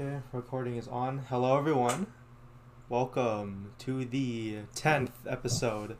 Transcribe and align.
Okay, 0.00 0.22
recording 0.32 0.76
is 0.76 0.88
on. 0.88 1.26
Hello, 1.28 1.58
everyone. 1.58 2.06
Welcome 2.88 3.72
to 3.80 4.06
the 4.06 4.60
10th 4.74 5.10
episode 5.28 5.98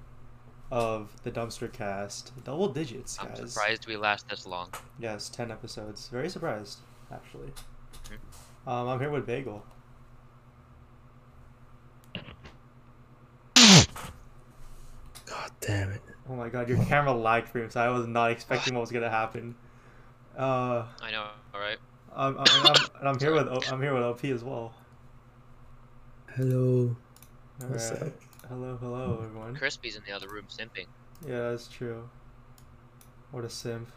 of 0.71 1.23
the 1.23 1.31
Dumpster 1.31 1.71
Cast. 1.71 2.33
Double 2.43 2.69
digits, 2.69 3.19
guys. 3.19 3.39
I'm 3.39 3.49
surprised 3.49 3.87
we 3.87 3.99
last 3.99 4.27
this 4.31 4.47
long. 4.47 4.73
Yes, 4.99 5.29
10 5.29 5.51
episodes. 5.51 6.09
Very 6.09 6.31
surprised, 6.31 6.79
actually. 7.13 7.53
Mhm. 8.07 8.71
Um, 8.73 8.89
I'm 8.89 9.01
here 9.01 9.11
with 9.11 9.27
Bagel. 9.27 9.67
God 15.27 15.51
damn 15.61 15.91
it. 15.91 16.01
Oh 16.27 16.37
my 16.37 16.49
god, 16.49 16.71
your 16.71 16.83
camera 16.87 17.13
lagged 17.13 17.49
for 17.51 17.59
me, 17.59 17.69
so 17.69 17.83
I 17.83 17.91
was 17.91 18.07
not 18.07 18.31
expecting 18.31 18.73
what 18.73 18.81
was 18.81 18.93
gonna 18.93 19.11
happen. 19.11 19.57
Uh, 20.39 20.87
I 21.03 21.11
know, 21.11 21.19
alright? 21.19 21.40
I'm, 22.21 22.37
I'm, 22.37 22.67
I'm, 22.67 22.77
and 22.99 23.09
I'm 23.09 23.19
here 23.19 23.33
with 23.33 23.49
O- 23.49 23.63
I'm 23.73 23.81
here 23.81 23.95
with 23.95 24.03
OP 24.03 24.25
as 24.27 24.45
well. 24.45 24.75
Hello. 26.35 26.95
What's 27.67 27.93
Alright. 27.93 28.03
up? 28.03 28.13
Hello, 28.47 28.77
hello, 28.79 29.21
everyone. 29.25 29.57
Crispy's 29.57 29.97
in 29.97 30.03
the 30.07 30.13
other 30.13 30.29
room 30.29 30.45
simping. 30.51 30.85
Yeah, 31.27 31.51
that's 31.51 31.67
true. 31.67 32.07
What 33.31 33.47
a 33.47 33.49
simp. 33.49 33.89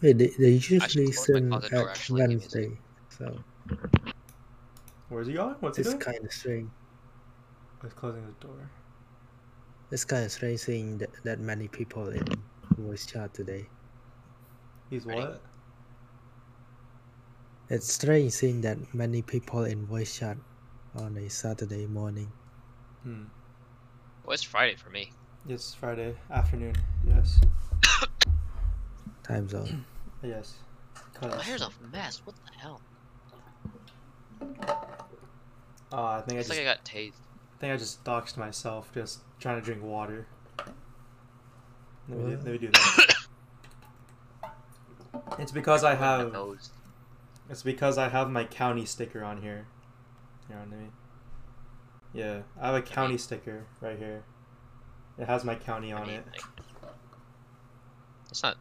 Wait, 0.00 0.16
they, 0.16 0.28
they 0.38 0.48
usually 0.52 0.78
close 0.78 0.96
my 0.96 1.12
sing 1.12 1.48
door, 1.50 1.58
at 1.62 1.88
actually, 1.90 2.20
give 2.22 2.28
me 2.30 2.34
a 2.34 2.38
Wednesday, 2.38 2.78
so 3.10 3.36
Where's 5.10 5.26
he 5.26 5.34
going? 5.34 5.56
What's 5.60 5.76
he 5.76 5.82
doing? 5.82 5.96
it's 5.96 6.04
kind 6.04 6.24
of 6.24 6.32
strange. 6.32 6.70
He's 7.82 7.92
closing 7.92 8.24
the 8.24 8.46
door. 8.46 8.70
It's 9.90 10.06
kind 10.06 10.24
of 10.24 10.32
strange 10.32 10.60
seeing 10.60 10.96
that, 10.98 11.10
that 11.24 11.38
many 11.38 11.68
people 11.68 12.08
in 12.08 12.24
voice 12.78 13.04
chat 13.04 13.34
today. 13.34 13.66
He's 14.88 15.04
Ready? 15.04 15.20
what? 15.20 15.42
It's 17.70 17.92
strange 17.92 18.32
seeing 18.32 18.62
that 18.62 18.78
many 18.92 19.22
people 19.22 19.62
in 19.62 19.86
voice 19.86 20.18
chat 20.18 20.36
on 20.96 21.16
a 21.16 21.30
Saturday 21.30 21.86
morning. 21.86 22.32
Hmm. 23.04 23.26
Well, 24.24 24.34
it's 24.34 24.42
Friday 24.42 24.74
for 24.74 24.90
me. 24.90 25.12
Yes, 25.46 25.76
Friday 25.78 26.16
afternoon. 26.32 26.74
Yes. 27.06 27.40
Time 29.22 29.48
zone. 29.48 29.84
Yes. 30.22 30.56
My 31.22 31.28
Cause, 31.28 31.42
hair's 31.42 31.62
a 31.62 31.70
mess. 31.90 32.20
What 32.26 32.34
the 32.44 32.52
hell? 32.58 32.82
uh, 35.90 36.02
I 36.02 36.20
think 36.20 36.36
I 36.36 36.40
It's 36.40 36.48
just 36.48 36.50
like 36.50 36.58
I 36.58 36.64
got 36.64 36.84
tased. 36.84 37.14
I 37.54 37.58
think 37.58 37.72
I 37.72 37.76
just 37.78 38.04
doxed 38.04 38.36
myself 38.36 38.92
just 38.92 39.20
trying 39.38 39.58
to 39.58 39.64
drink 39.64 39.82
water. 39.82 40.26
Let 40.58 40.68
me, 42.08 42.14
do, 42.16 42.36
What? 42.36 42.44
let 42.44 42.52
me 42.52 42.58
do 42.58 42.68
that. 42.68 43.14
it's 45.38 45.52
because 45.52 45.84
I 45.84 45.94
have 45.94 46.34
nose. 46.34 46.68
It's 47.50 47.62
because 47.62 47.98
I 47.98 48.08
have 48.08 48.30
my 48.30 48.44
county 48.44 48.86
sticker 48.86 49.22
on 49.24 49.42
here. 49.42 49.66
Here 50.48 50.56
on 50.58 50.70
me. 50.70 50.86
Yeah, 52.12 52.42
I 52.60 52.66
have 52.66 52.74
a 52.76 52.82
county 52.82 53.18
sticker 53.18 53.66
right 53.80 53.98
here. 53.98 54.22
It 55.18 55.26
has 55.26 55.44
my 55.44 55.54
county 55.54 55.92
I 55.92 56.00
on 56.00 56.06
mean, 56.06 56.16
it. 56.16 56.26
like, 56.32 56.42
it's 58.30 58.42
not 58.42 58.56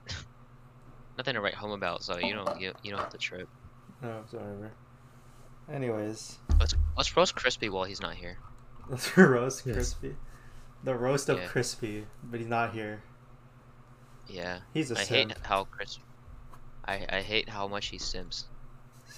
nothing 1.17 1.35
to 1.35 1.41
write 1.41 1.53
home 1.55 1.71
about, 1.71 2.03
so 2.03 2.17
you 2.17 2.33
don't 2.33 2.59
you, 2.59 2.73
you 2.83 2.91
don't 2.91 2.99
have 2.99 3.09
to 3.11 3.17
trip. 3.17 3.47
No, 4.01 4.19
it's 4.23 4.33
whatever. 4.33 4.71
Anyways, 5.71 6.37
Let's 6.59 6.73
let's 6.97 7.15
roast 7.15 7.35
Crispy 7.35 7.69
while 7.69 7.83
he's 7.85 8.01
not 8.01 8.15
here. 8.15 8.37
let's 8.89 9.15
roast 9.17 9.65
Yes. 9.65 9.75
Crispy. 9.75 10.15
The 10.83 10.95
roast 10.95 11.29
of 11.29 11.37
Yeah. 11.39 11.47
Crispy, 11.47 12.05
but 12.23 12.39
he's 12.39 12.49
not 12.49 12.73
here. 12.73 13.03
Yeah. 14.27 14.59
He's 14.73 14.91
a 14.91 14.97
I 14.99 15.03
simp. 15.03 15.31
I 15.31 15.33
hate 15.35 15.45
how 15.45 15.63
Crispy. 15.65 16.03
I 16.85 17.05
I 17.09 17.21
hate 17.21 17.49
how 17.49 17.67
much 17.67 17.87
he 17.87 17.97
sims. 17.97 18.45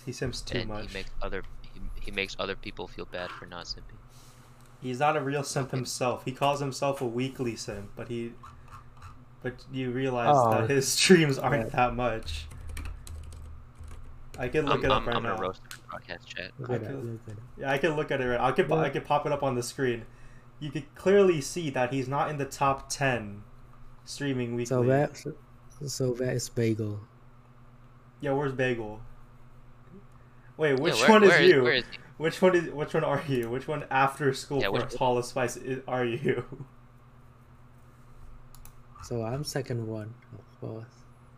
He 0.06 0.12
simps 0.12 0.42
too 0.42 0.60
and 0.60 0.70
much. 0.70 0.88
he 0.90 0.94
makes 0.94 1.10
other 1.22 1.44
he, 1.74 1.80
he 2.02 2.12
makes 2.12 2.36
other 2.40 2.56
people 2.56 2.88
feel 2.88 3.06
bad 3.06 3.30
for 3.32 3.46
not 3.46 3.66
simping. 3.66 3.98
He's 4.82 5.00
not 5.00 5.16
a 5.16 5.22
real 5.22 5.44
simp 5.44 5.72
himself. 5.72 6.26
He 6.26 6.32
calls 6.32 6.60
himself 6.60 7.02
a 7.02 7.06
Weeekly 7.06 7.56
simp, 7.56 7.92
but 7.96 8.08
he, 8.08 8.32
but 9.44 9.54
you 9.72 9.92
realize 9.92 10.34
Oh. 10.36 10.52
that 10.52 10.70
his 10.70 10.88
streams 10.88 11.38
aren't 11.38 11.66
Yeah. 11.70 11.76
that 11.76 11.96
much. 11.96 12.48
I 14.40 14.48
can 14.48 14.66
look 14.66 14.80
I'm, 14.80 14.86
it 14.86 14.92
up 14.92 14.98
I'm, 15.04 15.08
right 15.08 15.16
I'm 15.18 15.24
now. 15.24 15.30
gonna 15.36 15.42
roast 15.42 15.62
the 15.70 15.78
broadcast 15.90 16.28
chat. 16.28 16.52
I 16.68 16.74
at 16.76 16.82
could- 16.88 17.20
it. 17.28 17.38
Yeah, 17.60 17.72
I 17.72 17.78
can 17.78 17.96
look 17.96 18.10
at 18.12 18.22
it. 18.22 18.26
Right. 18.26 18.40
I 18.40 18.52
could. 18.52 18.72
I 18.72 18.90
could 18.90 19.06
pop 19.06 19.26
it 19.26 19.32
up 19.32 19.44
on 19.44 19.56
the 19.56 19.64
screen. 19.64 20.06
You 20.60 20.72
could 20.72 20.94
clearly 20.96 21.42
see 21.42 21.70
that 21.72 21.92
he's 21.94 22.08
not 22.08 22.30
in 22.30 22.38
the 22.38 22.46
top 22.46 22.90
ten 22.90 23.44
streaming 24.06 24.52
weekly. 24.56 24.66
So 24.66 24.82
where, 24.82 25.10
so 25.86 26.14
where 26.14 26.32
is 26.32 26.50
Bagel? 26.50 27.02
Yeah, 28.20 28.32
where's 28.34 28.54
Bagel? 28.54 29.02
Wait, 30.62 30.70
Yeah, 30.78 30.84
which 30.84 31.00
where- 31.02 31.10
one 31.10 31.24
is 31.24 31.30
where 31.30 31.42
you? 31.42 31.64
where 31.64 31.74
is 31.74 31.86
he? 31.92 31.98
Which 32.18 32.40
one 32.42 32.56
is? 32.56 32.70
Which 32.72 32.94
one 32.94 33.04
are 33.04 33.24
you? 33.28 33.50
Which 33.50 33.68
one 33.68 33.84
after 33.90 34.32
school 34.34 34.60
Yeah, 34.62 34.68
for 34.68 34.72
which- 34.74 34.94
tallest 34.94 35.30
spice 35.32 35.58
i- 35.58 35.82
are 35.88 36.06
you? 36.06 36.46
So 39.04 39.24
I'm 39.24 39.44
second 39.44 39.88
one, 39.88 40.14
of 40.38 40.60
course. 40.62 40.94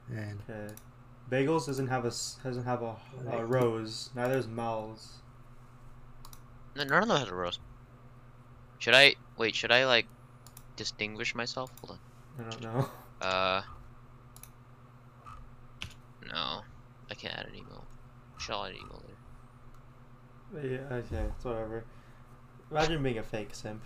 And 0.10 0.42
Okay. 0.50 0.74
Bagels 1.32 1.66
doesn't 1.66 1.88
have 1.88 2.04
a 2.04 2.10
s- 2.10 2.38
doesn't 2.44 2.66
have 2.66 2.82
a, 2.84 2.98
a 3.32 3.46
rose. 3.46 4.10
Neither 4.14 4.34
does 4.36 4.48
Mel's. 4.48 5.14
No, 6.76 6.84
none 6.84 7.04
of 7.04 7.08
them 7.08 7.18
has 7.18 7.30
a 7.30 7.34
rose. 7.34 7.60
Should 8.80 8.94
I 8.94 9.16
wait? 9.38 9.56
Should 9.56 9.72
I 9.72 9.86
like 9.86 10.08
distinguish 10.76 11.34
myself? 11.34 11.72
Hold 11.82 11.98
on. 11.98 12.46
I 12.46 12.50
don't 12.50 12.62
know. 12.62 12.90
Uh, 13.22 13.62
no, 16.28 16.62
I 17.10 17.14
can't 17.16 17.34
add 17.40 17.46
an 17.48 17.56
email. 17.56 17.86
Shall 18.38 18.64
I 18.64 18.68
add 18.70 18.72
an 18.76 18.80
email 18.82 18.96
later. 18.98 19.03
Yeah, 20.54 20.62
okay, 20.92 21.26
it's 21.36 21.46
whatever. 21.46 21.84
Imagine 22.72 23.02
being 23.04 23.18
a 23.18 23.24
fake 23.24 23.54
simp. 23.54 23.82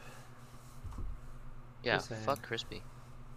Yeah, 1.83 2.00
fuck 2.00 2.41
Crispy. 2.41 2.81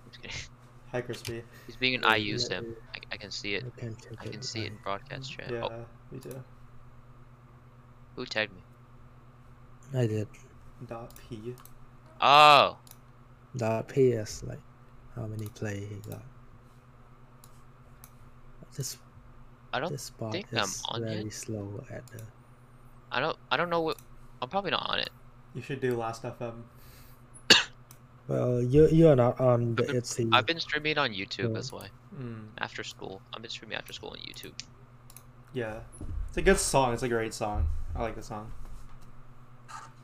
I'm 0.05 0.29
just. 0.31 0.51
Hi, 0.93 1.01
Crispy. 1.01 1.43
He's 1.67 1.77
being 1.77 1.95
an 1.95 2.03
Yeah, 2.03 2.17
IU 2.17 2.33
yeah, 2.33 2.39
sim. 2.39 2.77
I, 2.95 2.99
I 3.13 3.17
can 3.17 3.31
see 3.31 3.55
it. 3.55 3.65
I 3.77 3.81
can 3.81 3.97
I 4.21 4.27
can 4.27 4.43
see 4.43 4.63
it 4.63 4.73
in 4.73 4.79
broadcast 4.83 5.31
chat. 5.33 5.51
Yeah, 5.53 5.69
Oh, 5.71 5.85
me 6.11 6.19
too. 6.19 6.43
who 8.17 8.27
tagged 8.27 8.53
me? 8.53 8.63
I 9.95 10.07
did. 10.07 10.27
Dot 10.89 11.13
P. 11.29 11.55
Oh, 12.21 12.77
The 13.55 13.83
PS 13.89 14.43
like 14.43 14.61
how 15.15 15.27
many 15.27 15.47
play 15.49 15.87
he 15.87 15.97
got. 16.11 16.23
This 18.77 18.99
I 19.73 19.79
don't. 19.79 19.91
this 19.93 20.03
spot 20.05 20.33
think 20.33 20.47
is 20.53 20.83
I'm 20.89 20.95
on 20.97 21.03
very 21.03 21.27
it. 21.27 21.33
slow 21.33 21.85
at 21.91 22.07
the 22.09 22.23
I 23.13 23.21
don't. 23.21 23.37
I 23.51 23.57
don't 23.57 23.71
know 23.71 23.81
what. 23.81 23.99
I'm 24.43 24.49
probably 24.49 24.71
not 24.71 24.87
on 24.89 24.99
it. 25.01 25.11
You 25.55 25.63
should 25.63 25.81
do 25.81 25.97
Last 25.97 26.23
FM. 26.23 26.63
Well 28.29 28.63
you 28.63 28.89
you 28.89 29.09
are 29.09 29.17
not 29.17 29.41
on 29.41 29.75
the 29.75 29.83
I've 29.83 29.89
been- 29.89 29.97
ITZY. 29.97 30.29
I've 30.33 30.47
been 30.47 30.61
streaming 30.61 30.99
on 30.99 31.11
YouTube. 31.11 31.49
Yeah. 31.49 31.55
That's 31.55 31.73
why. 31.73 31.89
Mm, 32.17 32.47
After 32.59 32.85
school, 32.85 33.21
I've 33.35 33.43
been 33.43 33.51
streaming 33.51 33.77
after 33.77 33.93
school 33.93 34.11
on 34.11 34.19
YouTube. 34.19 34.53
yeah, 35.53 35.81
it's 36.29 36.37
a 36.37 36.43
good 36.43 36.59
song. 36.59 36.93
It's 36.95 37.03
a 37.03 37.09
great 37.09 37.35
song. 37.35 37.69
I 37.97 38.03
like 38.03 38.15
the 38.15 38.23
song. 38.23 38.53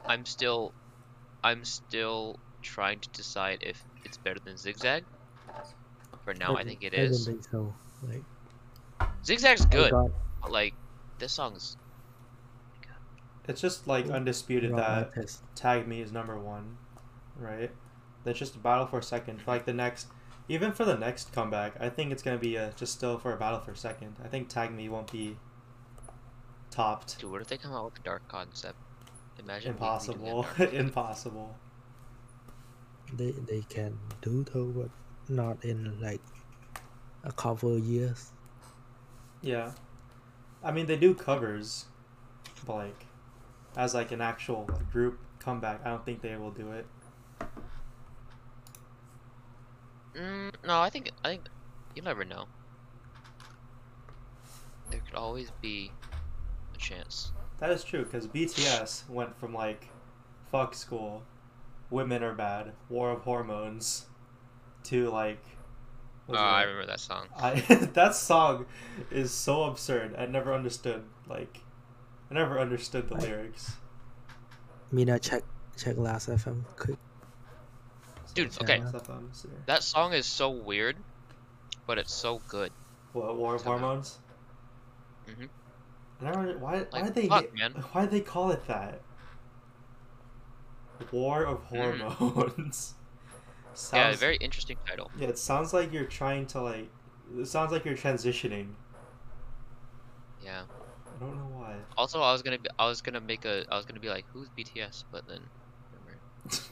I'm 0.06 0.24
still. 0.26 0.72
I'm 1.44 1.64
still 1.64 2.38
trying 2.62 2.98
to 3.00 3.08
decide 3.10 3.58
if 3.60 3.84
it's 4.04 4.16
better 4.16 4.40
than 4.44 4.56
Zigzag. 4.56 5.04
For 6.24 6.34
now, 6.34 6.56
I 6.56 6.64
think 6.64 6.82
it 6.82 6.92
I 6.94 6.96
don't 6.96 7.06
is. 7.12 7.26
think 7.26 7.44
so. 7.44 7.72
Like 8.02 8.24
Zigzag's 9.24 9.64
good, 9.66 9.92
got- 9.92 10.10
but 10.42 10.50
like 10.50 10.74
this 11.20 11.32
song's. 11.32 11.76
It's 13.48 13.60
just 13.60 13.86
like 13.86 14.08
undisputed 14.08 14.76
that. 14.76 15.12
Tag 15.54 15.86
Me 15.86 16.00
is 16.00 16.12
number 16.12 16.38
one, 16.38 16.76
right? 17.36 17.70
That's 18.24 18.38
just 18.38 18.56
a 18.56 18.58
battle 18.58 18.86
for 18.86 18.98
a 18.98 19.02
second. 19.02 19.40
For 19.42 19.52
like 19.52 19.64
the 19.66 19.72
next, 19.72 20.08
even 20.48 20.72
for 20.72 20.84
the 20.84 20.96
next 20.96 21.32
comeback, 21.32 21.74
I 21.80 21.88
think 21.88 22.10
it's 22.12 22.22
gonna 22.22 22.38
be 22.38 22.56
a, 22.56 22.72
just 22.76 22.92
still 22.92 23.18
for 23.18 23.32
a 23.32 23.36
battle 23.36 23.60
for 23.60 23.70
a 23.72 23.76
second. 23.76 24.16
I 24.24 24.28
think 24.28 24.48
Tag 24.48 24.72
Me 24.72 24.88
won't 24.88 25.10
be 25.12 25.36
topped. 26.70 27.18
Dude, 27.20 27.30
what 27.30 27.40
if 27.40 27.46
they 27.48 27.56
come 27.56 27.72
out 27.72 27.84
with 27.86 27.98
a 28.00 28.02
dark 28.02 28.26
concept? 28.28 28.78
Imagine 29.38 29.74
Weeekly 29.74 30.16
doing 30.16 30.28
a 30.28 30.36
Impossible. 30.38 30.42
concept. 30.56 30.74
Impossible. 30.74 31.56
They 33.12 33.30
they 33.30 33.60
can 33.68 33.98
do 34.22 34.44
though, 34.52 34.64
but 34.66 34.90
not 35.28 35.64
in 35.64 36.00
like 36.00 36.20
a 37.22 37.32
couple 37.32 37.78
years. 37.78 38.32
Yeah. 39.42 39.72
I 40.64 40.72
mean, 40.72 40.86
they 40.86 40.96
do 40.96 41.14
covers, 41.14 41.84
but 42.66 42.74
like, 42.76 43.06
as 43.76 43.94
like 43.94 44.12
an 44.12 44.20
actual 44.20 44.66
like, 44.72 44.90
group 44.90 45.18
comeback, 45.38 45.80
I 45.84 45.90
don't 45.90 46.04
think 46.04 46.22
they 46.22 46.36
will 46.36 46.50
do 46.50 46.72
it. 46.72 46.86
Mm, 50.16 50.52
no, 50.66 50.80
I 50.80 50.88
think 50.88 51.10
I 51.24 51.28
think 51.28 51.42
you 51.94 52.02
never 52.02 52.24
know. 52.24 52.46
There 54.90 55.00
could 55.00 55.14
always 55.14 55.50
be 55.60 55.92
a 56.74 56.78
chance. 56.78 57.32
That 57.58 57.70
is 57.70 57.84
true 57.84 58.04
because 58.04 58.26
BTS 58.26 59.08
went 59.08 59.38
from 59.38 59.52
like, 59.52 59.88
fuck 60.50 60.74
school, 60.74 61.22
women 61.90 62.22
are 62.22 62.34
bad, 62.34 62.72
war 62.88 63.10
of 63.10 63.22
hormones, 63.22 64.06
to 64.84 65.10
like. 65.10 65.42
Oh, 66.28 66.34
it, 66.34 66.38
I 66.38 66.62
remember 66.62 66.86
that 66.86 67.00
song. 67.00 67.26
I 67.36 67.60
that 67.94 68.14
song 68.14 68.66
is 69.10 69.30
so 69.30 69.64
absurd. 69.64 70.14
I 70.16 70.26
never 70.26 70.54
understood 70.54 71.04
like 71.28 71.60
I 72.30 72.34
never 72.34 72.58
understood 72.58 73.08
the 73.08 73.16
I- 73.16 73.20
lyrics. 73.20 73.72
Mina 74.92 75.18
check 75.18 75.42
check 75.76 75.96
last 75.96 76.28
FM 76.28 76.64
quick. 76.76 76.96
Dude, 78.34 78.52
Check 78.52 78.62
okay. 78.62 78.80
out. 78.80 78.88
Stuff 78.90 79.10
on 79.10 79.28
this 79.28 79.42
here. 79.42 79.52
That 79.66 79.82
song 79.82 80.12
is 80.12 80.26
so 80.26 80.50
weird, 80.50 80.96
but 81.86 81.98
it's 81.98 82.12
so 82.12 82.40
good. 82.48 82.70
What 83.12 83.36
War 83.36 83.54
of 83.54 83.62
Hormones? 83.64 84.18
Mhm. 85.26 85.48
I. 86.22 86.30
Why? 86.30 86.56
why 86.60 86.86
Like, 86.92 87.04
did 87.06 87.14
they? 87.14 87.28
fuck, 87.28 87.54
man. 87.54 87.72
Why 87.92 88.02
did 88.02 88.10
they 88.10 88.20
call 88.20 88.50
it 88.50 88.66
that? 88.66 89.00
War 91.12 91.44
of 91.44 91.62
Mm. 91.70 92.00
Hormones. 92.12 92.94
Yeah, 93.68 93.74
sounds, 94.08 94.18
very 94.20 94.36
interesting 94.36 94.78
title. 94.88 95.10
Yeah, 95.18 95.28
it 95.28 95.36
sounds 95.38 95.74
like 95.74 95.92
you're 95.92 96.06
trying 96.06 96.46
to 96.46 96.62
like. 96.62 96.88
It 97.36 97.46
sounds 97.46 97.72
like 97.72 97.84
you're 97.84 97.94
transitioning. 97.96 98.68
Yeah. 100.42 100.62
I 101.16 101.18
don't 101.20 101.36
know 101.36 101.58
why. 101.58 101.74
Also, 101.96 102.20
I 102.20 102.32
was 102.32 102.42
gonna 102.42 102.58
be, 102.58 102.68
I 102.78 102.86
was 102.86 103.00
gonna 103.00 103.20
make 103.20 103.44
a, 103.44 103.64
I 103.70 103.76
was 103.76 103.86
gonna 103.86 104.00
be 104.00 104.08
like, 104.08 104.26
who's 104.32 104.48
BTS? 104.50 105.04
But 105.10 105.26
then, 105.26 105.40
never. 105.92 106.18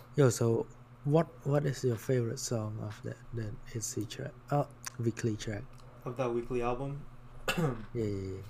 Yo, 0.16 0.28
so 0.30 0.66
what 1.04 1.26
what 1.44 1.64
is 1.66 1.82
your 1.84 1.96
favorite 1.96 2.38
song 2.38 2.78
of 2.82 3.00
that 3.04 3.16
that 3.34 3.52
AC 3.74 4.04
track? 4.06 4.32
Oh, 4.50 4.66
Weeekly 4.98 5.36
track. 5.36 5.62
Of 6.04 6.16
that 6.18 6.30
Weeekly 6.30 6.62
album. 6.62 7.00
Yeah, 7.56 7.64
yeah, 7.94 8.04
yeah. 8.04 8.42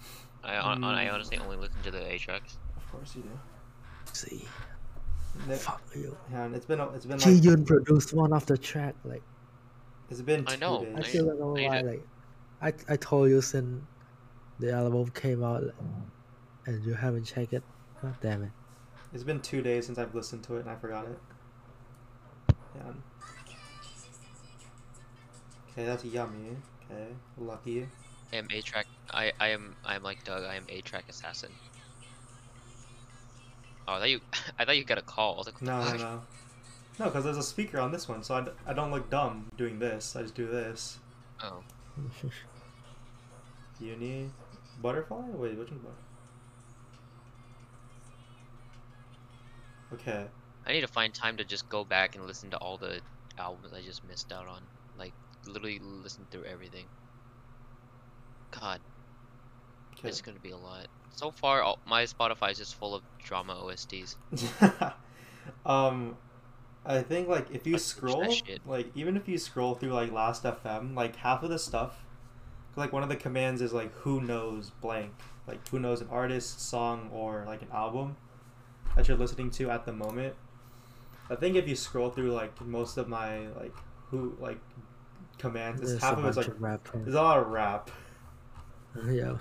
I, 0.43 0.57
hon- 0.57 0.85
I 0.85 1.07
Mm. 1.07 1.15
honestly 1.15 1.39
only 1.39 1.57
listen 1.57 1.81
to 1.83 1.91
the 1.91 2.05
A 2.13 2.19
tracks. 2.19 2.59
Of 2.77 2.91
course 2.93 3.17
you 3.17 3.23
do. 3.23 3.31
See, 4.13 4.47
Nick, 5.49 5.59
fuck 5.59 5.83
you. 5.95 6.17
yeah, 6.31 6.45
and 6.45 6.55
it's 6.55 6.67
been 6.67 6.81
it's 6.81 7.07
been 7.07 7.19
Ji 7.19 7.35
like 7.35 7.45
Yun 7.45 7.65
produced 7.65 8.13
one 8.15 8.33
of 8.33 8.45
the 8.47 8.59
track. 8.59 8.95
Like 9.05 9.23
it's 10.11 10.21
been 10.21 10.45
I 10.47 10.55
two 10.55 10.61
know, 10.61 10.87
I 10.97 11.03
feel 11.03 11.25
like 11.27 11.41
I 11.41 11.69
why, 11.69 11.81
like 11.81 12.07
I 12.61 12.93
I 12.93 12.97
told 12.97 13.31
you 13.31 13.41
since 13.41 13.83
the 14.59 14.73
album 14.73 15.11
came 15.11 15.43
out, 15.43 15.65
and 16.67 16.85
you 16.85 16.95
haven't 16.95 17.25
checked 17.25 17.53
it. 17.53 17.63
God 18.03 18.17
damn 18.21 18.43
it. 18.45 18.51
It's 19.13 19.25
been 19.25 19.41
two 19.41 19.63
days 19.63 19.87
since 19.87 19.99
I've 19.99 20.15
listened 20.15 20.43
to 20.45 20.57
it 20.57 20.61
and 20.61 20.71
I 20.71 20.75
forgot 20.75 21.07
it. 21.07 21.19
Yeah. 22.75 22.83
Okay, 25.73 25.85
that's 25.87 26.05
yummy. 26.05 26.57
Okay, 26.91 27.07
lucky. 27.39 27.89
I 28.33 28.37
am 28.37 28.49
A 28.53 28.61
track. 28.61 28.87
I, 29.13 29.33
I 29.39 29.49
am, 29.49 29.77
I 29.85 29.95
am 29.95 30.03
like 30.03 30.25
Doug. 30.25 30.43
I 30.45 30.57
am 30.57 30.65
A 30.69 30.81
track 30.81 31.05
assassin. 31.09 31.51
Oh, 33.87 33.95
I 33.95 33.99
thought 34.01 34.11
you, 34.11 34.21
I 34.59 34.65
thought 34.65 34.77
you 34.77 34.85
got 34.85 34.99
a 34.99 35.03
call. 35.03 35.43
Like, 35.47 35.63
No, 35.63 35.85
no, 35.85 35.97
no. 35.97 36.23
No, 36.99 37.05
because 37.07 37.25
there's 37.25 37.37
a 37.37 37.43
speaker 37.43 37.81
on 37.81 37.91
this 37.93 38.09
one, 38.09 38.23
so 38.23 38.35
I, 38.37 38.41
d- 38.43 38.51
I 38.67 38.73
don't 38.73 38.91
look 38.91 39.11
dumb 39.11 39.47
doing 39.57 39.79
this. 39.79 40.15
I 40.17 40.23
just 40.23 40.35
do 40.35 40.47
this. 40.47 40.99
Oh, 41.43 41.63
Uni. 43.81 44.31
Butterfly? 44.81 45.31
Wait, 45.33 45.57
which 45.59 45.69
butterfly? 45.69 45.91
Okay. 49.93 50.27
I 50.67 50.73
need 50.73 50.81
to 50.81 50.87
find 50.89 51.13
time 51.13 51.37
to 51.37 51.45
just 51.45 51.69
go 51.69 51.85
back 51.85 52.17
and 52.17 52.27
listen 52.27 52.51
to 52.51 52.57
all 52.59 52.77
the 52.77 53.01
albums 53.39 53.73
I 53.73 53.83
just 53.83 54.07
missed 54.09 54.33
out 54.33 54.47
on. 54.47 54.63
Like, 54.99 55.13
literally 55.47 55.79
listen 55.79 56.27
through 56.31 56.45
everything. 56.45 56.87
God, 58.51 58.81
Okay. 59.99 60.09
it's 60.09 60.21
gonna 60.21 60.39
be 60.39 60.51
a 60.51 60.57
lot. 60.57 60.87
So 61.11 61.31
far, 61.31 61.63
all, 61.63 61.79
my 61.87 62.05
Spotify 62.05 62.53
is 62.53 62.59
just 62.59 62.75
full 62.77 62.95
of 62.95 63.03
drama 63.19 63.55
OSTs. 63.55 64.17
um, 65.67 66.17
I 66.85 67.03
think 67.03 67.29
like 67.29 67.51
if 67.51 67.67
you 67.67 67.75
that 67.75 67.79
scroll, 67.81 68.35
like 68.67 68.91
even 68.95 69.17
if 69.17 69.29
you 69.29 69.39
scroll 69.39 69.75
through 69.75 69.93
like 69.93 70.13
Last 70.13 70.45
FM, 70.45 70.95
like 70.95 71.17
half 71.17 71.43
of 71.43 71.51
the 71.51 71.59
stuff, 71.59 72.04
like 72.77 72.93
one 72.93 73.03
of 73.03 73.09
the 73.09 73.17
commands 73.17 73.61
is 73.63 73.73
like 73.73 73.93
who 73.95 74.21
knows 74.21 74.71
blank, 74.81 75.13
like 75.47 75.67
who 75.69 75.79
knows 75.79 76.01
an 76.01 76.09
artist, 76.11 76.61
song, 76.61 77.11
or 77.13 77.45
like 77.47 77.63
an 77.63 77.69
album 77.73 78.17
that 78.97 79.09
you're 79.09 79.17
listening 79.17 79.51
to 79.53 79.71
at 79.71 79.85
the 79.87 79.93
moment. 79.93 80.35
I 81.31 81.35
think 81.37 81.57
if 81.57 81.67
you 81.69 81.77
scroll 81.77 82.11
through 82.11 82.33
like 82.33 82.61
most 82.61 82.97
of 82.97 83.09
my 83.09 83.47
like 83.49 83.75
who 84.11 84.37
like 84.41 84.59
commands, 85.39 85.81
it's 85.81 86.03
half 86.03 86.17
a 86.17 86.21
of 86.21 86.25
it's 86.27 86.37
bunch 86.37 86.49
like 86.49 86.57
of 86.57 86.63
rap. 86.63 86.89
there's 86.95 87.15
a 87.15 87.23
lot 87.23 87.39
of 87.39 87.49
rap. 87.49 87.91
yeah. 89.09 89.37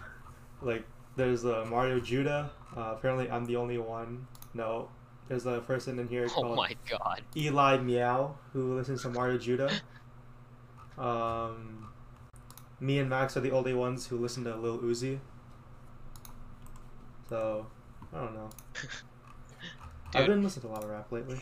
Like 0.62 0.86
there's 1.16 1.46
uh, 1.46 1.66
Mario 1.70 2.00
Judah. 2.00 2.52
Uh, 2.76 2.94
apparently, 2.98 3.30
I'm 3.30 3.46
the 3.46 3.56
only 3.58 3.78
one. 3.78 4.28
No, 4.54 4.90
there's 5.28 5.46
a 5.46 5.60
person 5.62 6.00
in 6.00 6.08
here 6.08 6.26
Oh 6.38 6.42
called 6.42 6.58
my 6.58 6.76
god. 6.90 7.22
Eli 7.36 7.78
Meow 7.78 8.36
who 8.54 8.76
listens 8.76 9.02
to 9.04 9.10
Mario 9.10 9.38
Judah. 9.38 9.72
Um, 10.98 11.88
me 12.84 13.00
and 13.00 13.10
Max 13.10 13.38
are 13.38 13.40
the 13.40 13.52
only 13.52 13.74
ones 13.74 14.08
who 14.08 14.18
listen 14.18 14.44
to 14.44 14.56
Lil 14.56 14.78
Uzi. 14.80 15.20
So, 17.30 17.66
I 18.14 18.20
don't 18.20 18.34
know. 18.34 18.50
I've 20.14 20.28
been 20.28 20.44
listening 20.44 20.64
to 20.64 20.68
a 20.68 20.74
lot 20.74 20.84
of 20.84 20.90
rap 20.90 21.12
lately. 21.12 21.40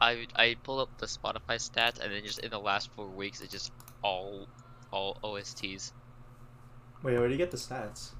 I 0.00 0.26
I 0.36 0.56
pulled 0.62 0.80
up 0.80 0.98
the 0.98 1.06
Spotify 1.06 1.56
stats, 1.56 1.98
and 1.98 2.12
then 2.12 2.22
just 2.22 2.40
in 2.40 2.50
the 2.50 2.58
last 2.58 2.90
four 2.92 3.08
weeks, 3.08 3.40
it's 3.40 3.50
just 3.50 3.72
all 4.02 4.46
all 4.92 5.16
OSTs. 5.24 5.92
Wait, 7.02 7.18
where 7.18 7.26
do 7.26 7.32
you 7.32 7.38
get 7.38 7.50
the 7.50 7.56
stats? 7.56 8.10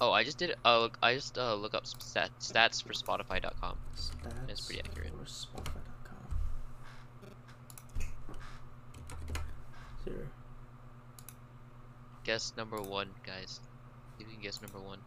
Oh, 0.00 0.12
I 0.12 0.24
just 0.24 0.38
did. 0.38 0.54
Uh, 0.64 0.80
look, 0.80 0.98
I 1.02 1.14
just 1.14 1.38
uh, 1.38 1.54
look 1.54 1.74
up 1.74 1.86
stat, 1.86 2.30
stats 2.40 2.82
for 2.82 2.92
Spotify.com. 2.92 3.76
Stats. 3.94 4.46
That's 4.46 4.60
pretty 4.62 4.82
accurate. 4.82 5.12
for 5.12 5.24
Spotify.com. 5.24 6.16
Here. 10.04 10.28
Guess 12.26 12.54
number 12.56 12.78
one, 12.82 13.08
guys. 13.24 13.60
See 14.18 14.24
if 14.24 14.26
you 14.28 14.34
can 14.34 14.42
guess 14.42 14.60
number 14.60 14.80
one. 14.80 14.98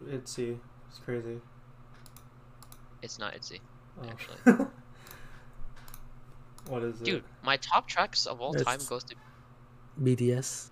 Let's. 0.00 0.38
It's 0.38 1.00
crazy. 1.04 1.40
It's 3.02 3.18
not 3.18 3.34
ITZY. 3.34 3.58
Oh. 4.00 4.08
Actually. 4.08 4.36
what 6.68 6.84
is 6.84 7.00
it? 7.00 7.04
Dude, 7.04 7.24
my 7.42 7.56
top 7.56 7.88
tracks 7.88 8.26
of 8.26 8.40
all 8.40 8.54
time 8.54 8.78
goes 8.88 9.02
to 9.02 9.16
BTS. 10.00 10.70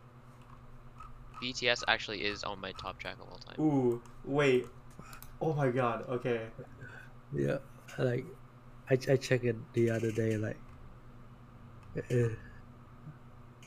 BTS. 1.43 1.83
Actually, 1.89 2.23
is 2.23 2.45
on 2.45 2.61
my 2.61 2.71
top 2.81 3.01
track 3.01 3.17
of 3.21 3.29
all 3.29 3.39
time. 3.39 3.57
Ooh, 3.59 4.01
wait. 4.25 4.69
Oh 5.41 5.53
my 5.53 5.69
god, 5.69 6.05
okay. 6.09 6.43
Yeah. 7.33 7.59
Like, 7.99 8.25
I 8.89 8.93
I 8.93 9.17
checked 9.17 9.45
it 9.45 9.57
the 9.73 9.91
other 9.91 10.13
day. 10.13 10.37
Like, 10.37 10.59
uh, 11.97 12.37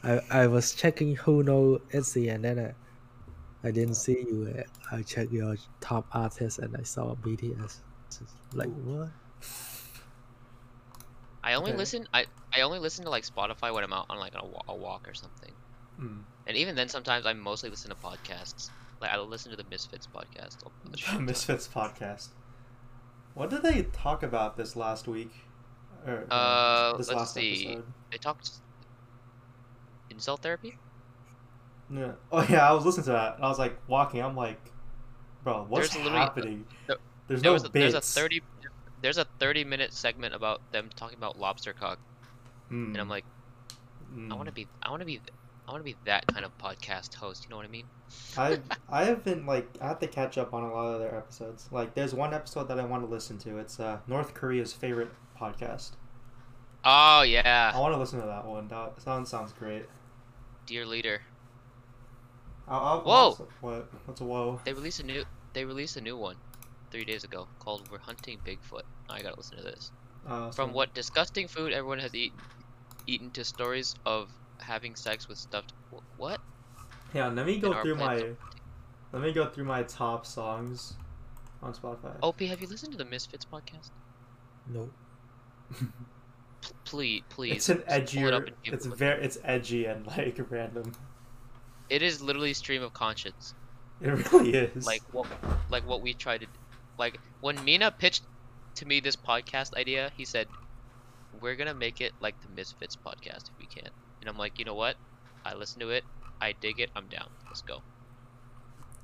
I 0.07 0.21
I 0.43 0.47
was 0.47 0.73
checking 0.73 1.15
who 1.15 1.43
know 1.43 1.79
ITZY 1.93 2.33
and 2.33 2.43
then 2.45 2.57
I, 2.59 3.67
I 3.67 3.71
didn't 3.71 3.95
see 3.95 4.19
you. 4.29 4.63
I 4.91 5.01
checked 5.03 5.31
your 5.31 5.55
top 5.81 6.05
artist 6.13 6.59
and 6.59 6.75
I 6.77 6.83
saw 6.83 7.15
BTS. 7.15 7.79
Just 8.09 8.35
like 8.53 8.69
what? 8.85 9.09
I 11.43 11.53
only 11.53 11.71
Okay. 11.71 11.77
listen. 11.77 12.07
I 12.13 12.25
I 12.53 12.61
only 12.61 12.79
listen 12.79 13.05
to 13.05 13.11
like 13.11 13.23
Spotify 13.23 13.73
when 13.73 13.83
I'm 13.83 13.93
out 13.93 14.05
on 14.09 14.17
like 14.19 14.35
a, 14.35 14.43
a 14.69 14.75
walk 14.75 15.07
or 15.07 15.13
something. 15.13 15.51
Hmm. 15.97 16.19
And 16.47 16.55
even 16.57 16.75
then, 16.75 16.87
sometimes 16.89 17.25
I 17.25 17.33
mostly 17.33 17.69
listen 17.69 17.89
to 17.89 17.95
podcasts. 17.95 18.69
Like 19.01 19.11
I 19.11 19.17
listen 19.19 19.51
to 19.51 19.57
the 19.57 19.65
Misfits 19.69 20.07
podcast. 20.07 20.57
the 20.89 20.97
shit 20.97 21.15
The. 21.15 21.21
Misfits 21.21 21.67
podcast. 21.67 22.29
What 23.33 23.49
did 23.49 23.61
they 23.61 23.83
talk 23.83 24.23
about 24.23 24.57
this 24.57 24.75
last 24.75 25.07
week? 25.07 25.31
Or 26.05 26.25
Uh, 26.31 26.97
this 26.97 27.07
let's 27.09 27.17
last 27.19 27.33
see. 27.33 27.67
episode? 27.67 27.85
They 28.11 28.17
talked 28.17 28.51
incel 30.13 30.39
therapy. 30.39 30.77
No. 31.89 32.15
Oh 32.31 32.45
yeah, 32.49 32.69
I 32.69 32.73
was 32.73 32.85
listening 32.85 33.05
to 33.05 33.11
that 33.11 33.35
and 33.35 33.45
I 33.45 33.49
was 33.49 33.59
like 33.59 33.77
walking. 33.87 34.21
I'm 34.21 34.35
like, 34.35 34.59
bro, 35.43 35.65
what's 35.69 35.93
There's 35.93 36.07
happening? 36.09 36.65
there- 36.87 36.97
There's 37.27 37.41
There 37.41 37.49
no 37.49 37.53
was 37.53 37.63
a, 37.65 37.69
there's 37.69 37.93
a 37.93 38.01
thirty 38.01 38.41
there's 39.01 39.17
a 39.17 39.25
thirty 39.39 39.63
minute 39.63 39.93
segment 39.93 40.33
about 40.33 40.61
them 40.71 40.89
talking 40.95 41.17
about 41.17 41.37
lobster 41.39 41.73
cock, 41.73 41.99
Mm, 42.71 42.87
and 42.87 42.97
I'm 42.97 43.09
like, 43.09 43.25
I 44.29 44.33
want 44.35 44.47
to 44.47 44.51
be 44.53 44.67
I 44.83 44.89
want 44.89 45.01
to 45.01 45.05
be 45.05 45.21
I 45.67 45.71
want 45.71 45.81
to 45.81 45.85
be 45.91 45.95
that 46.05 46.25
kind 46.27 46.45
of 46.45 46.57
podcast 46.57 47.13
host. 47.15 47.43
You 47.43 47.49
know 47.49 47.57
what 47.57 47.65
I 47.65 47.69
mean? 47.69 47.85
I 48.37 48.59
I 48.89 49.03
have 49.05 49.23
been 49.23 49.45
like 49.45 49.67
I 49.81 49.87
have 49.87 49.99
to 49.99 50.07
catch 50.07 50.37
up 50.37 50.53
on 50.53 50.63
a 50.63 50.73
lot 50.73 50.93
of 50.93 50.99
their 50.99 51.15
episodes. 51.15 51.67
Like 51.71 51.93
there's 51.93 52.13
one 52.13 52.33
episode 52.33 52.67
that 52.69 52.79
I 52.79 52.85
want 52.85 53.03
to 53.03 53.09
listen 53.09 53.37
to. 53.39 53.57
It's 53.59 53.79
uh 53.79 53.99
North 54.07 54.33
Korea's 54.33 54.73
favorite 54.73 55.11
podcast. 55.39 55.91
Oh 56.89 57.21
yeah. 57.23 57.73
I 57.75 57.79
want 57.79 57.93
to 57.93 57.99
listen 57.99 58.21
to 58.21 58.25
that 58.27 58.45
one. 58.45 58.69
That 58.69 59.01
sounds 59.01 59.29
sounds 59.29 59.51
great. 59.51 59.85
dear 60.65 60.85
leader. 60.85 61.21
I'll, 62.67 62.79
I'll, 62.79 63.01
Whoa! 63.01 63.11
also- 63.11 63.47
what? 63.61 63.89
What's 64.05 64.21
a 64.21 64.23
whoa? 64.23 64.61
They 64.63 64.71
released 64.71 65.01
a 65.01 65.05
new 65.05 65.25
they 65.53 65.65
released 65.65 65.97
a 65.97 66.01
new 66.01 66.15
one 66.15 66.37
three 66.91 67.03
days 67.03 67.25
ago 67.25 67.47
called 67.59 67.89
"We're 67.91 67.97
Hunting 67.99 68.39
Bigfoot." 68.45 68.83
I 69.09 69.21
gotta 69.21 69.35
listen 69.35 69.57
to 69.57 69.63
this. 69.63 69.91
Uh, 70.25 70.49
From 70.51 70.69
so- 70.69 70.75
what 70.75 70.93
disgusting 70.93 71.47
food 71.49 71.73
everyone 71.73 71.99
has 71.99 72.15
eaten 72.15 72.39
eaten 73.05 73.31
to 73.31 73.43
stories 73.43 73.93
of 74.05 74.29
having 74.59 74.95
sex 74.95 75.27
with 75.27 75.37
stuffed. 75.37 75.73
wh- 75.91 76.19
What? 76.19 76.39
Yeah, 77.13 77.27
let 77.27 77.45
me 77.45 77.57
go 77.59 77.73
our 77.73 77.81
through 77.83 77.95
my. 77.95 78.15
of- 78.15 78.37
Let 79.11 79.21
me 79.21 79.33
go 79.33 79.45
through 79.49 79.65
my 79.65 79.83
top 79.83 80.25
songs 80.25 80.93
on 81.61 81.73
Spotify. 81.73 82.15
OP, 82.21 82.39
have 82.47 82.61
you 82.61 82.67
listened 82.67 82.91
to 82.93 82.97
the 82.97 83.05
Misfits 83.05 83.45
podcast? 83.45 83.91
No. 84.67 84.89
Please, 86.85 87.23
please. 87.29 87.55
it's 87.55 87.69
an 87.69 87.77
pull 88.13 88.27
it 88.27 88.33
up 88.33 88.43
edgier. 88.43 88.47
and 88.47 88.55
give 88.63 88.73
It's 88.73 88.85
it 88.85 88.95
very. 88.95 89.23
It's 89.23 89.37
edgy 89.43 89.85
and 89.85 90.05
like 90.07 90.39
random. 90.49 90.93
It 91.89 92.01
is 92.01 92.21
literally 92.21 92.53
stream 92.53 92.83
of 92.83 92.93
conscience. 92.93 93.53
It 94.01 94.31
really 94.31 94.53
is. 94.53 94.85
like 94.85 95.01
what 95.11 95.27
like 95.69 95.87
what 95.87 96.01
we 96.01 96.13
tried 96.13 96.41
to 96.41 96.47
like 96.97 97.19
when 97.41 97.63
Mina 97.63 97.91
pitched 97.91 98.23
to 98.75 98.85
me 98.85 98.99
this 98.99 99.15
podcast 99.15 99.75
idea, 99.75 100.11
he 100.15 100.25
said, 100.25 100.47
We're 101.41 101.55
gonna 101.55 101.73
make 101.73 102.01
it 102.01 102.13
like 102.19 102.39
the 102.41 102.49
Misfits 102.49 102.95
podcast 102.95 103.49
if 103.49 103.57
we 103.59 103.65
can. 103.65 103.89
And 104.21 104.29
I'm 104.29 104.37
like, 104.37 104.59
you 104.59 104.65
know 104.65 104.75
what? 104.75 104.95
I 105.45 105.53
listen 105.55 105.79
to 105.81 105.89
it, 105.89 106.03
I 106.41 106.53
dig 106.53 106.79
it, 106.79 106.89
I'm 106.95 107.07
down. 107.07 107.29
Let's 107.47 107.61
go. 107.61 107.81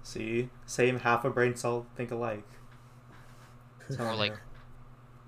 see, 0.03 0.49
same 0.65 0.99
half 0.99 1.25
a 1.25 1.29
brain 1.29 1.55
cell 1.55 1.85
think 1.95 2.11
alike. 2.11 2.43
Or, 3.99 4.15
like. 4.15 4.33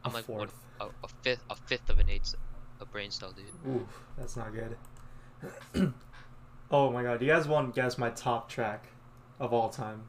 I'm 0.04 0.12
A 0.12 0.15
like 0.15 0.25
fourth. 0.25 0.54
A, 0.79 0.86
a 1.03 1.08
fifth 1.22 1.44
a 1.50 1.55
fifth 1.55 1.89
of 1.89 2.00
an 2.00 2.10
eighth 2.10 2.36
a 2.79 2.86
brain 2.86 3.12
cell 3.12 3.32
dude. 3.32 3.46
Oof, 3.74 4.03
that's 4.17 4.36
not 4.36 4.51
good. 4.53 4.77
oh 6.72 6.91
my 6.91 7.03
god, 7.03 7.20
do 7.20 7.25
you 7.25 7.32
guys 7.32 7.48
want 7.48 7.74
to 7.74 7.82
guess 7.82 7.98
my 7.98 8.10
top 8.12 8.50
track 8.50 8.88
of 9.39 9.53
all 9.53 9.70
time? 9.70 10.03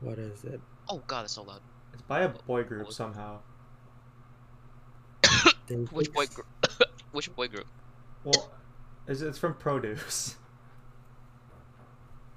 What 0.00 0.18
is 0.18 0.44
it? 0.44 0.60
Oh 0.88 1.02
god, 1.06 1.22
that's 1.22 1.34
so 1.34 1.42
loud. 1.42 1.60
It's 1.92 2.02
by 2.02 2.20
a 2.20 2.28
boy 2.28 2.60
oh, 2.60 2.64
group 2.64 2.86
What? 2.86 2.94
somehow. 2.94 3.38
Which 5.90 6.12
boy 6.12 6.26
group 6.26 6.46
which 7.12 7.34
boy 7.34 7.48
group? 7.48 7.66
Well, 8.24 8.50
it's, 9.08 9.22
it's 9.22 9.38
from 9.38 9.54
Produce. 9.54 10.36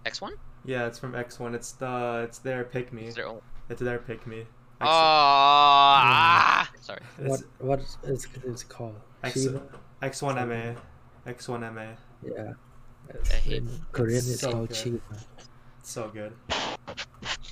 X 0.06 0.22
one? 0.22 0.34
Yeah, 0.65 0.88
it's 0.88 0.98
from 1.00 1.13
X1. 1.13 1.53
It's 1.53 1.74
the 1.74 2.25
it's 2.27 2.39
their 2.39 2.63
pick 2.63 2.94
me. 2.94 3.03
It's 3.06 3.15
their 3.15 3.27
own 3.27 3.41
It's 3.70 3.82
their 3.82 4.00
pick 4.00 4.25
me. 4.25 4.46
Oh 4.81 4.86
ah! 4.88 6.69
sorry. 6.79 7.01
What 7.17 7.41
what 7.59 7.79
is 8.03 8.27
it's 8.45 8.63
called? 8.63 8.95
X 9.24 9.45
X 10.01 10.21
one 10.21 10.36
MA, 10.36 10.75
X1 11.27 11.74
MA. 11.74 11.88
Yeah. 12.24 12.53
I 13.12 13.36
hate- 13.36 13.57
In 13.63 13.86
Korean 13.91 14.17
It's 14.17 14.29
it's 14.29 14.41
so 14.41 14.51
called 14.51 14.69
good. 14.69 14.77
Chiba. 14.77 15.25
So 15.83 16.07
good. 16.09 16.33
I 16.50 16.95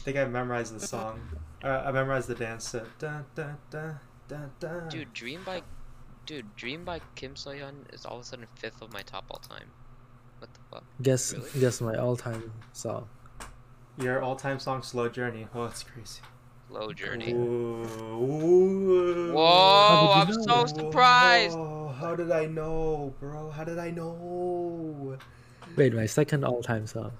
think 0.05 0.17
I 0.17 0.25
memorized 0.25 0.73
the 0.73 0.79
song. 0.87 1.19
Uh, 1.63 1.83
I 1.85 1.91
memorized 1.91 2.29
the 2.29 2.35
dance. 2.35 2.73
Uh, 2.73 2.85
dun, 2.99 3.25
dun, 3.35 3.57
dun, 3.71 3.99
dun, 4.29 4.51
dun. 4.59 4.87
Dude, 4.89 5.11
Dream 5.13 5.41
by 5.45 5.63
Dude, 6.25 6.55
Dream 6.55 6.85
by 6.85 7.01
Kim 7.15 7.33
Soyeon 7.33 7.93
is 7.93 8.05
all 8.05 8.17
of 8.17 8.21
a 8.21 8.25
sudden 8.25 8.45
fifth 8.55 8.81
of 8.81 8.93
my 8.93 9.01
top 9.01 9.25
all 9.31 9.39
time. 9.39 9.71
What 10.39 10.53
the 10.53 10.59
fuck? 10.71 10.83
Guess 11.01 11.33
Really? 11.33 11.49
guess 11.59 11.81
my 11.81 11.95
all 11.95 12.15
time 12.15 12.53
song. 12.71 13.09
Your 13.97 14.21
all-time 14.21 14.59
song, 14.59 14.83
"Slow 14.83 15.09
Journey." 15.09 15.47
Oh, 15.55 15.63
that's 15.65 15.81
crazy. 15.81 16.21
Low 16.69 16.91
Journey. 16.91 17.33
Ooh, 17.33 17.85
ooh. 18.13 19.33
Whoa, 19.33 20.11
I'm 20.15 20.27
did 20.27 20.35
so 20.35 20.61
know? 20.61 20.65
surprised. 20.65 21.57
Whoa, 21.57 21.95
how 21.97 22.15
did 22.15 22.31
I 22.31 22.45
know, 22.45 23.13
bro? 23.19 23.49
How 23.49 23.63
did 23.63 23.79
I 23.79 23.89
know? 23.89 25.17
Wait, 25.75 25.93
my 25.93 26.05
second 26.05 26.43
all 26.43 26.61
time 26.61 26.85
song. 26.85 27.11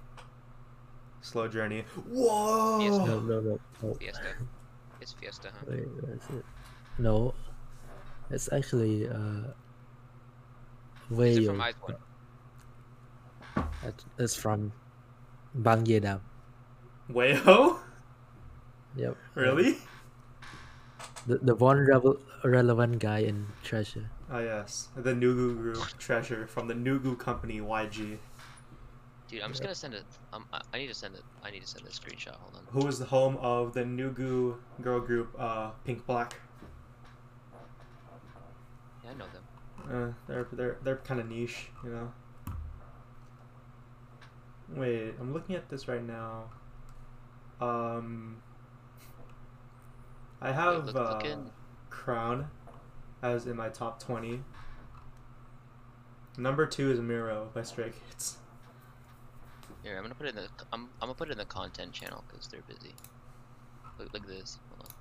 Slow 1.21 1.47
Journey. 1.47 1.85
Whoa. 2.11 2.79
Yes, 2.79 2.97
No, 3.07 3.19
no, 3.19 3.39
no, 3.39 3.59
no. 3.81 3.93
Fiesta. 3.95 4.35
It's 5.01 5.13
Fiesta, 5.13 5.49
huh? 5.51 5.65
Wait, 5.69 5.87
where 6.01 6.13
is 6.15 6.21
it? 6.37 6.45
No, 6.97 7.33
it's 8.29 8.49
actually 8.51 9.07
uh 9.07 9.53
way 11.09 11.31
Is 11.31 11.37
it 11.37 11.45
from 11.47 11.61
old. 11.61 11.95
One? 13.55 13.95
It's 14.19 14.35
from 14.35 14.73
Bang 15.55 15.85
Yedam. 15.85 16.19
Wayo? 17.11 17.76
Yep. 18.97 19.15
Really? 19.35 19.77
The 21.27 21.37
the 21.37 21.55
one 21.55 21.85
revel- 21.85 22.19
relevant 22.43 22.99
guy 22.99 23.19
in 23.19 23.47
Treasure. 23.63 24.09
Oh 24.31 24.39
yes, 24.39 24.89
the 24.95 25.13
Nugu 25.13 25.55
Group 25.55 25.85
treasure 25.97 26.47
from 26.47 26.67
the 26.67 26.73
Nugu 26.73 27.17
company 27.17 27.61
YG. 27.61 28.17
Dude, 29.27 29.41
I'm 29.41 29.51
just 29.51 29.61
gonna 29.61 29.75
send 29.75 29.93
it. 29.93 30.03
Um, 30.33 30.45
I, 30.51 30.61
I 30.73 30.77
need 30.79 30.87
to 30.87 30.93
send 30.95 31.15
it. 31.15 31.23
I 31.43 31.51
need 31.51 31.61
to 31.61 31.67
send 31.67 31.85
a 31.85 31.89
screenshot. 31.89 32.35
Hold 32.35 32.55
on. 32.55 32.63
Who 32.71 32.87
is 32.87 32.97
the 32.97 33.05
home 33.05 33.37
of 33.37 33.73
the 33.73 33.83
Nugu 33.83 34.55
girl 34.81 34.99
group 34.99 35.35
uh, 35.37 35.71
Pink 35.85 36.05
Black? 36.05 36.39
Yeah, 39.03 39.11
I 39.11 39.13
know 39.13 39.25
them. 39.33 39.43
Uh, 39.85 40.13
they're 40.27 40.47
they're 40.53 40.77
they're 40.83 40.97
kind 40.97 41.19
of 41.19 41.29
niche, 41.29 41.67
you 41.83 41.89
know. 41.91 42.11
Wait, 44.75 45.13
I'm 45.19 45.33
looking 45.33 45.55
at 45.55 45.69
this 45.69 45.87
right 45.87 46.03
now. 46.03 46.49
Um, 47.61 48.41
I 50.41 50.51
have 50.51 50.85
Wait, 50.85 50.95
look, 50.95 51.25
uh, 51.25 51.35
Crown 51.89 52.49
as 53.23 53.47
in 53.47 53.55
my 53.55 53.69
top 53.69 54.01
20. 54.01 54.41
Number 56.37 56.67
two 56.67 56.91
is 56.91 56.99
Miroh 56.99 57.51
by 57.53 57.63
Stray 57.63 57.91
Kids. 57.91 58.37
Here, 59.81 59.97
I'm 59.97 60.03
gonna 60.03 60.15
put 60.15 60.27
it 60.27 60.35
in 60.35 60.35
the 60.35 60.49
I'm, 60.71 60.89
I'm 61.01 61.07
gonna 61.07 61.13
put 61.15 61.29
it 61.29 61.31
in 61.31 61.37
the 61.37 61.45
content 61.45 61.93
channel 61.93 62.23
because 62.27 62.47
they're 62.47 62.61
busy. 62.67 62.93
Look 63.97 64.13
like 64.13 64.27
this. 64.27 64.59
Hold 64.69 64.89
on. 64.89 64.93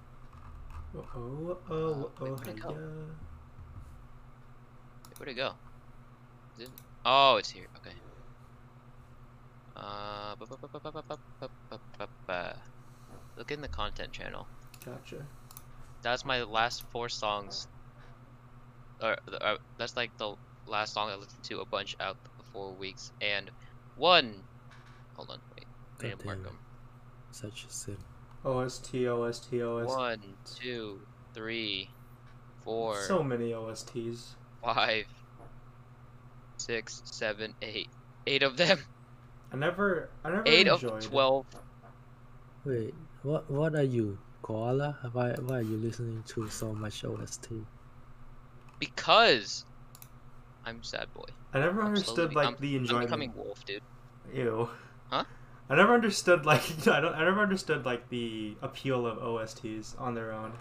Oh 0.95 1.59
oh 1.69 1.71
oh 1.71 1.75
uh, 1.75 2.25
wait, 2.25 2.31
where'd 2.31 2.49
it 2.49 2.63
go? 2.63 2.69
Wait, 5.09 5.19
where'd 5.19 5.29
it 5.29 5.35
go? 5.35 5.53
It... 6.59 6.71
Oh, 7.05 7.37
it's 7.37 7.51
here. 7.51 7.67
Okay. 7.77 7.95
Uh, 9.77 10.35
look 13.37 13.51
in 13.51 13.61
the 13.61 13.69
content 13.69 14.13
channel. 14.13 14.47
Gotcha. 14.87 15.27
That's 16.03 16.25
my 16.25 16.43
last 16.45 16.85
four 16.91 17.09
songs. 17.09 17.67
Or, 19.03 19.17
uh, 19.43 19.57
that's 19.77 19.97
like 19.97 20.17
the 20.17 20.37
last 20.67 20.95
song 20.95 21.11
I 21.11 21.17
listened 21.17 21.43
to 21.45 21.61
a 21.61 21.67
bunch 21.67 21.97
out 22.01 22.17
the 22.39 22.45
four 22.53 22.73
weeks, 22.73 23.13
and 23.21 23.51
one. 23.97 24.43
Hold 25.17 25.31
on, 25.31 25.39
wait. 25.57 25.67
I 25.99 26.03
didn't 26.11 26.25
mark 26.25 26.43
them. 26.45 26.59
Such 27.33 27.65
a 27.67 27.71
sin. 27.73 27.97
OST 28.45 28.95
OST 28.95 29.55
OST. 29.55 29.89
One, 29.97 30.23
two, 30.45 31.01
three, 31.35 31.91
four, 32.63 33.03
So 33.03 33.23
many 33.23 33.51
OSTs. 33.53 34.37
five, 34.63 35.05
six, 36.57 37.03
seven, 37.05 37.55
eight. 37.63 37.89
Eight 38.27 38.43
of 38.43 38.57
them. 38.57 38.79
I 39.53 39.57
never 39.57 40.11
I 40.25 40.31
never 40.31 40.43
Eight 40.47 40.69
of 40.69 40.83
enjoyed. 40.83 41.03
twelve. 41.03 41.47
Wait, 42.65 42.95
what 43.23 43.51
what 43.51 43.75
are 43.75 43.83
you, 43.83 44.19
koala? 44.47 44.91
Why 45.13 45.27
why 45.47 45.57
are 45.59 45.69
you 45.73 45.77
listening 45.87 46.23
to 46.33 46.49
so 46.49 46.73
much 46.73 47.05
OST? 47.05 47.49
Because 48.79 49.65
I'm 50.65 50.83
sad 50.83 51.13
boy. 51.15 51.31
I 51.55 51.61
never 51.61 51.81
I'm 51.81 51.89
understood 51.89 52.31
slowly- 52.33 52.35
like 52.35 52.47
I'm- 52.47 52.57
the 52.61 52.75
I'm 52.77 52.81
enjoyment. 52.83 53.07
becoming 53.09 53.33
wolf, 53.35 53.65
dude. 53.65 53.83
Ew. 54.33 54.69
Huh? 55.11 55.25
I 55.69 55.75
never 55.77 55.95
understood 55.95 56.47
like 56.47 56.63
I 56.97 57.01
don't 57.01 57.15
I 57.15 57.25
never 57.25 57.41
understood 57.43 57.85
like 57.85 58.09
the 58.09 58.57
appeal 58.63 59.07
of 59.07 59.19
OSTs 59.19 59.95
on 59.99 60.15
their 60.15 60.33
own. 60.33 60.53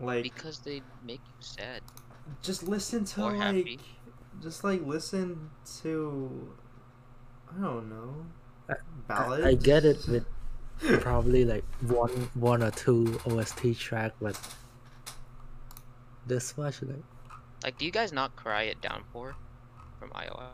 Like 0.00 0.22
Because 0.24 0.58
they 0.60 0.82
make 1.04 1.20
you 1.26 1.40
sad. 1.40 1.80
just 2.42 2.62
listen 2.68 3.04
to 3.06 3.22
Or 3.22 3.30
like 3.32 3.40
happy. 3.40 3.78
just 4.42 4.64
like 4.64 4.84
listen 4.84 5.50
to 5.82 6.54
I 7.56 7.60
don't 7.62 7.88
know 7.88 8.26
I- 8.68 9.50
I 9.50 9.54
get 9.54 9.84
it 9.84 10.06
with 10.08 10.26
probably 11.00 11.44
like 11.44 11.64
one 11.82 12.10
one 12.34 12.62
or 12.62 12.70
two 12.70 13.18
OST 13.26 13.78
track, 13.78 14.12
but 14.20 14.38
this 16.26 16.56
much 16.56 16.82
like 16.82 16.96
Like, 17.62 17.78
do 17.78 17.84
you 17.84 17.90
guys 17.90 18.12
not 18.12 18.34
cry 18.36 18.66
at 18.66 18.80
Downpour 18.80 19.36
from 19.98 20.12
I.O.I? 20.14 20.48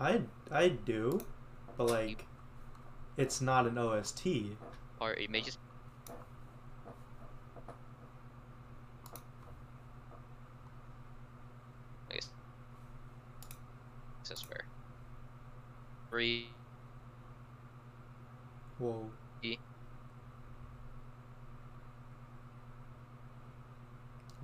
I 0.00 0.20
I 0.50 0.68
do, 0.68 1.20
but 1.76 1.88
like 1.88 2.26
it's 3.16 3.40
not 3.40 3.66
an 3.66 3.78
OST. 3.78 4.26
Or 5.00 5.12
it 5.12 5.30
may 5.30 5.40
just. 5.40 5.58
I 12.10 12.14
guess 12.14 12.28
that's 14.28 14.42
fair. 14.42 14.64
Whoa. 18.78 19.10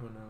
Oh 0.02 0.08
no. 0.12 0.26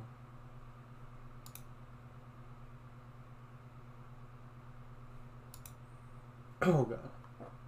Oh 6.63 6.83
god. 6.85 6.99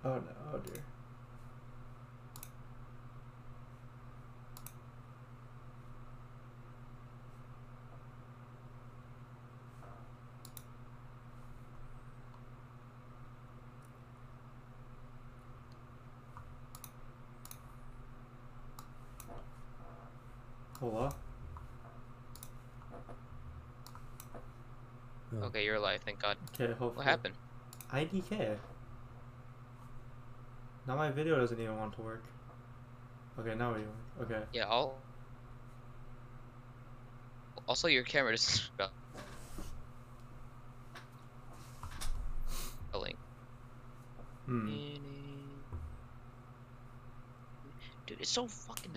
Oh 0.05 0.15
no. 0.17 0.21
Oh 0.53 0.59
dear. 0.59 0.83
Hola. 20.83 21.15
Oh. 25.33 25.45
Okay, 25.45 25.65
you're 25.65 25.77
alive. 25.77 26.02
Thank 26.13 26.21
God. 26.23 26.37
Okay, 26.55 26.73
hopefully. 26.73 26.97
What 26.97 27.07
happened? 27.07 27.35
IDK. 27.91 28.59
Now 30.87 30.97
my 30.97 31.11
video 31.11 31.39
doesn't 31.39 31.59
even 31.59 31.79
want 31.79 31.95
to 31.97 32.03
work. 32.03 32.23
Okay, 33.39 33.55
now 33.55 33.73
we 33.73 33.81
work. 33.81 34.31
Okay. 34.31 34.43
Yeah, 34.53 34.67
I'll. 34.69 34.99
Also, 37.67 37.89
your 37.89 38.03
camera 38.03 38.35
is 38.35 38.43
spelling. 42.91 43.17
Hmm. 44.45 44.69
Dude, 48.07 48.21
it's 48.21 48.29
so 48.29 48.47
fucking. 48.49 48.91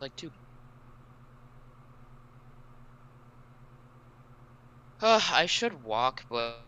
Like 0.00 0.14
two. 0.16 0.30
Uh, 5.04 5.20
I 5.32 5.44
should 5.44 5.84
walk, 5.84 6.24
but. 6.30 6.64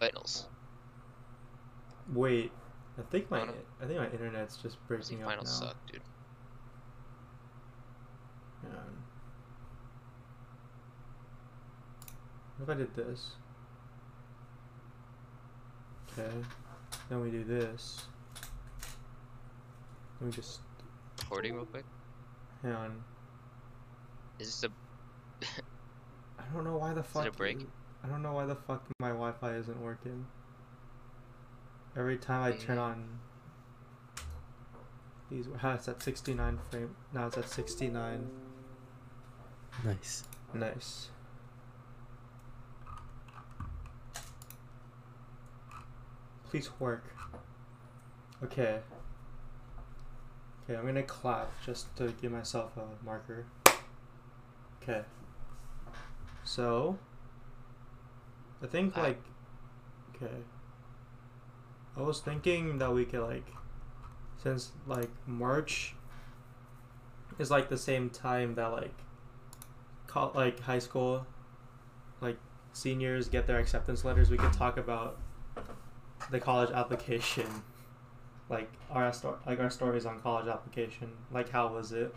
Finals. 0.00 0.46
Wait, 2.14 2.50
I 2.98 3.02
think 3.10 3.30
my 3.30 3.44
no. 3.44 3.52
I 3.82 3.84
think 3.84 3.98
my 3.98 4.08
internet's 4.08 4.56
just 4.56 4.78
breaking 4.88 5.22
up 5.22 5.28
now. 5.28 5.28
Finals 5.28 5.58
suck, 5.58 5.76
dude. 5.92 6.00
What 12.56 12.70
if 12.70 12.70
I 12.70 12.78
did 12.78 12.96
this? 12.96 13.32
Okay. 16.18 16.32
Then 17.10 17.20
we 17.20 17.30
do 17.30 17.44
this. 17.44 18.04
Let 20.20 20.26
me 20.26 20.32
just 20.32 20.60
Recording 21.20 21.54
real 21.54 21.66
quick. 21.66 21.84
hang 22.62 22.72
on. 22.72 23.04
Is 24.38 24.46
this 24.46 24.70
a 24.70 24.85
I 25.42 26.42
don't 26.52 26.64
know 26.64 26.76
why 26.76 26.92
the 26.94 27.00
it 27.04 27.06
fuck. 27.06 27.26
a 27.26 27.30
break? 27.30 27.66
I 28.04 28.08
don't 28.08 28.22
know 28.22 28.32
why 28.32 28.46
the 28.46 28.54
fuck 28.54 28.84
my 29.00 29.08
Wi-Fi 29.08 29.54
isn't 29.56 29.80
working. 29.80 30.26
Every 31.96 32.16
time 32.18 32.42
I 32.44 32.56
turn 32.56 32.76
Mm. 32.76 32.82
on 32.82 33.18
these, 35.30 35.46
how 35.58 35.72
it's 35.72 35.88
at 35.88 36.02
69 36.02 36.58
frame. 36.70 36.94
Now 37.12 37.26
it's 37.26 37.36
at 37.38 37.48
69. 37.48 38.30
Nice. 39.84 40.24
Nice. 40.54 41.08
Please 46.50 46.70
work. 46.78 47.04
Okay. 48.42 48.80
Okay, 50.64 50.78
I'm 50.78 50.86
gonna 50.86 51.02
clap 51.02 51.50
just 51.64 51.94
to 51.96 52.12
give 52.20 52.32
myself 52.32 52.76
a 52.76 53.04
marker. 53.04 53.46
Okay. 54.82 55.02
So, 56.46 56.96
I 58.62 58.66
think 58.66 58.94
Clap. 58.94 59.04
like, 59.04 59.22
okay. 60.14 60.34
I 61.96 62.02
was 62.02 62.20
thinking 62.20 62.78
that 62.78 62.92
we 62.92 63.04
could 63.04 63.22
like, 63.22 63.48
since 64.40 64.70
like 64.86 65.10
March 65.26 65.94
is 67.38 67.50
like 67.50 67.68
the 67.68 67.76
same 67.76 68.10
time 68.10 68.54
that 68.54 68.68
like 68.68 68.94
like 70.34 70.60
high 70.60 70.78
school 70.78 71.26
like 72.22 72.38
seniors 72.72 73.28
get 73.28 73.46
their 73.46 73.58
acceptance 73.58 74.02
letters 74.02 74.30
we 74.30 74.38
could 74.38 74.52
talk 74.52 74.78
about 74.78 75.18
the 76.30 76.40
college 76.40 76.70
application 76.70 77.44
like 78.48 78.70
our 78.90 79.12
sto- 79.12 79.38
like 79.46 79.60
our 79.60 79.68
stories 79.68 80.06
on 80.06 80.18
college 80.20 80.46
application 80.46 81.10
like 81.30 81.50
how 81.50 81.68
was 81.68 81.92
it 81.92 82.14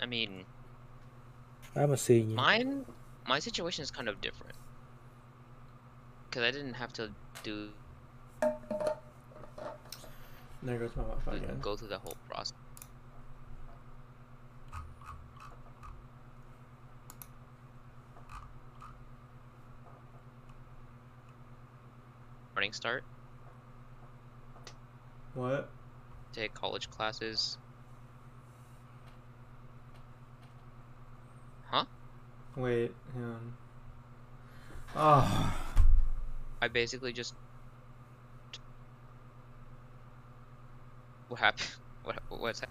I 0.00 0.06
mean, 0.06 0.44
I'm 1.76 1.92
a 1.92 1.96
senior. 1.96 2.34
mine, 2.34 2.86
my 3.28 3.38
situation 3.38 3.82
is 3.82 3.90
kind 3.90 4.08
of 4.08 4.20
different. 4.20 4.54
Cause 6.30 6.42
I 6.42 6.50
didn't 6.50 6.74
have 6.74 6.92
to 6.94 7.10
do 7.42 7.70
there 10.62 10.78
goes 10.78 10.90
my 10.96 11.02
wi-fi 11.04 11.36
again 11.36 11.58
go 11.60 11.76
through 11.76 11.88
the 11.88 11.98
whole 11.98 12.16
process. 12.28 12.52
Morning 22.54 22.72
start, 22.72 23.04
what 25.34 25.68
take 26.32 26.52
college 26.54 26.90
classes. 26.90 27.58
Wait 32.56 32.92
hang 33.14 33.24
on 33.24 33.52
oh 34.96 35.52
I 36.62 36.68
basically 36.68 37.12
just. 37.12 37.34
What 41.28 41.40
happened? 41.40 41.68
What 42.02 42.16
what's 42.28 42.60
hap- 42.60 42.70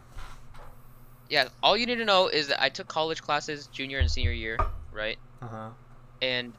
Yeah, 1.29 1.49
all 1.61 1.75
you 1.75 1.85
need 1.85 1.97
to 1.97 2.05
know 2.05 2.29
is 2.29 2.47
that 2.47 2.63
I 2.63 2.69
took 2.69 2.87
college 2.87 3.21
classes 3.21 3.67
junior 3.67 3.99
and 3.99 4.09
senior 4.09 4.31
year, 4.31 4.57
right? 4.93 5.17
uh-huh 5.41 5.69
And 6.21 6.53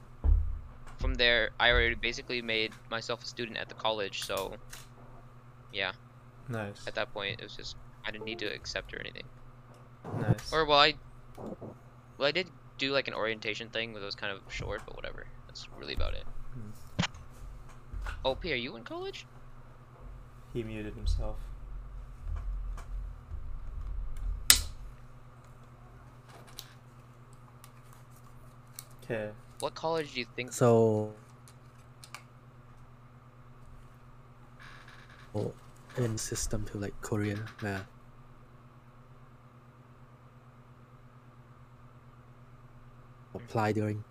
from 0.99 1.15
there, 1.15 1.51
I 1.59 1.71
already 1.71 1.95
basically 1.95 2.43
made 2.43 2.73
myself 2.91 3.23
a 3.23 3.27
student 3.27 3.57
at 3.57 3.69
the 3.69 3.75
college. 3.75 4.25
So, 4.25 4.55
yeah, 5.73 5.93
nice 6.49 6.87
at 6.87 6.95
that 6.97 7.13
point, 7.15 7.41
it 7.41 7.43
was 7.43 7.57
just 7.57 7.77
I 8.07 8.11
didn't 8.11 8.27
need 8.27 8.39
to 8.41 8.47
accept 8.47 8.93
or 8.93 9.01
anything. 9.01 9.25
nice 10.21 10.53
Or 10.53 10.67
well, 10.67 10.81
I 10.81 10.95
well 12.19 12.29
I 12.29 12.33
did 12.33 12.51
do 12.79 12.93
like 12.93 13.09
an 13.09 13.15
orientation 13.15 13.69
thing, 13.69 13.93
but 13.93 14.03
it 14.03 14.05
was 14.05 14.15
kind 14.15 14.33
of 14.33 14.41
short. 14.53 14.83
But 14.87 14.97
whatever, 14.97 15.27
that's 15.47 15.69
really 15.79 15.95
about 15.95 16.15
it. 16.15 16.25
Hmm. 16.55 17.07
OP, 18.25 18.45
are 18.45 18.49
you 18.49 18.77
in 18.77 18.85
college? 18.85 19.27
he 20.57 20.63
muted 20.63 20.95
himself 20.95 21.37
okay 29.05 29.31
What 29.61 29.75
college 29.75 30.15
do 30.15 30.21
you 30.21 30.27
think? 30.35 30.53
So, 30.53 31.13
oh, 35.35 35.53
in 35.97 36.17
system 36.19 36.65
to 36.73 36.79
like 36.79 36.95
Korea, 37.01 37.39
yeah. 37.63 37.81
Apply 43.37 43.73
during. 43.73 44.05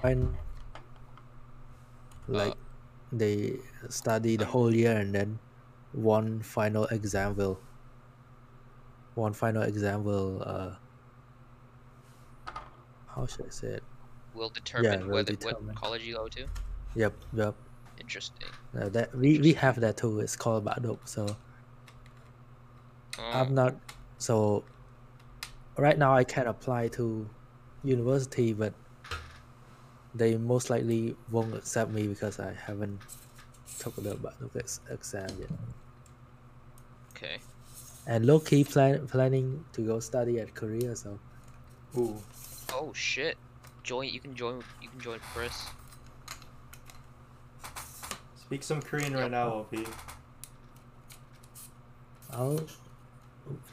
When 0.00 0.36
like 2.28 2.54
they 3.12 3.58
study 3.88 4.36
the 4.36 4.46
whole 4.46 4.74
year 4.74 4.96
and 4.96 5.14
then 5.14 5.38
one 5.92 6.42
final 6.42 6.84
exam 6.86 7.36
will 7.36 7.60
one 9.14 9.32
final 9.32 9.62
exam 9.62 10.02
will 10.04 10.42
uh 10.44 10.74
how 13.14 13.26
should 13.26 13.46
I 13.46 13.50
say 13.50 13.68
it? 13.68 13.82
will 14.34 14.48
determine 14.48 15.06
will 15.06 15.14
whether 15.14 15.32
determine. 15.36 15.66
what 15.66 15.76
college 15.76 16.02
you 16.02 16.14
go 16.14 16.28
to. 16.28 16.48
Yep, 16.94 17.14
yep. 17.34 17.54
Interesting. 18.00 18.48
Uh, 18.78 18.88
that 18.88 19.14
we, 19.14 19.38
we 19.38 19.52
have 19.52 19.78
that 19.80 19.98
too. 19.98 20.20
It's 20.20 20.36
called 20.36 20.64
Badok. 20.64 20.98
So 21.04 21.36
Oh, 23.18 23.30
I'm 23.30 23.54
not 23.54 23.76
so 24.18 24.64
right 25.76 25.98
now 25.98 26.14
I 26.14 26.24
can 26.24 26.46
apply 26.46 26.88
to 26.88 27.28
university 27.84 28.52
but 28.52 28.74
they 30.14 30.36
most 30.36 30.70
likely 30.70 31.16
won't 31.30 31.54
accept 31.54 31.90
me 31.90 32.06
because 32.06 32.38
I 32.38 32.52
haven't 32.52 33.00
took 33.78 33.96
the 33.96 34.14
Badok 34.14 34.80
exam 34.90 35.30
yet. 35.40 35.50
okay. 37.16 37.38
And 38.06 38.26
low 38.26 38.40
key 38.40 38.64
plan 38.64 39.06
planning 39.06 39.64
to 39.72 39.80
go 39.82 40.00
study 40.00 40.38
at 40.40 40.54
Korea 40.54 40.94
so 40.96 41.18
ooh 41.96 42.16
Oh 42.74 42.92
shit. 42.94 43.36
Join. 43.82 44.08
You 44.08 44.20
can 44.20 44.34
join. 44.34 44.62
You 44.80 44.88
can 44.88 45.00
join 45.00 45.18
Chris. 45.34 45.66
speak 48.52 48.62
some 48.62 48.82
korean 48.82 49.14
right 49.14 49.30
now 49.30 49.48
op 49.48 49.74
I'll 52.30 52.60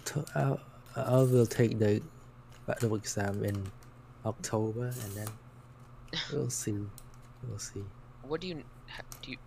t- 0.05 0.23
I'll, 0.35 0.59
I 1.07 1.17
will 1.23 1.45
take 1.45 1.79
the 1.79 2.01
Badok 2.67 2.97
exam 2.97 3.43
in 3.43 3.71
October 4.25 4.85
and 4.85 5.12
then 5.15 5.27
we'll 6.31 6.49
see. 6.49 6.77
We'll 7.47 7.59
see. 7.59 7.83
What 8.23 8.41
do 8.41 8.47
you 8.47 8.63
do? 9.21 9.31
You 9.31 9.38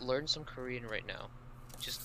learn 0.00 0.26
some 0.26 0.44
Korean 0.44 0.86
right 0.86 1.06
now. 1.06 1.28
Just. 1.80 2.00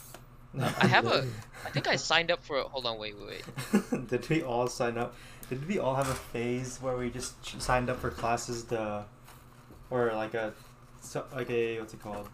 I 0.58 0.88
have 0.88 1.06
a. 1.06 1.28
I 1.66 1.70
think 1.70 1.88
I 1.88 1.96
signed 1.96 2.32
up 2.32 2.44
for. 2.44 2.58
A, 2.58 2.64
hold 2.64 2.86
on. 2.86 2.98
Wait. 2.98 3.16
Wait. 3.18 3.44
Wait. 3.92 4.08
Did 4.10 4.28
we 4.30 4.44
all 4.44 4.68
sign 4.68 4.98
up? 4.98 5.16
Did 5.50 5.68
we 5.68 5.80
all 5.80 5.96
have 5.96 6.10
a 6.10 6.16
phase 6.16 6.78
where 6.82 6.96
we 6.98 7.10
just 7.10 7.34
signed 7.62 7.90
up 7.90 8.00
for 8.00 8.12
classes 8.12 8.64
to, 8.66 9.06
or 9.90 10.12
like 10.14 10.36
a, 10.36 10.54
so, 11.02 11.26
like 11.34 11.50
a 11.50 11.80
what's 11.80 11.94
it 11.94 12.02
called, 12.02 12.30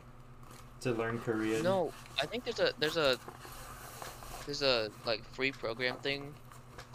to 0.81 0.91
learn 0.91 1.19
Korean. 1.19 1.63
No, 1.63 1.91
I 2.21 2.25
think 2.25 2.43
there's 2.43 2.59
a 2.59 2.73
there's 2.79 2.97
a 2.97 3.17
there's 4.45 4.62
a 4.62 4.89
like 5.05 5.23
free 5.34 5.51
program 5.51 5.95
thing 5.97 6.34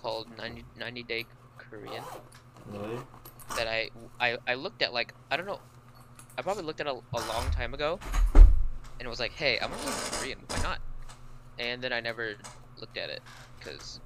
called 0.01 0.27
90, 0.39 0.65
90 0.79 1.03
day 1.05 1.27
Korean 1.59 2.03
Really? 2.71 2.99
that 3.57 3.67
I, 3.67 3.91
I 4.21 4.37
I 4.47 4.55
looked 4.55 4.83
at 4.83 4.93
like 4.93 5.13
I 5.31 5.37
don't 5.37 5.47
know 5.47 5.59
I 6.39 6.43
probably 6.43 6.63
looked 6.63 6.81
at 6.81 6.87
a, 6.87 6.93
a 6.93 7.21
long 7.29 7.51
time 7.51 7.75
ago 7.75 7.99
and 8.35 9.01
it 9.01 9.09
was 9.09 9.21
like 9.21 9.33
hey 9.33 9.59
I'm 9.61 9.71
gonna 9.71 9.83
learn 9.85 9.95
Korean 10.13 10.39
why 10.49 10.63
not 10.63 10.79
and 11.59 11.83
then 11.83 11.93
I 11.93 12.01
never 12.01 12.35
looked 12.79 12.97
at 12.97 13.11
it 13.11 13.21
because 13.59 14.01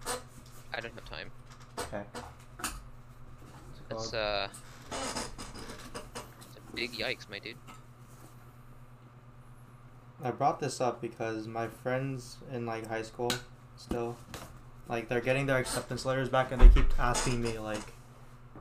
I 0.73 0.81
don't 0.81 0.95
have 0.95 1.05
time 1.05 1.31
Okay. 1.79 2.03
that's 3.89 4.15
uh 4.15 4.49
it's 5.03 6.57
a 6.57 6.75
big 6.75 6.93
yikes 6.93 7.29
my 7.31 7.39
dude 7.39 7.57
I 10.25 10.31
brought 10.31 10.59
this 10.59 10.81
up 10.81 11.03
because 11.03 11.47
my 11.47 11.69
friends 11.69 12.39
in 12.51 12.65
like 12.65 12.87
high 12.87 13.03
school 13.03 13.31
still 13.77 14.17
like 14.89 15.09
they're 15.09 15.21
getting 15.21 15.45
their 15.45 15.59
acceptance 15.59 16.07
letters 16.07 16.31
back 16.31 16.51
and 16.51 16.63
they 16.63 16.69
keep 16.69 16.99
asking 16.99 17.43
me 17.43 17.59
like 17.59 17.93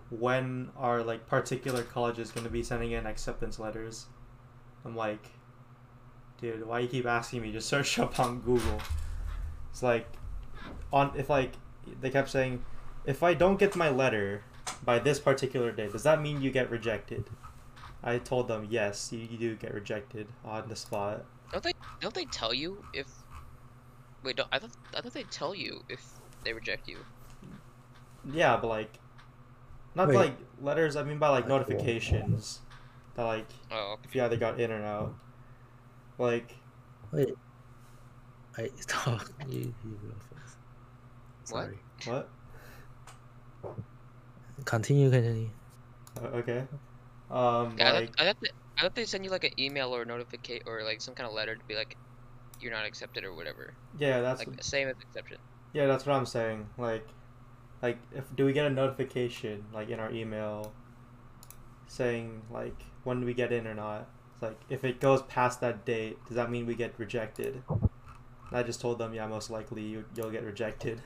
when 0.09 0.69
are 0.77 1.01
like 1.01 1.25
particular 1.25 1.83
colleges 1.83 2.31
going 2.31 2.43
to 2.43 2.51
be 2.51 2.63
sending 2.63 2.91
in 2.91 3.05
acceptance 3.05 3.59
letters. 3.59 4.07
I'm 4.83 4.95
like 4.97 5.25
dude, 6.41 6.67
why 6.67 6.79
you 6.79 6.89
keep 6.89 7.05
asking 7.05 7.41
me? 7.41 7.53
Just 7.53 7.69
search 7.69 7.97
up 8.05 8.19
on 8.19 8.41
Google. 8.41 8.81
It's 9.71 9.81
like 9.81 10.07
on 10.91 11.13
if 11.15 11.29
like 11.29 11.53
they 12.01 12.09
kept 12.09 12.29
saying 12.29 12.65
if 13.05 13.23
I 13.23 13.33
don't 13.33 13.57
get 13.57 13.73
my 13.77 13.89
letter 13.89 14.43
by 14.83 14.99
this 14.99 15.19
particular 15.19 15.71
day, 15.71 15.87
does 15.87 16.03
that 16.03 16.21
mean 16.21 16.41
you 16.41 16.51
get 16.51 16.69
rejected? 16.69 17.29
I 18.03 18.17
told 18.17 18.49
them 18.49 18.67
yes, 18.69 19.13
you, 19.13 19.19
you 19.19 19.37
do 19.37 19.55
get 19.55 19.73
rejected 19.73 20.27
on 20.43 20.67
the 20.67 20.75
spot. 20.75 21.23
Don't 22.03 22.13
they 22.13 22.25
tell 22.25 22.53
you 22.53 22.83
if 22.93 23.07
wait 24.23 24.35
don't, 24.35 24.49
I 24.51 24.59
thought 24.59 24.71
I 24.95 25.01
thought 25.01 25.13
they 25.13 25.23
tell 25.23 25.55
you 25.55 25.83
if 25.89 26.01
they 26.43 26.53
reject 26.53 26.87
you 26.87 26.97
Yeah, 28.31 28.57
but 28.57 28.67
like, 28.67 28.99
not 29.95 30.09
Wait. 30.09 30.15
like 30.15 30.35
letters. 30.61 30.95
I 30.95 31.03
mean 31.03 31.17
by 31.17 31.29
like 31.29 31.47
Like, 31.47 31.49
notifications. 31.49 32.59
That 33.15 33.23
like 33.23 33.47
oh 33.71 33.97
if 34.03 34.15
you 34.15 34.23
either 34.23 34.37
got 34.37 34.59
in 34.59 34.71
or 34.71 34.83
out. 34.83 35.13
Like 36.17 36.55
Wait. 37.11 37.33
I 38.57 38.69
talk. 38.87 39.31
You, 39.49 39.73
you 39.83 39.99
go 40.03 40.15
first. 40.29 40.57
Sorry. 41.45 41.77
what? 42.05 42.29
Continue, 44.65 45.09
continue. 45.09 45.49
Uh, 46.17 46.27
okay. 46.37 46.67
Um, 47.31 47.75
Yeah, 47.77 47.89
I, 47.89 47.91
like 47.93 48.15
thought, 48.15 48.21
I, 48.21 48.25
thought 48.25 48.37
they, 48.41 48.49
I 48.77 48.81
thought 48.81 48.95
they 48.95 49.05
send 49.05 49.23
you 49.23 49.31
like 49.31 49.43
an 49.43 49.59
email 49.59 49.95
or 49.95 50.05
notificate 50.05 50.63
or 50.65 50.83
like 50.83 51.01
some 51.01 51.13
kind 51.15 51.27
of 51.27 51.33
letter 51.33 51.55
to 51.55 51.63
be 51.65 51.75
like, 51.75 51.97
you're 52.59 52.71
not 52.71 52.85
accepted 52.85 53.23
or 53.23 53.33
whatever. 53.33 53.73
yeah, 53.97 54.21
that's 54.21 54.39
Like 54.39 54.63
same 54.63 54.87
as 54.87 54.95
exception. 55.01 55.37
yeah, 55.73 55.85
that's 55.87 56.05
what 56.05 56.15
I'm 56.15 56.25
saying. 56.25 56.69
Like, 56.77 57.07
like 57.81 57.97
if 58.13 58.33
do 58.35 58.45
we 58.45 58.53
get 58.53 58.65
a 58.65 58.69
notification 58.69 59.65
like 59.73 59.89
in 59.89 59.99
our 59.99 60.11
email 60.11 60.71
saying 61.87 62.41
like 62.49 62.75
when 63.03 63.19
do 63.19 63.25
we 63.25 63.33
get 63.33 63.51
in 63.51 63.67
or 63.67 63.73
not? 63.75 64.07
It's 64.33 64.41
like 64.41 64.59
if 64.69 64.83
it 64.83 64.99
goes 64.99 65.21
past 65.23 65.61
that 65.61 65.85
date, 65.85 66.17
does 66.25 66.35
that 66.35 66.49
mean 66.49 66.65
we 66.65 66.75
get 66.75 66.93
rejected? 66.97 67.61
And 67.69 67.81
I 68.59 68.63
just 68.63 68.79
told 68.81 68.97
them, 68.99 69.13
yeah, 69.13 69.27
most 69.27 69.49
likely 69.49 69.81
you, 69.83 70.05
you'll 70.15 70.31
get 70.31 70.43
rejected. 70.43 71.01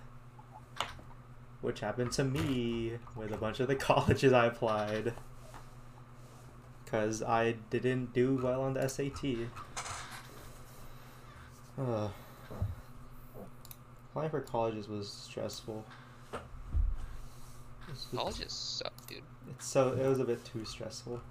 Which 1.62 1.80
happened 1.80 2.12
to 2.14 2.24
me 2.24 2.94
with 3.16 3.32
a 3.32 3.38
bunch 3.38 3.60
of 3.60 3.68
the 3.68 3.76
colleges 3.90 4.32
I 4.32 4.46
applied. 4.46 5.14
Because 6.88 7.22
I 7.22 7.52
didn't 7.70 8.14
do 8.14 8.40
well 8.42 8.62
on 8.62 8.76
the 8.76 8.88
SAT. 8.88 9.50
Ugh. 11.78 12.12
Applying 14.10 14.30
for 14.30 14.40
colleges 14.40 14.88
was 14.88 15.12
stressful. 15.12 15.84
It's 17.90 18.06
just- 18.06 18.16
Colleges 18.16 18.54
suck, 18.54 18.94
dude. 19.06 19.22
It's 19.50 19.66
so 19.68 19.92
it 19.92 20.08
was 20.08 20.20
a 20.20 20.24
bit 20.24 20.46
too 20.46 20.64
stressful. 20.64 21.22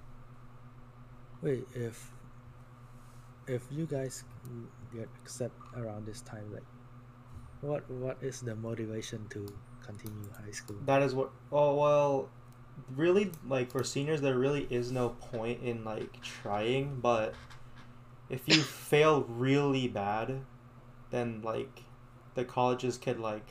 Wait, 1.41 1.67
if 1.73 2.11
if 3.47 3.63
you 3.71 3.87
guys 3.87 4.23
get 4.93 5.09
accept 5.23 5.55
around 5.75 6.05
this 6.05 6.21
time, 6.21 6.53
like, 6.53 6.65
what 7.61 7.89
what 7.89 8.17
is 8.21 8.41
the 8.41 8.55
motivation 8.55 9.27
to 9.29 9.47
continue 9.81 10.29
high 10.33 10.51
school? 10.51 10.77
That 10.85 11.01
is 11.01 11.15
what. 11.15 11.31
Oh 11.51 11.75
well, 11.75 12.29
really, 12.95 13.31
like 13.47 13.71
for 13.71 13.83
seniors, 13.83 14.21
there 14.21 14.37
really 14.37 14.67
is 14.69 14.91
no 14.91 15.09
point 15.09 15.61
in 15.63 15.83
like 15.83 16.21
trying. 16.21 16.99
But 16.99 17.33
if 18.29 18.47
you 18.47 18.61
fail 18.61 19.23
really 19.23 19.87
bad, 19.87 20.41
then 21.09 21.41
like 21.43 21.83
the 22.35 22.45
colleges 22.45 22.97
could 22.97 23.19
like 23.19 23.47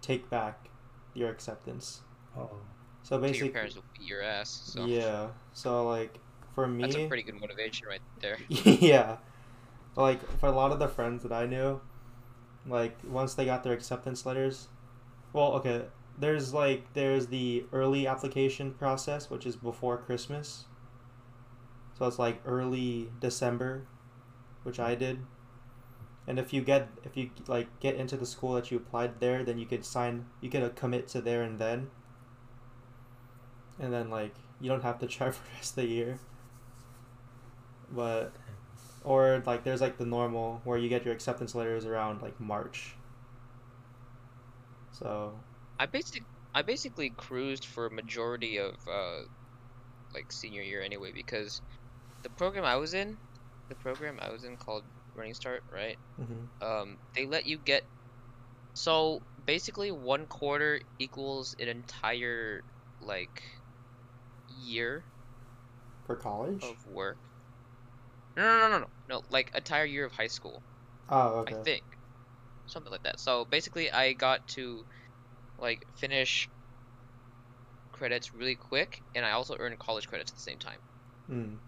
take 0.00 0.28
back 0.30 0.68
your 1.14 1.30
acceptance. 1.30 2.00
Oh, 2.36 2.50
So 3.02 3.16
So 3.16 3.18
basically, 3.18 3.48
your 3.48 3.54
parents 3.54 3.74
will 3.76 3.84
beat 3.98 4.08
your 4.08 4.22
ass. 4.22 4.62
So 4.64 4.86
yeah. 4.86 5.28
So 5.52 5.86
like 5.86 6.18
for 6.54 6.66
me, 6.66 6.82
that's 6.82 6.96
a 6.96 7.06
pretty 7.08 7.22
good 7.22 7.40
motivation 7.40 7.86
right 7.86 8.00
there. 8.20 8.38
yeah. 8.48 9.18
Like 9.96 10.20
for 10.38 10.46
a 10.46 10.52
lot 10.52 10.72
of 10.72 10.78
the 10.78 10.88
friends 10.88 11.22
that 11.24 11.32
I 11.32 11.46
knew, 11.46 11.80
like 12.66 12.96
once 13.08 13.34
they 13.34 13.44
got 13.44 13.64
their 13.64 13.72
acceptance 13.72 14.24
letters, 14.24 14.68
well, 15.32 15.52
okay, 15.54 15.84
there's 16.18 16.52
like 16.52 16.92
there's 16.94 17.28
the 17.28 17.64
early 17.72 18.06
application 18.06 18.72
process, 18.72 19.30
which 19.30 19.46
is 19.46 19.56
before 19.56 19.96
Christmas. 19.96 20.64
So 21.98 22.06
it's 22.06 22.18
like 22.18 22.40
early 22.44 23.10
December, 23.20 23.86
which 24.62 24.80
I 24.80 24.94
did. 24.94 25.20
And 26.26 26.38
if 26.38 26.52
you 26.52 26.60
get 26.60 26.88
if 27.04 27.16
you 27.16 27.30
like 27.46 27.80
get 27.80 27.94
into 27.94 28.16
the 28.16 28.26
school 28.26 28.54
that 28.54 28.70
you 28.70 28.76
applied 28.76 29.20
there, 29.20 29.44
then 29.44 29.58
you 29.58 29.66
could 29.66 29.84
sign 29.84 30.26
you 30.40 30.50
could 30.50 30.62
uh, 30.62 30.70
commit 30.70 31.08
to 31.08 31.20
there 31.20 31.42
and 31.42 31.58
then. 31.58 31.90
And 33.78 33.92
then 33.92 34.10
like 34.10 34.34
you 34.60 34.68
don't 34.68 34.82
have 34.82 34.98
to 34.98 35.06
try 35.16 35.30
for 35.30 35.44
the 35.44 35.54
rest 35.54 35.70
of 35.72 35.84
the 35.84 35.86
year. 35.86 36.18
But 37.90 38.32
or 39.04 39.42
like 39.46 39.64
there's 39.64 39.80
like 39.80 39.98
the 39.98 40.04
normal 40.04 40.60
where 40.64 40.76
you 40.76 40.88
get 40.88 41.04
your 41.04 41.14
acceptance 41.14 41.54
letters 41.54 41.86
around 41.86 42.22
like 42.22 42.38
March. 42.40 42.94
So 44.90 45.32
I 45.78 45.86
basic 45.86 46.26
I 46.54 46.62
basically 46.62 47.10
cruised 47.10 47.64
for 47.66 47.86
a 47.86 47.90
majority 47.90 48.58
of 48.58 48.76
uh, 48.86 49.22
like 50.14 50.32
senior 50.32 50.62
year 50.62 50.82
anyway 50.82 51.12
because 51.12 51.62
the 52.22 52.30
program 52.30 52.64
I 52.64 52.76
was 52.76 52.94
in, 52.94 53.20
the 53.68 53.76
program 53.76 54.18
I 54.20 54.30
was 54.30 54.44
in 54.44 54.58
called 54.58 54.86
Running 55.14 55.34
Start, 55.34 55.64
right? 55.72 55.98
mhm. 56.16 56.48
Um, 56.60 56.98
they 57.14 57.26
let 57.26 57.46
you 57.46 57.58
get 57.58 57.84
so 58.74 59.24
basically 59.44 59.92
one 59.92 60.26
quarter 60.28 60.80
equals 60.98 61.54
an 61.58 61.68
entire 61.68 62.64
like 63.00 63.42
year 64.48 65.06
for 66.04 66.16
college. 66.16 66.62
of 66.62 66.84
work. 66.84 67.18
No, 68.36 68.42
no, 68.42 68.58
no, 68.60 68.68
no, 68.70 68.78
no, 68.78 68.86
no, 69.08 69.22
like 69.28 69.50
entire 69.54 69.84
year 69.84 70.04
of 70.06 70.12
high 70.12 70.28
school. 70.28 70.64
Oh, 71.08 71.40
okay. 71.40 71.48
I 71.48 71.54
think. 71.64 71.84
Something 72.66 72.92
like 72.92 73.02
that. 73.04 73.20
So 73.20 73.46
basically, 73.46 73.90
I 73.92 74.14
got 74.14 74.46
to 74.50 74.86
like 75.58 75.86
finish 75.94 76.50
credits 77.92 78.32
really 78.32 78.56
quick, 78.56 79.04
and 79.14 79.26
I 79.26 79.32
also 79.32 79.54
earn 79.58 79.76
college 79.76 80.08
credits 80.08 80.30
at 80.32 80.36
the 80.36 80.40
same 80.40 80.58
time. 80.58 80.80
Mm. 81.28 81.58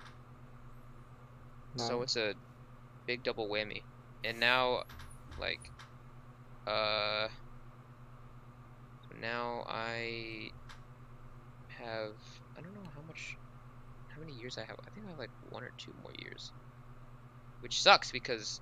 So 1.76 2.03
it's 2.03 2.14
a 2.16 2.37
big 3.07 3.22
double 3.24 3.48
whammy. 3.50 3.87
And 4.24 4.40
now, 4.40 4.85
like, 5.37 5.72
uh, 6.66 7.29
so 9.03 9.14
now 9.16 9.64
I 9.68 10.53
have 11.68 12.18
I 12.57 12.61
don't 12.61 12.74
know 12.74 12.90
how 12.94 13.00
much, 13.03 13.38
how 14.09 14.20
many 14.20 14.33
years 14.35 14.59
I 14.59 14.64
have. 14.66 14.76
I 14.87 14.90
think 14.90 15.07
I 15.07 15.11
have 15.11 15.18
like 15.18 15.33
one 15.40 15.64
or 15.64 15.72
two 15.79 15.94
more 15.94 16.12
years, 16.18 16.55
which 17.61 17.81
sucks 17.81 18.11
because 18.11 18.61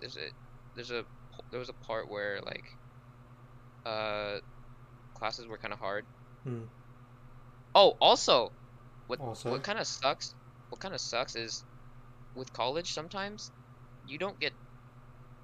there's 0.00 0.16
a 0.16 0.30
there's 0.74 0.90
a 0.90 1.04
there 1.50 1.58
was 1.60 1.68
a 1.68 1.74
part 1.74 2.08
where 2.08 2.40
like 2.42 2.78
uh 3.86 4.40
classes 5.18 5.46
were 5.46 5.58
kind 5.58 5.74
of 5.74 5.80
hard. 5.80 6.04
Hmm. 6.44 6.64
Oh, 7.76 7.90
also, 8.00 8.52
what 9.06 9.20
Also? 9.20 9.50
what 9.50 9.62
kind 9.62 9.78
of 9.78 9.86
sucks? 9.86 10.34
What 10.70 10.80
kind 10.80 10.94
of 10.94 11.00
sucks 11.00 11.36
is 11.36 11.64
with 12.34 12.52
college 12.52 12.92
sometimes 12.92 13.52
you 14.04 14.18
don't 14.18 14.40
get. 14.40 14.54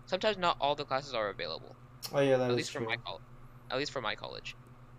Sometimes 0.06 0.38
not 0.38 0.56
all 0.60 0.76
the 0.76 0.84
classes 0.84 1.14
are 1.14 1.30
available. 1.30 1.76
Oh 2.12 2.20
yeah, 2.20 2.36
that 2.36 2.44
at 2.44 2.50
is 2.50 2.56
least 2.58 2.70
for 2.72 2.80
my 2.80 2.96
college. 3.06 3.22
At 3.70 3.78
least 3.78 3.92
for 3.92 4.00
my 4.00 4.14
college, 4.16 4.56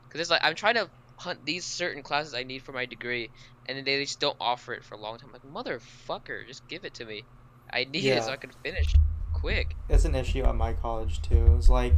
because 0.09 0.21
it's 0.21 0.29
like 0.31 0.43
I'm 0.43 0.55
trying 0.55 0.75
to 0.75 0.91
hunt 1.19 1.45
these 1.45 1.65
certain 1.65 2.03
classes 2.03 2.33
I 2.33 2.43
need 2.43 2.63
for 2.63 2.73
my 2.73 2.85
degree, 2.85 3.31
and 3.65 3.77
then 3.77 3.85
they 3.85 4.03
just 4.03 4.19
don't 4.19 4.37
offer 4.39 4.73
it 4.73 4.83
for 4.83 4.95
a 4.95 4.99
long 4.99 5.17
time. 5.17 5.31
like 5.31 5.43
motherfucker, 5.43 6.47
just 6.47 6.67
give 6.67 6.85
it 6.85 6.95
to 6.95 7.05
me. 7.05 7.27
I 7.71 7.85
need 7.85 8.13
it 8.13 8.23
so 8.23 8.31
I 8.33 8.37
can 8.37 8.51
finish 8.63 8.93
quick. 9.33 9.75
It's 9.89 10.05
an 10.05 10.15
issue 10.15 10.43
at 10.43 10.55
my 10.55 10.73
college 10.73 11.21
too. 11.21 11.55
It's 11.57 11.69
like 11.69 11.95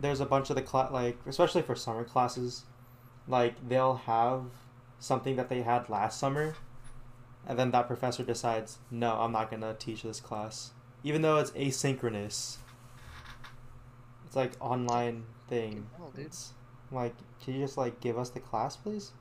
there's 0.00 0.20
a 0.20 0.26
bunch 0.26 0.50
of 0.50 0.56
the 0.56 0.62
cla- 0.62 0.88
like 0.92 1.18
especially 1.26 1.62
for 1.62 1.74
summer 1.74 2.04
classes, 2.04 2.64
like 3.28 3.54
they'll 3.68 3.96
have 3.96 4.44
something 4.98 5.36
that 5.36 5.48
they 5.48 5.62
had 5.62 5.88
last 5.88 6.18
summer, 6.18 6.54
and 7.46 7.58
then 7.58 7.70
that 7.72 7.86
professor 7.86 8.22
decides, 8.22 8.78
no, 8.90 9.14
I'm 9.20 9.32
not 9.32 9.50
gonna 9.50 9.74
teach 9.74 10.02
this 10.02 10.20
class, 10.20 10.72
even 11.04 11.22
though 11.22 11.36
it's 11.38 11.50
asynchronous. 11.52 12.56
It's 14.26 14.36
like 14.36 14.52
online 14.60 15.24
thing. 15.48 15.86
hell, 15.96 16.12
dude. 16.14 16.26
It's 16.26 16.52
like, 16.92 17.14
can 17.42 17.54
you 17.54 17.60
just 17.60 17.76
like 17.76 18.00
give 18.00 18.16
us 18.18 18.30
the 18.30 18.40
class, 18.40 18.76
please? 18.76 19.12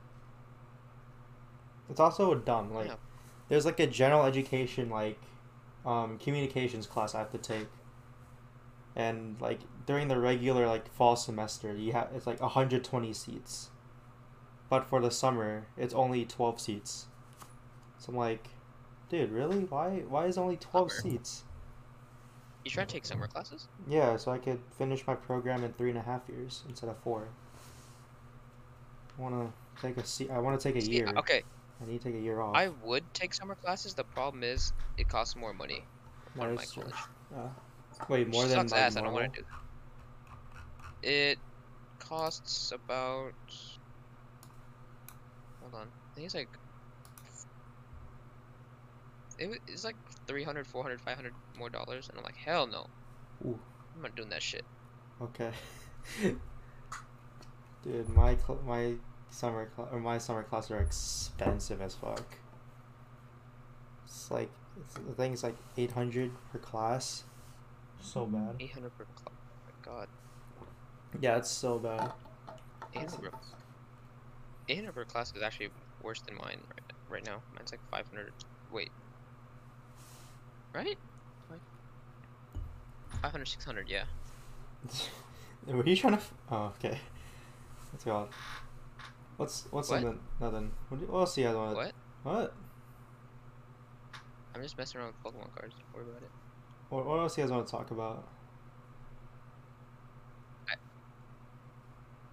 It's 1.89 1.99
also 1.99 2.35
dumb. 2.35 2.73
Like, 2.73 2.87
Yeah. 2.87 2.95
there's 3.47 3.65
like 3.65 3.79
a 3.79 3.87
general 3.87 4.23
education 4.25 4.89
like 4.89 5.19
um, 5.85 6.17
communications 6.19 6.85
class 6.85 7.15
I 7.15 7.19
have 7.19 7.31
to 7.31 7.37
take, 7.39 7.67
and 8.95 9.39
like 9.41 9.59
during 9.89 10.07
the 10.07 10.19
regular 10.19 10.67
like 10.67 10.87
fall 10.93 11.15
semester, 11.15 11.75
you 11.75 11.93
have 11.93 12.09
it's 12.15 12.27
like 12.27 12.39
120 12.39 13.11
seats, 13.11 13.69
but 14.69 14.87
for 14.87 15.01
the 15.01 15.09
summer 15.09 15.65
it's 15.75 15.95
only 15.95 16.25
12 16.25 16.59
seats. 16.59 17.07
So 17.97 18.11
I'm 18.11 18.15
like, 18.15 18.49
dude, 19.09 19.31
really? 19.31 19.61
Why? 19.61 20.03
Why 20.07 20.27
is 20.27 20.37
only 20.37 20.57
12 20.57 20.91
Summer? 20.91 21.01
seats? 21.01 21.43
You 22.63 22.69
trying 22.69 22.85
to 22.85 22.93
take 22.93 23.03
summer 23.07 23.25
classes? 23.25 23.67
Yeah, 23.87 24.15
so 24.17 24.31
I 24.31 24.37
could 24.37 24.59
finish 24.77 25.07
my 25.07 25.15
program 25.15 25.63
in 25.63 25.73
three 25.73 25.89
and 25.89 25.97
a 25.97 26.03
half 26.03 26.21
years 26.29 26.61
instead 26.69 26.91
of 26.91 26.97
four. 26.99 27.23
I 29.17 29.21
wanna 29.23 29.51
take 29.81 29.97
a 29.97 30.05
se- 30.05 30.29
I 30.29 30.37
want 30.37 30.59
to 30.59 30.63
take 30.63 30.75
a 30.75 30.85
See, 30.85 30.91
year. 30.91 31.11
Okay, 31.17 31.41
I 31.81 31.89
need 31.89 31.99
to 32.01 32.11
take 32.11 32.15
a 32.15 32.23
year 32.23 32.41
off. 32.41 32.55
I 32.55 32.67
would 32.83 33.11
take 33.15 33.33
summer 33.33 33.55
classes. 33.55 33.95
The 33.95 34.03
problem 34.03 34.43
is 34.43 34.71
it 34.99 35.09
costs 35.09 35.35
more 35.35 35.51
money. 35.51 35.83
That 36.35 36.53
my 36.53 36.63
true. 36.63 36.83
college. 36.83 36.95
Uh, 37.35 37.49
wait, 38.07 38.27
more 38.27 38.43
Which 38.43 38.51
than 38.51 38.59
sucks 38.59 38.71
like 38.71 38.81
ass. 38.81 38.95
I 38.95 39.01
don't 39.01 39.13
want 39.13 39.33
to 39.33 39.41
do. 39.41 39.47
It 41.03 41.37
costs 41.99 42.71
about. 42.71 43.33
Hold 45.61 45.73
on. 45.73 45.87
I 45.87 46.15
think 46.15 46.25
it's 46.25 46.35
like. 46.35 46.49
It, 49.37 49.47
wa- 49.47 49.55
it's 49.67 49.85
like 49.85 49.95
300, 50.27 50.67
400, 50.67 50.99
500 50.99 51.33
more 51.57 51.69
dollars, 51.69 52.09
and 52.09 52.17
I'm 52.17 52.23
like, 52.23 52.35
hell 52.35 52.67
no. 52.67 52.87
Ooh. 53.45 53.57
I'm 53.95 54.01
not 54.01 54.15
doing 54.15 54.29
that 54.29 54.41
shit. 54.43 54.65
Okay. 55.21 55.51
Dude, 57.83 58.09
my 58.09 58.35
cl- 58.35 58.59
my 58.65 58.93
summer 59.29 59.69
cl- 59.75 59.89
or 59.91 59.99
my 59.99 60.17
summer 60.17 60.43
classes 60.43 60.71
are 60.71 60.79
expensive 60.79 61.81
as 61.81 61.95
fuck. 61.95 62.23
It's 64.05 64.29
like 64.29 64.49
it's, 64.79 64.93
the 64.95 65.13
thing 65.13 65.31
is 65.33 65.43
like 65.43 65.55
eight 65.77 65.91
hundred 65.91 66.31
per 66.51 66.59
class. 66.59 67.23
So 68.01 68.25
bad. 68.25 68.55
800 68.59 68.97
per 68.97 69.03
class. 69.15 69.27
Oh 69.27 69.61
my 69.65 69.73
god. 69.93 70.07
Yeah, 71.19 71.37
it's 71.37 71.49
so 71.49 71.79
bad. 71.79 72.11
800 72.95 73.31
per, 73.31 73.37
800 74.67 75.07
class 75.07 75.33
is 75.35 75.41
actually 75.41 75.69
worse 76.01 76.21
than 76.21 76.35
mine 76.35 76.61
right, 76.71 76.93
right 77.09 77.25
now. 77.25 77.41
Mine's 77.55 77.71
like 77.71 77.81
500. 77.91 78.31
Wait. 78.71 78.91
Right? 80.73 80.97
Like 81.49 81.59
500, 83.21 83.47
600, 83.47 83.89
yeah. 83.89 84.03
Were 85.67 85.85
you 85.85 85.95
trying 85.95 86.13
to? 86.13 86.19
F- 86.19 86.33
oh, 86.51 86.73
okay. 86.77 86.99
Let's 87.91 88.03
go. 88.03 88.29
What's 89.37 89.67
what's 89.71 89.89
What? 89.89 90.01
something? 90.01 90.19
Nothing. 90.39 90.71
What, 90.89 90.99
do 90.99 91.05
you, 91.05 91.11
what 91.11 91.19
else 91.19 91.35
do 91.35 91.41
you 91.41 91.47
guys 91.47 91.55
want? 91.55 91.75
What? 91.75 91.91
What? 92.23 92.53
I'm 94.55 94.61
just 94.61 94.77
messing 94.77 94.99
around 94.99 95.13
with 95.13 95.33
Pokemon 95.33 95.55
cards. 95.55 95.75
Don't 95.75 95.93
worry 95.93 96.09
about 96.09 96.23
it. 96.23 96.29
What, 96.89 97.05
what 97.05 97.19
else 97.19 97.35
do 97.35 97.41
you 97.41 97.47
guys 97.47 97.51
want 97.51 97.65
to 97.67 97.71
talk 97.71 97.91
about? 97.91 98.27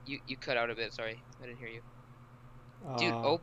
You 0.06 0.20
you 0.26 0.36
cut 0.36 0.56
out 0.56 0.70
a 0.70 0.74
bit. 0.74 0.92
Sorry, 0.94 1.20
I 1.42 1.46
didn't 1.46 1.58
hear 1.58 1.68
you. 1.68 1.82
Dude, 2.98 3.12
Uh, 3.12 3.28
O- 3.36 3.40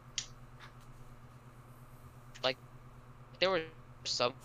Like, 2.43 2.59
there 3.39 3.49
were 3.51 3.65
some 4.05 4.35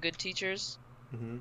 good 0.00 0.18
teachers 0.18 0.78
hmm 1.12 1.36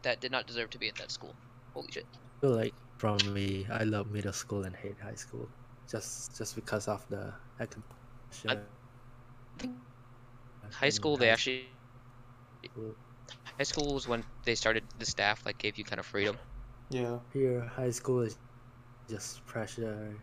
that 0.00 0.20
did 0.22 0.32
not 0.32 0.46
deserve 0.46 0.70
to 0.70 0.78
be 0.78 0.88
at 0.88 0.96
that 0.96 1.10
school. 1.10 1.36
Holy 1.76 1.92
shit. 1.92 2.06
feel 2.40 2.56
like 2.56 2.74
from 2.96 3.18
me, 3.34 3.66
I 3.70 3.84
love 3.84 4.10
middle 4.10 4.32
school 4.32 4.64
and 4.64 4.74
hate 4.74 4.96
high 5.02 5.14
school, 5.14 5.46
just 5.90 6.36
just 6.38 6.54
because 6.56 6.88
of 6.88 7.04
the 7.10 7.32
academic. 7.60 7.84
High 10.72 10.88
school, 10.88 11.16
they 11.16 11.28
actually 11.28 11.68
high 13.58 13.64
school 13.64 13.94
was 13.94 14.08
when 14.08 14.24
they 14.44 14.54
started 14.54 14.84
the 14.98 15.06
staff 15.06 15.44
like 15.44 15.58
gave 15.58 15.76
you 15.76 15.84
kind 15.84 16.00
of 16.00 16.06
freedom. 16.06 16.36
Yeah. 16.88 17.18
Here, 17.32 17.60
high 17.60 17.90
school 17.90 18.20
is 18.20 18.38
just 19.08 19.44
pressure. 19.46 20.14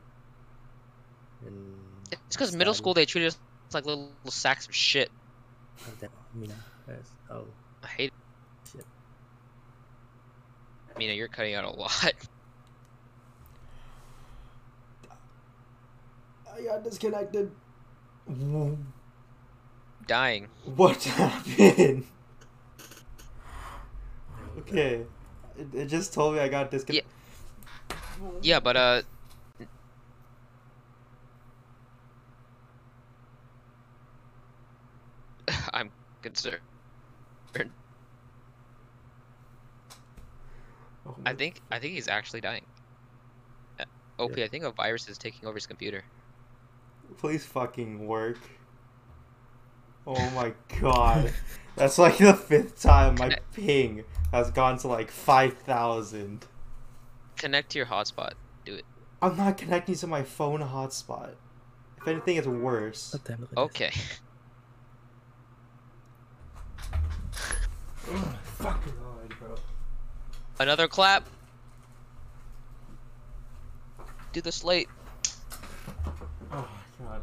And 1.45 1.75
It's 2.11 2.35
because 2.35 2.55
middle 2.55 2.73
school 2.73 2.93
they 2.93 3.05
treated 3.05 3.27
us 3.27 3.37
like 3.73 3.85
little, 3.85 4.11
little 4.23 4.31
sacks 4.31 4.67
of 4.67 4.73
shit. 4.75 5.11
That- 5.99 6.11
Mina, 6.33 6.55
yes. 6.87 7.11
Oh, 7.29 7.45
I 7.83 7.87
hate. 7.87 8.03
Shit. 8.05 8.22
Mina, 10.97 11.13
you're 11.13 11.27
cutting 11.27 11.55
out 11.55 11.63
a 11.65 11.69
lot. 11.69 11.91
I 16.55 16.61
got 16.61 16.83
disconnected. 16.83 17.51
Dying. 20.05 20.47
What 20.75 21.03
happened? 21.03 22.05
Okay. 24.59 25.05
It, 25.57 25.73
it 25.73 25.85
just 25.87 26.13
told 26.13 26.35
me 26.35 26.41
I 26.41 26.47
got 26.47 26.69
disconnected. 26.71 27.11
Yeah, 28.41 28.59
but 28.59 28.77
uh. 28.77 29.01
I'm 35.73 35.91
concerned. 36.21 36.61
Oh 41.05 41.15
I 41.25 41.33
think 41.33 41.61
I 41.71 41.79
think 41.79 41.93
he's 41.93 42.07
actually 42.07 42.41
dying. 42.41 42.65
Uh, 43.79 43.85
OP, 44.19 44.37
I 44.37 44.47
think 44.47 44.63
a 44.63 44.71
virus 44.71 45.07
is 45.09 45.17
taking 45.17 45.47
over 45.47 45.55
his 45.55 45.67
computer. 45.67 46.03
Please 47.17 47.45
fucking 47.45 48.05
work. 48.05 48.39
Oh 50.07 50.29
my 50.35 50.53
god. 50.79 51.33
That's 51.75 51.97
like 51.97 52.17
the 52.17 52.33
fifth 52.33 52.81
time 52.81 53.15
my 53.15 53.37
ping 53.53 54.03
has 54.31 54.51
gone 54.51 54.77
to 54.79 54.87
like 54.87 55.09
5,000. 55.09 56.45
Connect 57.37 57.71
to 57.71 57.79
your 57.79 57.87
hotspot. 57.87 58.33
Do 58.65 58.75
it. 58.75 58.85
I'm 59.21 59.37
not 59.37 59.57
connecting 59.57 59.95
to 59.95 60.07
my 60.07 60.23
phone 60.23 60.59
hotspot. 60.59 61.31
If 61.97 62.07
anything, 62.07 62.37
it's 62.37 62.47
worse. 62.47 63.13
What 63.13 63.23
the 63.25 63.35
hell? 63.35 63.47
Okay. 63.57 63.91
Fucking 68.57 68.63
god, 68.63 68.79
bro. 68.95 69.02
Another 70.63 70.87
clap. 70.87 71.27
Do 74.31 74.39
the 74.39 74.49
slate. 74.49 74.87
Oh 76.53 76.65
my 77.01 77.05
god. 77.05 77.21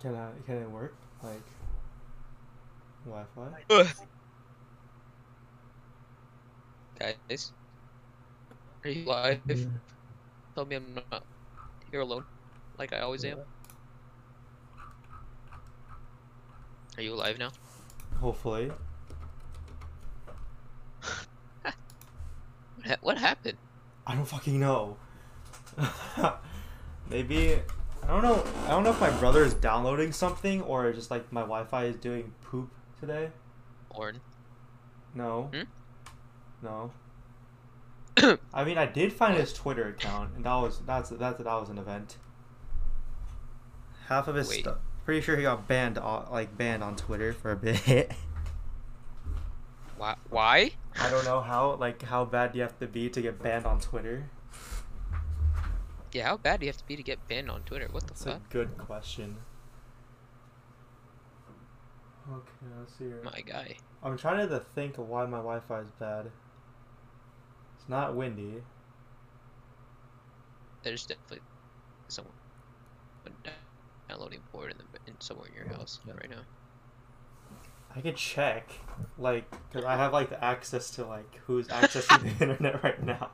Can 0.00 0.14
I 0.14 0.30
can 0.46 0.62
it 0.62 0.70
work? 0.70 0.94
Like 1.22 1.42
Wi-Fi? 3.04 3.92
Guys. 6.98 7.52
Are 8.82 8.88
you 8.88 9.04
live? 9.04 9.40
Mm, 9.46 9.70
Tell 10.54 10.64
me 10.64 10.76
I'm 10.76 10.94
not 11.12 11.22
here 11.90 12.00
alone. 12.00 12.24
Like 12.78 12.94
I 12.94 13.00
always 13.00 13.26
am. 13.26 13.40
Are 16.96 17.02
you 17.02 17.12
alive 17.12 17.36
now? 17.38 17.50
Hopefully. 18.20 18.70
What, 23.00 23.16
happened? 23.16 23.56
I 24.06 24.14
don't 24.14 24.26
fucking 24.26 24.60
know. 24.60 24.98
Maybe 27.10 27.58
I 28.02 28.06
don't 28.08 28.22
know. 28.22 28.44
I 28.66 28.70
don't 28.70 28.84
know 28.84 28.90
if 28.90 29.00
my 29.00 29.10
brother 29.10 29.42
is 29.42 29.54
downloading 29.54 30.12
something 30.12 30.60
or 30.62 30.92
just 30.92 31.10
like 31.10 31.32
my 31.32 31.40
Wi-Fi 31.40 31.84
is 31.84 31.96
doing 31.96 32.32
poop 32.42 32.70
today. 33.00 33.30
Orn. 33.90 34.20
No. 35.14 35.50
Hmm? 35.54 35.62
No. 36.62 36.92
I 38.54 38.64
mean, 38.64 38.76
I 38.76 38.86
did 38.86 39.12
find 39.12 39.38
his 39.38 39.52
Twitter 39.52 39.88
account, 39.88 40.34
and 40.36 40.44
that 40.44 40.54
was 40.54 40.80
that's 40.86 41.10
that's 41.10 41.38
that 41.38 41.46
was 41.46 41.70
an 41.70 41.78
event. 41.78 42.18
Half 44.08 44.28
of 44.28 44.34
his 44.34 44.50
stuff. 44.50 44.78
Pretty 45.04 45.20
sure 45.20 45.36
he 45.36 45.42
got 45.42 45.68
banned, 45.68 45.96
like 45.96 46.56
banned 46.56 46.82
on 46.82 46.96
Twitter 46.96 47.32
for 47.32 47.52
a 47.52 47.56
bit. 47.56 48.12
Why? 49.98 50.16
Why? 50.30 50.70
I 50.98 51.10
don't 51.10 51.24
know 51.24 51.40
how, 51.40 51.74
like, 51.74 52.02
how 52.02 52.24
bad 52.24 52.52
do 52.52 52.58
you 52.58 52.62
have 52.62 52.78
to 52.78 52.86
be 52.86 53.08
to 53.10 53.20
get 53.20 53.42
banned 53.42 53.66
on 53.66 53.80
Twitter? 53.80 54.28
Yeah, 56.12 56.26
how 56.26 56.36
bad 56.36 56.60
do 56.60 56.66
you 56.66 56.70
have 56.70 56.76
to 56.78 56.86
be 56.86 56.96
to 56.96 57.02
get 57.02 57.26
banned 57.28 57.50
on 57.50 57.62
Twitter? 57.62 57.88
What 57.90 58.02
the 58.04 58.14
That's 58.14 58.26
a 58.26 58.32
fuck? 58.32 58.50
good 58.50 58.78
question. 58.78 59.36
Okay, 62.32 62.66
let's 62.78 62.96
see 62.96 63.04
here. 63.04 63.20
My 63.22 63.40
guy. 63.40 63.76
I'm 64.02 64.16
trying 64.16 64.48
to 64.48 64.60
think 64.74 64.96
of 64.98 65.08
why 65.08 65.26
my 65.26 65.38
Wi-Fi 65.38 65.80
is 65.80 65.90
bad. 65.98 66.30
It's 67.78 67.88
not 67.88 68.14
windy. 68.14 68.62
There's 70.82 71.04
definitely 71.06 71.40
someone 72.08 72.32
downloading 74.14 74.40
port 74.52 74.70
in, 74.70 74.78
the, 74.78 74.84
in 75.10 75.20
somewhere 75.20 75.48
in 75.48 75.54
your 75.54 75.74
house 75.76 76.00
Yeah. 76.06 76.14
right 76.14 76.30
now. 76.30 76.42
I 77.96 78.00
could 78.00 78.16
check, 78.16 78.68
like, 79.18 79.44
cause 79.72 79.84
I 79.84 79.96
have 79.96 80.12
like 80.12 80.28
the 80.30 80.42
access 80.44 80.90
to 80.92 81.04
like 81.06 81.40
who's 81.46 81.68
accessing 81.68 82.22
the 82.22 82.28
internet 82.44 82.82
right 82.82 83.02
now. 83.02 83.30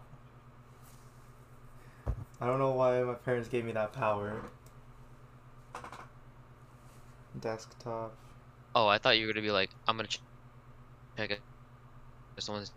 I 2.40 2.46
don't 2.46 2.58
know 2.58 2.72
why 2.72 3.02
my 3.02 3.14
parents 3.14 3.48
gave 3.48 3.64
me 3.64 3.72
that 3.72 3.92
power. 3.92 4.42
Desktop. 7.40 8.14
Oh, 8.74 8.86
I 8.86 8.98
thought 8.98 9.18
you 9.18 9.26
were 9.26 9.32
gonna 9.32 9.42
be 9.42 9.50
like, 9.50 9.70
I'm 9.88 9.96
gonna 9.96 10.08
ch- 10.08 10.20
check 11.16 11.30
it. 11.30 11.40
If 12.36 12.42
someone's 12.44 12.72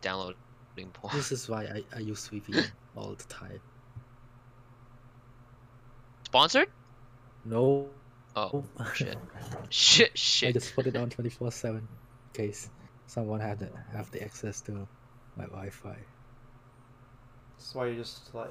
downloading 0.00 0.36
porn. 0.92 1.14
This 1.16 1.32
is 1.32 1.48
why 1.48 1.64
I, 1.64 1.84
I 1.94 1.98
use 2.00 2.28
VPN 2.28 2.70
all 2.96 3.14
the 3.14 3.24
time. 3.24 3.60
Sponsored? 6.24 6.68
No. 7.48 7.88
Oh, 8.36 8.62
shit. 8.94 9.16
Shit, 9.70 10.16
shit. 10.16 10.50
I 10.50 10.52
just 10.52 10.74
put 10.74 10.86
it 10.86 10.96
on 10.96 11.10
24 11.10 11.50
7 11.50 11.76
in 11.78 11.88
case 12.32 12.70
someone 13.06 13.40
had 13.40 13.58
to 13.58 13.68
have 13.92 14.10
the 14.12 14.22
access 14.22 14.60
to 14.62 14.86
my 15.36 15.44
Wi 15.46 15.70
Fi. 15.70 15.96
That's 17.56 17.74
why 17.74 17.86
you 17.88 17.96
just 17.96 18.32
like 18.34 18.50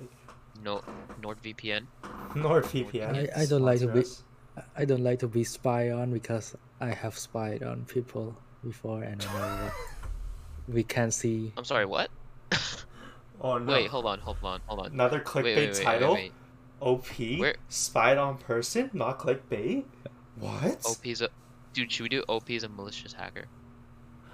No, 0.64 0.82
NordVPN. 1.22 1.86
NordVPN. 2.34 3.30
I- 3.38 3.42
I 3.42 3.46
don't 3.46 3.62
like 3.62 3.80
to 3.80 3.88
be- 3.88 4.00
us. 4.02 4.24
I- 4.58 4.82
I 4.82 4.86
don't 4.86 5.04
like 5.04 5.20
to 5.20 5.28
be 5.28 5.44
spied 5.44 5.92
on 5.92 6.12
because 6.12 6.56
I 6.82 6.90
have 6.90 7.18
spied 7.18 7.64
on 7.64 7.86
people 7.86 8.36
before 8.66 9.04
and 9.04 9.22
I 9.24 9.26
know 9.34 9.64
what 9.66 9.74
we 10.76 10.84
can 10.84 11.12
see. 11.12 11.54
I'm 11.58 11.64
sorry, 11.66 11.86
what? 11.86 12.10
Oh 13.40 13.60
no! 13.60 13.72
Wait, 13.74 13.88
hold 13.88 14.06
on, 14.08 14.20
hold 14.20 14.38
on, 14.44 14.60
hold 14.66 14.80
on. 14.80 14.88
Another 14.94 15.18
Wait, 15.18 15.26
clickbait 15.26 15.44
wait, 15.44 15.56
wait, 15.56 15.68
wait, 15.78 15.84
title. 15.84 16.18
Wait. 16.80 16.88
OP. 16.88 17.40
Where- 17.40 17.56
Spied 17.70 18.18
on 18.18 18.38
person, 18.38 18.90
not 18.94 19.20
clickbait. 19.20 19.86
What? 20.40 20.86
OP's 20.86 21.22
a 21.22 21.30
dude. 21.74 21.92
Should 21.92 22.04
we 22.04 22.10
do 22.10 22.24
OP 22.30 22.50
as 22.52 22.64
a 22.64 22.70
malicious 22.70 23.14
hacker? 23.14 23.46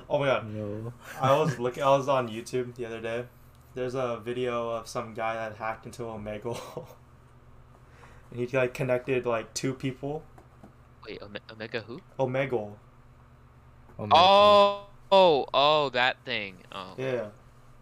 Oh 0.09 0.19
my 0.19 0.25
god! 0.27 0.53
No. 0.53 0.93
I 1.21 1.37
was 1.37 1.57
looking. 1.59 1.81
I 1.83 1.89
was 1.95 2.07
on 2.09 2.27
YouTube 2.27 2.75
the 2.75 2.85
other 2.85 2.99
day. 2.99 3.25
There's 3.73 3.95
a 3.95 4.19
video 4.23 4.69
of 4.69 4.87
some 4.87 5.13
guy 5.13 5.33
that 5.35 5.55
hacked 5.57 5.85
into 5.85 6.03
Omegle, 6.03 6.59
and 8.31 8.39
he 8.39 8.45
like 8.55 8.73
connected 8.73 9.25
like 9.25 9.53
two 9.53 9.73
people. 9.73 10.23
Wait, 11.07 11.21
Ome- 11.21 11.37
Omega 11.51 11.81
who? 11.81 11.99
Oh, 12.19 12.27
Omegle. 12.27 12.73
Oh. 13.99 14.07
Oh, 14.11 14.85
oh, 15.11 15.45
oh, 15.53 15.89
that 15.89 16.17
thing. 16.25 16.57
Oh, 16.71 16.93
Yeah. 16.97 17.27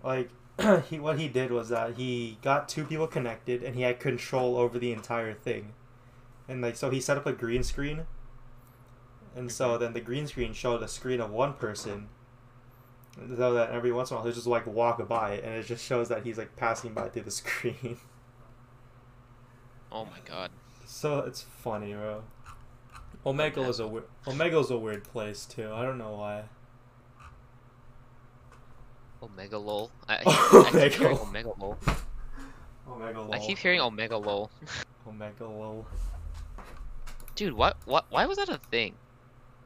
Like 0.03 0.29
he 0.89 0.99
what 0.99 1.19
he 1.19 1.27
did 1.27 1.51
was 1.51 1.69
that 1.69 1.95
he 1.95 2.37
got 2.41 2.69
two 2.69 2.85
people 2.85 3.07
connected 3.07 3.63
and 3.63 3.75
he 3.75 3.81
had 3.81 3.99
control 3.99 4.57
over 4.57 4.77
the 4.79 4.91
entire 4.91 5.33
thing. 5.33 5.73
And 6.47 6.61
like 6.61 6.75
so 6.75 6.89
he 6.89 6.99
set 6.99 7.17
up 7.17 7.25
a 7.25 7.33
green 7.33 7.63
screen. 7.63 8.05
And 9.35 9.51
so 9.51 9.77
then 9.77 9.93
the 9.93 10.01
green 10.01 10.27
screen 10.27 10.53
showed 10.53 10.83
a 10.83 10.87
screen 10.87 11.21
of 11.21 11.31
one 11.31 11.53
person. 11.53 12.09
So 13.15 13.53
that 13.53 13.71
every 13.71 13.91
once 13.91 14.09
in 14.09 14.15
a 14.15 14.17
while 14.17 14.25
he'll 14.25 14.33
just 14.33 14.47
like 14.47 14.65
walk 14.65 15.05
by 15.07 15.33
and 15.33 15.55
it 15.55 15.65
just 15.65 15.85
shows 15.85 16.09
that 16.09 16.23
he's 16.23 16.37
like 16.37 16.55
passing 16.55 16.93
by 16.93 17.09
through 17.09 17.23
the 17.23 17.31
screen. 17.41 17.97
oh 19.91 20.05
my 20.05 20.19
god. 20.25 20.49
so 20.85 21.19
it's 21.19 21.41
funny, 21.41 21.93
bro. 21.93 22.23
Omegle 23.25 23.69
is 23.69 23.79
a 23.79 23.87
weird 23.87 24.05
Omegle's 24.25 24.71
a 24.71 24.77
weird 24.77 25.03
place 25.03 25.45
too. 25.45 25.71
I 25.71 25.83
don't 25.83 25.97
know 25.97 26.11
why. 26.11 26.45
Omega 29.21 29.57
lol. 29.57 29.91
I, 30.07 30.17
I, 30.17 30.23
keep, 30.71 30.75
I 30.75 30.89
keep 30.89 30.93
hearing 30.99 31.17
Omega. 31.19 31.49
Omega 31.49 31.65
lol. 31.65 31.77
Omega 32.89 33.21
lol. 33.21 33.33
I 33.33 33.39
keep 33.39 33.57
hearing 33.57 33.79
Omega 33.79 34.17
lol. 34.17 34.51
Omega 35.07 35.45
lol. 35.45 35.85
Dude, 37.35 37.53
what, 37.53 37.77
what, 37.85 38.05
why 38.09 38.25
was 38.25 38.37
that 38.37 38.49
a 38.49 38.57
thing? 38.69 38.95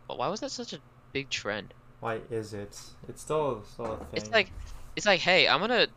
Why 0.07 0.27
was 0.27 0.39
that 0.41 0.51
such 0.51 0.73
a 0.73 0.79
big 1.13 1.29
trend? 1.29 1.73
Why 1.99 2.19
is 2.29 2.53
it? 2.53 2.79
It's 3.07 3.21
still 3.21 3.63
still 3.71 3.93
a 3.93 3.97
thing. 3.97 4.07
It's 4.13 4.29
like, 4.31 4.51
it's 4.95 5.05
like, 5.05 5.19
hey, 5.19 5.47
I'm 5.47 5.59
gonna, 5.59 5.87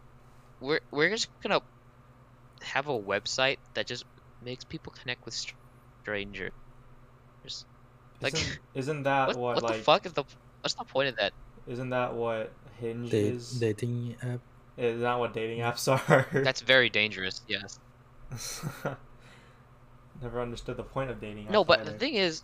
we're 0.60 0.80
we're 0.90 1.10
just 1.10 1.28
gonna 1.42 1.60
have 2.62 2.88
a 2.88 2.98
website 2.98 3.58
that 3.74 3.86
just 3.86 4.04
makes 4.42 4.64
people 4.64 4.92
connect 4.98 5.24
with 5.24 5.34
str- 5.34 5.54
strangers. 6.02 6.52
like- 8.22 8.34
isn't, 8.34 8.58
isn't 8.74 9.02
that 9.02 9.28
What, 9.28 9.36
what, 9.36 9.54
what 9.56 9.64
like 9.64 9.76
the 9.78 9.82
fuck 9.82 10.06
is 10.06 10.12
the, 10.14 10.24
what's 10.62 10.74
the 10.74 10.84
point 10.84 11.08
of 11.10 11.16
that? 11.16 11.32
Isn't 11.68 11.90
that 11.90 12.14
what 12.14 12.50
Hinge 12.80 13.10
Da- 13.10 13.28
is? 13.30 13.60
dating 13.60 14.16
app. 14.22 14.40
Is 14.76 15.00
that 15.00 15.18
what 15.18 15.34
dating 15.34 15.60
apps 15.60 15.88
are? 15.88 16.26
That's 16.44 16.60
very 16.60 16.88
dangerous. 16.88 17.40
Yes. 17.48 17.78
Never 20.22 20.40
understood 20.40 20.76
the 20.76 20.82
point 20.82 21.10
of 21.10 21.20
dating 21.20 21.46
apps. 21.46 21.52
No, 21.52 21.64
but 21.64 21.84
the 21.84 21.92
thing 21.92 22.14
is, 22.14 22.42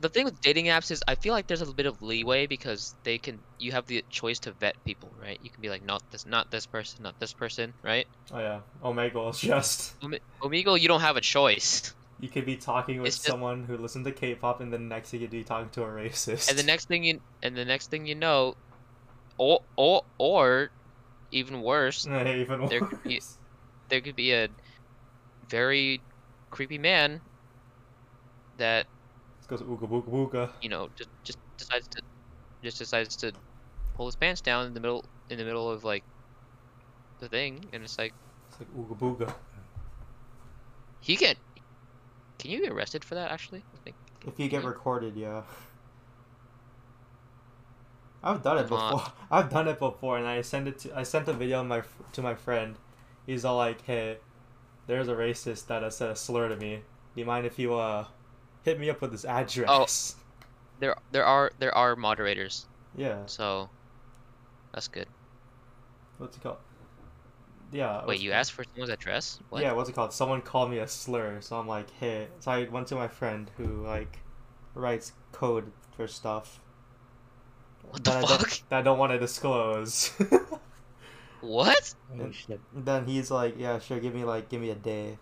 the 0.00 0.08
thing 0.08 0.24
with 0.24 0.40
dating 0.40 0.66
apps 0.66 0.90
is 0.90 1.02
I 1.08 1.14
feel 1.14 1.32
like 1.32 1.46
there's 1.46 1.62
a 1.62 1.72
bit 1.72 1.86
of 1.86 2.00
leeway 2.02 2.46
because 2.46 2.94
they 3.04 3.18
can 3.18 3.40
you 3.58 3.72
have 3.72 3.86
the 3.86 4.04
choice 4.10 4.38
to 4.40 4.52
vet 4.52 4.76
people, 4.84 5.14
right? 5.20 5.38
You 5.40 5.50
can 5.50 5.62
be 5.62 5.68
like 5.68 5.82
not 5.82 6.02
this 6.10 6.26
not 6.26 6.50
this 6.50 6.66
person, 6.66 7.02
not 7.02 7.14
this 7.18 7.32
person, 7.32 7.72
right? 7.82 8.06
Oh 8.32 8.38
yeah, 8.38 8.60
Omegle 8.82 9.30
is 9.30 9.40
just 9.52 9.94
Omegle, 10.42 10.78
you 10.80 10.88
don't 10.88 11.00
have 11.00 11.16
a 11.16 11.20
choice. 11.22 11.94
You 12.18 12.28
could 12.28 12.46
be 12.46 12.56
talking 12.56 13.00
with 13.02 13.12
just- 13.12 13.24
someone 13.24 13.64
who 13.64 13.76
listens 13.76 14.06
to 14.06 14.12
K-pop, 14.12 14.60
and 14.60 14.72
the 14.72 14.78
next 14.78 15.10
thing 15.10 15.20
you'd 15.20 15.30
be 15.30 15.44
talking 15.44 15.68
to 15.70 15.82
a 15.82 15.86
racist. 15.86 16.48
And 16.48 16.58
the 16.58 16.62
next 16.62 16.88
thing 16.88 17.04
you 17.04 17.20
and 17.42 17.56
the 17.56 17.64
next 17.64 17.90
thing 17.90 18.06
you 18.06 18.14
know, 18.14 18.56
or 19.38 19.60
or 19.76 20.02
or 20.18 20.70
even 21.30 21.60
worse, 21.62 22.06
even 22.06 22.66
there 22.66 22.80
could 22.80 23.02
be- 23.02 23.20
there 23.88 24.00
could 24.00 24.16
be 24.16 24.32
a 24.32 24.48
very 25.48 26.00
creepy 26.50 26.78
man 26.78 27.20
that 28.56 28.86
goes 29.46 29.60
ooga 29.62 29.86
booga 29.88 30.08
booga. 30.10 30.50
you 30.62 30.68
know 30.68 30.88
just 30.96 31.10
just 31.22 31.38
decides 31.58 31.86
to 31.88 32.00
just 32.64 32.78
decides 32.78 33.14
to 33.16 33.32
pull 33.94 34.06
his 34.06 34.16
pants 34.16 34.40
down 34.40 34.66
in 34.66 34.74
the 34.74 34.80
middle 34.80 35.04
in 35.30 35.38
the 35.38 35.44
middle 35.44 35.70
of 35.70 35.84
like 35.84 36.02
the 37.18 37.28
thing, 37.28 37.64
and 37.72 37.82
it's 37.84 37.96
like 37.98 38.12
It's 38.50 38.60
like 38.60 38.68
ooga 38.76 38.98
booga. 38.98 39.34
he 41.00 41.16
get. 41.16 41.36
Can 42.38 42.50
you 42.50 42.60
get 42.62 42.72
arrested 42.72 43.04
for 43.04 43.14
that? 43.14 43.30
Actually, 43.30 43.64
I 43.74 43.78
think. 43.78 43.96
If 44.26 44.38
you 44.38 44.48
get 44.48 44.62
Yeah. 44.62 44.68
recorded, 44.68 45.16
yeah. 45.16 45.42
I've 48.22 48.42
done 48.42 48.58
it 48.58 48.68
before. 48.68 49.04
I've 49.30 49.50
done 49.50 49.68
it 49.68 49.78
before, 49.78 50.18
and 50.18 50.26
I 50.26 50.40
sent 50.42 50.68
it 50.68 50.78
to. 50.80 50.98
I 50.98 51.02
sent 51.02 51.28
a 51.28 51.32
video 51.32 51.62
my 51.64 51.82
to 52.12 52.22
my 52.22 52.34
friend. 52.34 52.76
He's 53.26 53.44
all 53.44 53.56
like, 53.56 53.82
"Hey, 53.82 54.18
there's 54.86 55.08
a 55.08 55.14
racist 55.14 55.66
that 55.68 55.82
has 55.82 55.96
said 55.96 56.10
a 56.10 56.16
slur 56.16 56.48
to 56.48 56.56
me. 56.56 56.84
Do 57.14 57.20
you 57.20 57.26
mind 57.26 57.46
if 57.46 57.58
you 57.58 57.74
uh 57.74 58.06
hit 58.64 58.78
me 58.80 58.90
up 58.90 59.00
with 59.00 59.12
his 59.12 59.24
address?" 59.24 60.16
Oh, 60.18 60.22
There, 60.80 60.96
there 61.12 61.24
are 61.24 61.52
there 61.58 61.74
are 61.76 61.96
moderators, 61.96 62.66
Yeah. 62.96 63.26
so 63.26 63.70
that's 64.72 64.88
good. 64.88 65.08
What's 66.18 66.36
it 66.36 66.42
called? 66.42 66.58
Yeah. 67.72 67.98
Wait, 68.00 68.06
what's 68.06 68.22
you 68.22 68.32
asked 68.32 68.52
for 68.52 68.64
someone's 68.64 68.90
address? 68.90 69.40
What? 69.50 69.62
Yeah, 69.62 69.72
what's 69.72 69.88
it 69.90 69.94
called? 69.94 70.12
Someone 70.12 70.40
called 70.42 70.70
me 70.70 70.78
a 70.78 70.88
slur, 70.88 71.40
so 71.40 71.58
I'm 71.58 71.66
like, 71.68 71.90
hey. 71.98 72.28
So 72.40 72.50
I 72.52 72.64
went 72.64 72.86
to 72.88 72.94
my 72.94 73.08
friend 73.08 73.50
who 73.56 73.82
like 73.84 74.18
writes 74.74 75.12
code 75.32 75.72
for 75.96 76.06
stuff. 76.06 76.60
What 77.82 78.04
the 78.04 78.10
that 78.10 78.24
I 78.24 78.26
fuck? 78.26 78.38
don't, 78.40 78.62
that 78.70 78.76
I 78.78 78.82
don't 78.82 78.98
want 78.98 79.12
to 79.12 79.18
disclose. 79.18 80.12
What? 81.40 81.94
Oh 82.12 82.22
And- 82.24 82.34
shit. 82.34 82.60
then 82.74 83.06
he's 83.06 83.30
like, 83.30 83.54
yeah, 83.58 83.78
sure, 83.78 84.00
give 84.00 84.14
me 84.14 84.24
like, 84.24 84.48
give 84.48 84.60
me 84.60 84.70
a 84.70 84.74
day. 84.74 85.18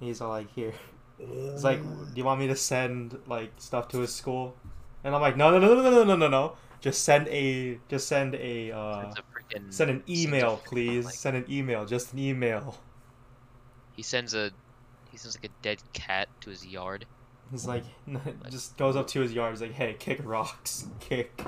He's 0.00 0.20
all 0.20 0.28
like, 0.30 0.52
here. 0.52 0.72
He's 1.18 1.62
like, 1.64 1.80
do 1.82 2.12
you 2.16 2.24
want 2.24 2.40
me 2.40 2.48
to 2.48 2.56
send 2.56 3.18
like 3.26 3.52
stuff 3.58 3.88
to 3.88 4.00
his 4.00 4.14
school? 4.14 4.56
And 5.04 5.14
I'm 5.14 5.20
like, 5.22 5.36
no, 5.36 5.50
no, 5.50 5.58
no, 5.58 5.74
no, 5.74 5.90
no, 5.90 6.04
no, 6.04 6.16
no, 6.16 6.28
no. 6.28 6.56
Just 6.80 7.04
send 7.04 7.28
a, 7.28 7.78
just 7.88 8.08
send 8.08 8.34
a, 8.34 8.72
uh, 8.72 9.14
Send 9.70 9.90
an 9.90 10.02
email, 10.08 10.58
please. 10.64 11.04
like- 11.04 11.14
Send 11.14 11.36
an 11.36 11.44
email, 11.50 11.84
just 11.86 12.12
an 12.12 12.18
email. 12.18 12.78
He 13.96 14.02
sends 14.02 14.34
a. 14.34 14.50
He 15.10 15.18
sends 15.18 15.36
like 15.36 15.44
a 15.50 15.54
dead 15.62 15.82
cat 15.92 16.28
to 16.40 16.50
his 16.50 16.64
yard. 16.66 17.04
He's 17.50 17.66
like, 17.66 17.84
just 18.50 18.76
goes 18.78 18.96
up 18.96 19.06
to 19.08 19.20
his 19.20 19.32
yard. 19.32 19.52
He's 19.52 19.60
like, 19.60 19.72
hey, 19.72 19.94
kick 19.98 20.20
rocks, 20.24 20.86
kick. 21.00 21.42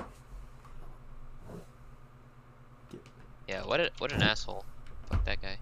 Yeah. 3.49 3.65
What 3.65 3.81
a 3.81 3.91
what 3.99 4.13
an 4.13 4.23
asshole. 4.23 4.65
Fuck 5.09 5.25
that 5.25 5.41
guy. 5.43 5.57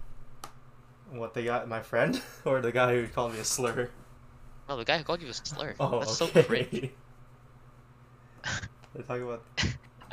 What 1.11 1.33
they 1.33 1.43
got, 1.45 1.67
my 1.67 1.81
friend, 1.81 2.19
or 2.45 2.61
the 2.61 2.71
guy 2.71 2.93
who 2.95 3.07
called 3.07 3.33
me 3.33 3.39
a 3.39 3.43
slur? 3.45 3.89
No, 4.67 4.77
the 4.77 4.85
guy 4.85 4.97
who 4.97 5.03
called 5.03 5.21
you 5.21 5.27
a 5.29 5.33
slur. 5.33 5.75
Oh, 5.79 5.99
That's 5.99 6.17
so 6.17 6.25
okay. 6.25 6.43
cringe. 6.43 6.89
They're 8.93 9.03
talking 9.03 9.23
about. 9.23 9.43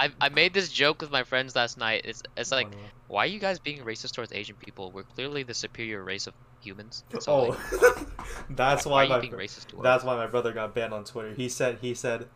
I 0.00 0.10
I 0.20 0.28
made 0.30 0.54
this 0.54 0.70
joke 0.70 1.02
with 1.02 1.10
my 1.10 1.24
friends 1.24 1.54
last 1.54 1.76
night. 1.76 2.02
It's 2.04 2.22
it's 2.36 2.50
like, 2.50 2.68
why 3.08 3.24
are 3.24 3.26
you 3.26 3.38
guys 3.38 3.58
being 3.58 3.84
racist 3.84 4.12
towards 4.14 4.32
Asian 4.32 4.56
people? 4.56 4.90
We're 4.90 5.02
clearly 5.02 5.42
the 5.42 5.52
superior 5.52 6.02
race 6.02 6.26
of 6.26 6.34
humans. 6.60 7.04
So, 7.20 7.32
oh, 7.32 7.56
like, 7.82 8.06
that's 8.50 8.86
why 8.86 8.92
why 8.92 9.04
are 9.04 9.08
my 9.08 9.20
being 9.20 9.34
racist 9.34 9.66
towards? 9.66 9.84
that's 9.84 10.02
why 10.02 10.16
my 10.16 10.26
brother 10.26 10.52
got 10.54 10.74
banned 10.74 10.94
on 10.94 11.04
Twitter. 11.04 11.34
He 11.34 11.50
said 11.50 11.78
he 11.82 11.92
said, 11.94 12.28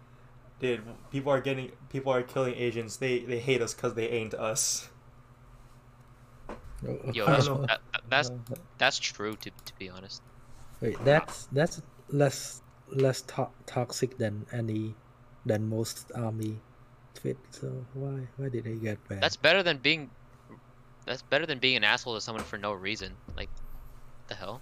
dude, 0.61 0.83
people 1.11 1.33
are 1.33 1.41
getting 1.41 1.73
people 1.89 2.13
are 2.13 2.23
killing 2.23 2.55
Asians. 2.55 2.99
They 2.99 3.21
they 3.21 3.39
hate 3.39 3.63
us 3.63 3.73
because 3.73 3.95
they 3.95 4.09
ain't 4.09 4.35
us. 4.35 4.91
Yo, 7.13 7.25
that's 7.25 7.47
that, 7.47 7.67
that- 7.67 7.81
that's 8.11 8.31
that's 8.77 8.99
true 8.99 9.37
to 9.37 9.51
to 9.51 9.73
be 9.79 9.89
honest. 9.89 10.21
Wait, 10.83 11.03
that's 11.03 11.49
that's 11.51 11.81
less 12.11 12.61
less 12.89 13.23
to- 13.23 13.49
toxic 13.65 14.19
than 14.19 14.45
any 14.53 14.95
than 15.47 15.67
most 15.67 16.13
army 16.15 16.61
tweet. 17.25 17.37
So 17.51 17.73
why 17.95 18.21
why 18.37 18.49
did 18.49 18.65
they 18.65 18.75
get 18.75 18.99
banned? 19.09 19.23
That's 19.23 19.37
better 19.37 19.63
than 19.63 19.79
being. 19.79 20.11
That's 21.07 21.23
better 21.23 21.47
than 21.47 21.59
being 21.59 21.77
an 21.77 21.85
asshole 21.85 22.15
to 22.15 22.21
someone 22.21 22.45
for 22.45 22.59
no 22.59 22.73
reason. 22.73 23.13
Like, 23.37 23.51
the 24.29 24.35
hell? 24.35 24.61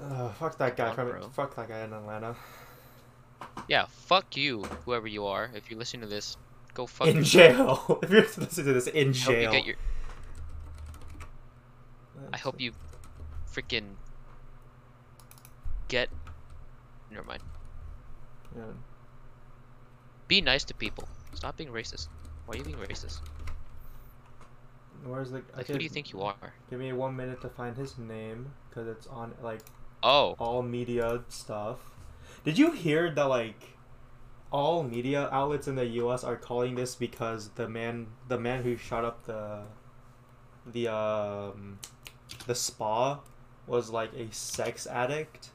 Uh, 0.00 0.30
fuck 0.30 0.56
that 0.56 0.76
guy 0.76 0.88
on, 0.88 0.94
from 0.94 1.08
bro. 1.08 1.28
fuck 1.28 1.54
that 1.56 1.68
guy 1.68 1.84
in 1.84 1.92
Atlanta. 1.92 2.34
Yeah, 3.68 3.86
fuck 3.88 4.36
you, 4.36 4.62
whoever 4.84 5.06
you 5.06 5.26
are. 5.26 5.50
If 5.54 5.70
you 5.70 5.76
listen 5.76 6.00
to 6.00 6.06
this, 6.06 6.36
go 6.72 6.86
fuck. 6.86 7.08
in 7.08 7.16
yourself. 7.18 7.86
jail. 7.86 7.98
if 8.02 8.10
you're 8.10 8.22
listening 8.22 8.48
to 8.48 8.62
this, 8.72 8.86
in 8.86 9.08
I 9.08 9.18
hope 9.18 9.34
you 9.34 9.40
jail. 9.42 9.52
get 9.52 9.66
your. 9.66 9.76
I 12.32 12.36
hope 12.38 12.60
you, 12.60 12.72
freaking. 13.52 13.96
Get. 15.88 16.08
Never 17.10 17.24
mind. 17.24 17.42
Yeah. 18.56 18.62
Be 20.28 20.40
nice 20.40 20.64
to 20.64 20.74
people. 20.74 21.08
Stop 21.34 21.56
being 21.56 21.70
racist. 21.70 22.08
Why 22.46 22.54
are 22.54 22.58
you 22.58 22.64
being 22.64 22.76
racist? 22.76 23.20
Where's 25.04 25.30
the? 25.30 25.42
Like, 25.56 25.66
who 25.66 25.78
do 25.78 25.84
you 25.84 25.88
think 25.88 26.12
you 26.12 26.22
are? 26.22 26.52
Give 26.68 26.78
me 26.78 26.92
one 26.92 27.16
minute 27.16 27.40
to 27.42 27.48
find 27.48 27.76
his 27.76 27.96
name 27.96 28.52
because 28.68 28.86
it's 28.88 29.06
on 29.06 29.32
like 29.42 29.60
Oh, 30.02 30.34
all 30.38 30.62
media 30.62 31.22
stuff. 31.28 31.78
Did 32.44 32.58
you 32.58 32.72
hear 32.72 33.10
that 33.10 33.24
like 33.24 33.76
all 34.50 34.82
media 34.82 35.28
outlets 35.30 35.68
in 35.68 35.74
the 35.76 35.86
U.S. 35.86 36.24
are 36.24 36.36
calling 36.36 36.74
this 36.74 36.94
because 36.94 37.50
the 37.50 37.68
man, 37.68 38.06
the 38.28 38.38
man 38.38 38.62
who 38.62 38.76
shot 38.76 39.04
up 39.04 39.26
the, 39.26 39.60
the 40.66 40.88
um, 40.88 41.78
the 42.46 42.54
spa, 42.54 43.20
was 43.66 43.90
like 43.90 44.12
a 44.14 44.32
sex 44.32 44.86
addict. 44.86 45.50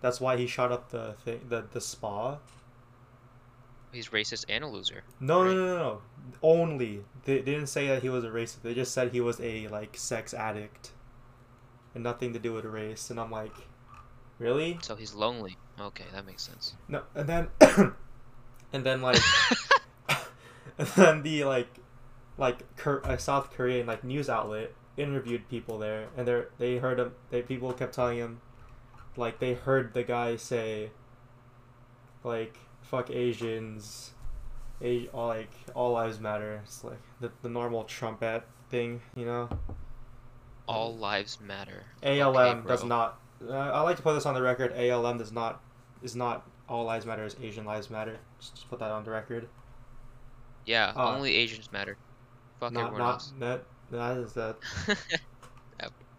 That's 0.00 0.20
why 0.20 0.36
he 0.36 0.46
shot 0.46 0.70
up 0.70 0.90
the 0.90 1.14
thing, 1.24 1.40
the 1.48 1.64
the 1.72 1.80
spa. 1.80 2.38
He's 3.92 4.08
racist 4.08 4.44
and 4.48 4.64
a 4.64 4.66
loser. 4.68 5.02
No, 5.20 5.42
no, 5.44 5.48
Right. 5.48 5.56
no, 5.56 5.66
no, 5.66 5.76
no. 5.78 6.02
Only 6.42 7.04
they, 7.24 7.38
they 7.38 7.52
didn't 7.52 7.68
say 7.68 7.86
that 7.88 8.02
he 8.02 8.08
was 8.08 8.24
a 8.24 8.28
racist. 8.28 8.62
They 8.62 8.74
just 8.74 8.92
said 8.92 9.12
he 9.12 9.20
was 9.20 9.40
a 9.40 9.68
like 9.68 9.96
sex 9.96 10.34
addict, 10.34 10.90
and 11.94 12.02
nothing 12.04 12.32
to 12.32 12.38
do 12.38 12.52
with 12.52 12.64
race. 12.64 13.10
And 13.10 13.18
I'm 13.20 13.30
like, 13.30 13.54
really? 14.38 14.78
So 14.82 14.96
he's 14.96 15.14
lonely. 15.14 15.56
Okay, 15.80 16.04
that 16.12 16.24
makes 16.26 16.42
sense. 16.42 16.74
No, 16.88 17.02
and 17.14 17.28
then, 17.28 17.48
and 18.72 18.84
then 18.84 19.02
like, 19.02 19.20
and 20.78 20.88
then 20.88 21.22
the 21.22 21.44
like, 21.44 21.68
like 22.38 22.60
a 23.04 23.18
South 23.18 23.50
Korean 23.52 23.86
like 23.86 24.04
news 24.04 24.28
outlet 24.28 24.72
interviewed 24.96 25.48
people 25.48 25.78
there, 25.78 26.08
and 26.16 26.26
they 26.26 26.42
they 26.58 26.76
heard 26.78 26.98
him. 26.98 27.12
They 27.30 27.42
people 27.42 27.72
kept 27.72 27.94
telling 27.94 28.18
him, 28.18 28.40
like 29.16 29.38
they 29.38 29.54
heard 29.54 29.94
the 29.94 30.02
guy 30.02 30.36
say, 30.36 30.90
like 32.24 32.56
fuck 32.90 33.10
Asians, 33.10 34.12
a- 34.82 35.08
all 35.08 35.28
like 35.28 35.50
all 35.74 35.92
lives 35.92 36.20
matter. 36.20 36.60
It's 36.64 36.82
like 36.84 37.00
the 37.20 37.30
the 37.42 37.48
normal 37.48 37.84
trumpet 37.84 38.44
thing, 38.70 39.00
you 39.14 39.24
know. 39.26 39.48
All 40.68 40.96
lives 40.96 41.38
matter. 41.40 41.84
ALM 42.02 42.36
Okay, 42.58 42.68
does 42.68 42.84
not. 42.84 43.20
Uh, 43.46 43.52
I 43.52 43.80
like 43.82 43.96
to 43.96 44.02
put 44.02 44.14
this 44.14 44.26
on 44.26 44.34
the 44.34 44.42
record. 44.42 44.72
ALM 44.76 45.18
does 45.18 45.30
not 45.32 45.60
is 46.02 46.16
not 46.16 46.46
all 46.68 46.84
lives 46.84 47.06
matter. 47.06 47.24
Is 47.24 47.36
Asian 47.40 47.64
lives 47.64 47.90
matter. 47.90 48.18
Just, 48.40 48.54
just 48.56 48.68
put 48.68 48.78
that 48.80 48.90
on 48.90 49.04
the 49.04 49.10
record. 49.10 49.48
Yeah, 50.64 50.92
Uh, 50.96 51.14
only 51.14 51.36
Asians 51.36 51.70
matter. 51.70 51.96
Fuck 52.58 52.72
not 52.72 52.86
everyone 52.86 53.00
not 53.00 53.12
else. 53.14 53.32
that. 53.38 53.64
That 53.92 54.16
is 54.16 54.32
that. 54.32 54.56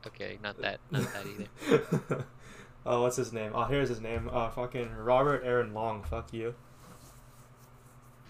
Okay, 0.05 0.37
not 0.41 0.57
that. 0.61 0.79
Not 0.89 1.01
that 1.11 1.25
either. 1.25 2.25
oh, 2.87 3.01
what's 3.01 3.15
his 3.17 3.33
name? 3.33 3.51
Oh, 3.53 3.65
here's 3.65 3.89
his 3.89 3.99
name. 4.01 4.29
Uh, 4.31 4.49
fucking 4.49 4.91
Robert 4.95 5.43
Aaron 5.45 5.73
Long. 5.73 6.03
Fuck 6.03 6.33
you. 6.33 6.55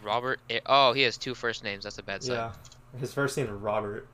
Robert. 0.04 0.40
A- 0.50 0.62
oh, 0.66 0.94
he 0.94 1.02
has 1.04 1.18
two 1.18 1.34
first 1.36 1.64
names. 1.64 1.84
That's 1.84 1.98
a 1.98 2.04
bad 2.04 2.24
sign. 2.24 2.36
Yeah, 2.36 2.52
his 3.00 3.14
first 3.14 3.38
name 3.38 3.48
is 3.48 3.52
Robert. 3.54 4.08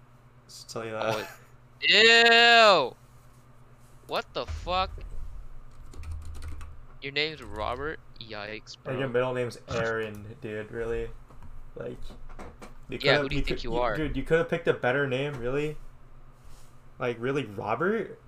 Just 0.47 0.69
tell 0.69 0.85
you 0.85 0.91
that. 0.91 1.03
Oh, 1.03 2.89
Ew! 2.89 2.95
What 4.07 4.25
the 4.33 4.45
fuck? 4.45 4.91
Your 7.01 7.11
name's 7.11 7.43
Robert? 7.43 7.99
Yikes, 8.21 8.77
and 8.85 8.99
your 8.99 9.09
middle 9.09 9.33
name's 9.33 9.57
Aaron, 9.69 10.25
dude. 10.41 10.71
Really? 10.71 11.09
Like. 11.75 11.97
You 12.89 12.99
Yeah, 13.01 13.19
who 13.19 13.27
do 13.29 13.35
you 13.35 13.41
think 13.41 13.57
could- 13.57 13.63
you 13.63 13.75
are? 13.77 13.95
Dude, 13.97 14.15
you 14.15 14.23
could 14.23 14.37
have 14.37 14.49
picked 14.49 14.67
a 14.67 14.73
better 14.73 15.07
name, 15.07 15.33
really. 15.39 15.77
Like 16.99 17.17
really, 17.19 17.45
Robert? 17.45 18.19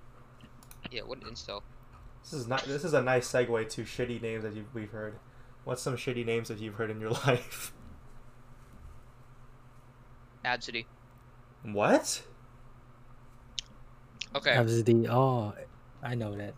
Yeah, 0.90 1.02
what 1.02 1.22
an 1.22 1.30
incel. 1.30 1.62
This 2.30 2.40
is 2.40 2.48
not. 2.48 2.64
This 2.64 2.84
is 2.84 2.92
a 2.92 3.02
nice 3.02 3.30
segue 3.30 3.68
to 3.70 3.82
shitty 3.82 4.20
names 4.20 4.42
that 4.42 4.54
you've, 4.54 4.74
we've 4.74 4.90
heard. 4.90 5.14
What's 5.62 5.80
some 5.80 5.96
shitty 5.96 6.26
names 6.26 6.48
that 6.48 6.58
you've 6.58 6.74
heard 6.74 6.90
in 6.90 7.00
your 7.00 7.10
life? 7.26 7.72
Absidy. 10.44 10.86
What? 11.62 12.22
Okay, 14.34 14.50
Absidy. 14.50 15.06
Oh, 15.08 15.54
I 16.02 16.14
know 16.16 16.34
that. 16.36 16.54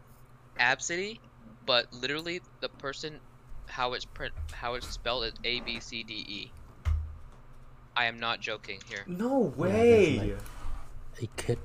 Absidy, 0.58 1.20
but 1.66 1.92
literally 1.92 2.40
the 2.60 2.68
person, 2.70 3.20
how 3.66 3.92
it's 3.92 4.04
print, 4.06 4.32
how 4.52 4.74
it's 4.74 4.88
spelled 4.88 5.24
is 5.24 5.34
A 5.44 5.60
B 5.60 5.80
C 5.80 6.02
D 6.02 6.14
E. 6.26 6.52
I 7.94 8.06
am 8.06 8.18
not 8.18 8.40
joking 8.40 8.80
here. 8.88 9.04
No 9.06 9.44
that's 9.44 9.56
way. 9.58 10.18
like- 10.18 11.22
A 11.22 11.26
kid. 11.40 11.58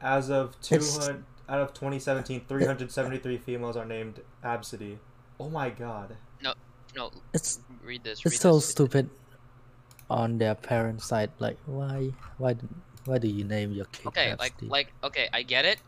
As 0.00 0.30
of 0.30 0.56
It's- 0.70 0.96
200, 0.96 1.24
out 1.48 1.60
of 1.60 1.74
2017, 1.74 2.44
373 2.46 3.38
females 3.38 3.76
are 3.76 3.84
named 3.84 4.20
Absidy. 4.44 4.98
Oh 5.40 5.48
my 5.48 5.70
god. 5.70 6.16
No, 6.42 6.54
no. 6.94 7.10
It's 7.32 7.60
read 7.82 8.04
this. 8.04 8.20
it's 8.24 8.32
read 8.34 8.40
so 8.40 8.54
this. 8.56 8.68
stupid. 8.68 9.10
on 10.10 10.38
their 10.38 10.54
parent 10.54 11.02
side, 11.02 11.30
like 11.38 11.58
why 11.66 12.10
why 12.38 12.56
why 13.04 13.18
do 13.18 13.28
you 13.28 13.44
name 13.44 13.72
your 13.72 13.84
kid? 13.86 14.06
Okay, 14.06 14.34
like 14.38 14.54
like 14.62 14.88
okay, 15.04 15.28
I 15.34 15.42
get 15.42 15.64
it. 15.66 15.78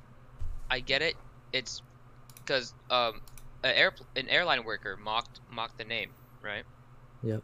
I 0.71 0.81
get 0.81 1.01
it. 1.03 1.17
It's 1.55 1.81
because 2.37 2.75
um 2.91 3.23
an 3.65 3.75
air 3.75 3.93
an 4.17 4.29
airline 4.29 4.65
worker 4.65 4.99
mocked 5.03 5.41
mocked 5.51 5.79
the 5.79 5.85
name, 5.85 6.11
right? 6.43 6.65
Yep. 7.23 7.43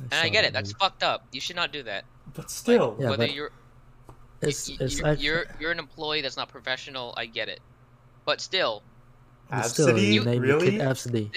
And 0.00 0.14
I 0.14 0.28
get 0.28 0.44
it. 0.44 0.52
That's 0.52 0.70
fucked 0.72 1.02
up. 1.02 1.26
You 1.32 1.40
should 1.40 1.56
not 1.56 1.72
do 1.72 1.82
that. 1.82 2.04
But 2.34 2.50
still, 2.52 2.96
Yeah, 3.00 3.10
Whether 3.10 3.26
but 3.26 3.34
you're 3.34 3.50
it's 4.40 4.68
y- 4.68 4.76
it's 4.80 4.98
you're, 4.98 5.08
act- 5.08 5.20
you're 5.20 5.44
you're 5.60 5.70
an 5.72 5.78
employee 5.78 6.20
that's 6.22 6.36
not 6.36 6.48
professional. 6.48 7.14
I 7.16 7.26
get 7.26 7.48
it. 7.48 7.60
But 8.24 8.40
still, 8.40 8.82
but 9.50 9.62
still 9.62 9.88
Absidy? 9.88 10.12
you 10.12 10.24
name 10.24 10.44
your 10.44 10.58
Really? 10.58 10.72
kid 10.72 10.80
Absidy. 10.80 11.30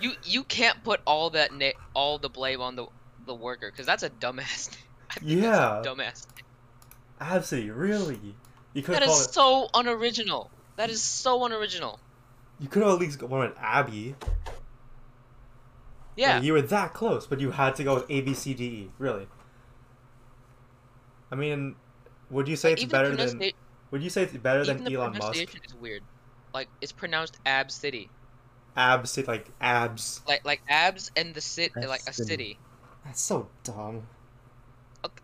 you 0.00 0.12
you 0.24 0.44
can't 0.44 0.82
put 0.84 1.00
all 1.06 1.30
that 1.30 1.52
na- 1.52 1.70
all 1.94 2.18
the 2.18 2.28
blame 2.28 2.60
on 2.60 2.74
the 2.76 2.86
the 3.26 3.34
worker 3.34 3.70
because 3.70 3.86
that's 3.86 4.02
a 4.02 4.10
dumbass. 4.10 4.70
I 5.10 5.14
think 5.14 5.42
Yeah. 5.42 5.80
that's 5.82 5.86
a 5.86 5.90
dumbass. 5.90 6.26
Absidy, 7.20 7.70
really? 7.74 8.34
You 8.74 8.82
could 8.82 8.94
That 8.94 9.02
have 9.02 9.10
is 9.10 9.26
called 9.28 9.66
it. 9.66 9.74
so 9.74 9.78
unoriginal. 9.80 10.50
That 10.76 10.88
is 10.90 11.02
so 11.02 11.44
unoriginal. 11.44 11.98
You 12.60 12.68
could 12.68 12.82
have 12.82 12.92
at 12.92 12.98
least 13.00 13.18
gone 13.18 13.30
with 13.30 13.56
Abby. 13.58 14.14
Yeah. 16.16 16.34
Like, 16.36 16.44
you 16.44 16.52
were 16.52 16.62
that 16.62 16.94
close, 16.94 17.26
but 17.26 17.40
you 17.40 17.50
had 17.52 17.74
to 17.76 17.84
go 17.84 17.94
with 17.96 18.04
A 18.08 18.20
B 18.22 18.34
C 18.34 18.54
D 18.54 18.64
E. 18.64 18.90
Really? 18.98 19.28
I 21.30 21.34
mean, 21.36 21.76
would 22.30 22.48
you 22.48 22.56
say 22.56 22.70
Like, 22.70 22.82
it's 22.82 22.92
better 22.92 23.14
than? 23.16 23.40
Would 23.90 24.02
you 24.02 24.10
say 24.10 24.22
it's 24.24 24.36
better 24.36 24.64
than 24.64 24.84
the 24.84 24.94
Elon 24.94 25.12
Musk? 25.12 25.20
pronunciation 25.20 25.60
is 25.64 25.74
weird. 25.74 26.02
Like 26.54 26.68
it's 26.80 26.92
pronounced 26.92 27.38
Ab 27.46 27.70
City. 27.70 28.10
Abs, 28.76 29.10
city, 29.10 29.26
like 29.26 29.50
abs. 29.60 30.22
Like 30.28 30.44
like 30.44 30.62
abs 30.68 31.10
and 31.16 31.34
the 31.34 31.40
sit 31.40 31.74
like 31.74 32.00
a 32.06 32.10
Absidy. 32.10 32.26
city. 32.26 32.58
That's 33.04 33.20
so 33.20 33.48
dumb. 33.64 34.06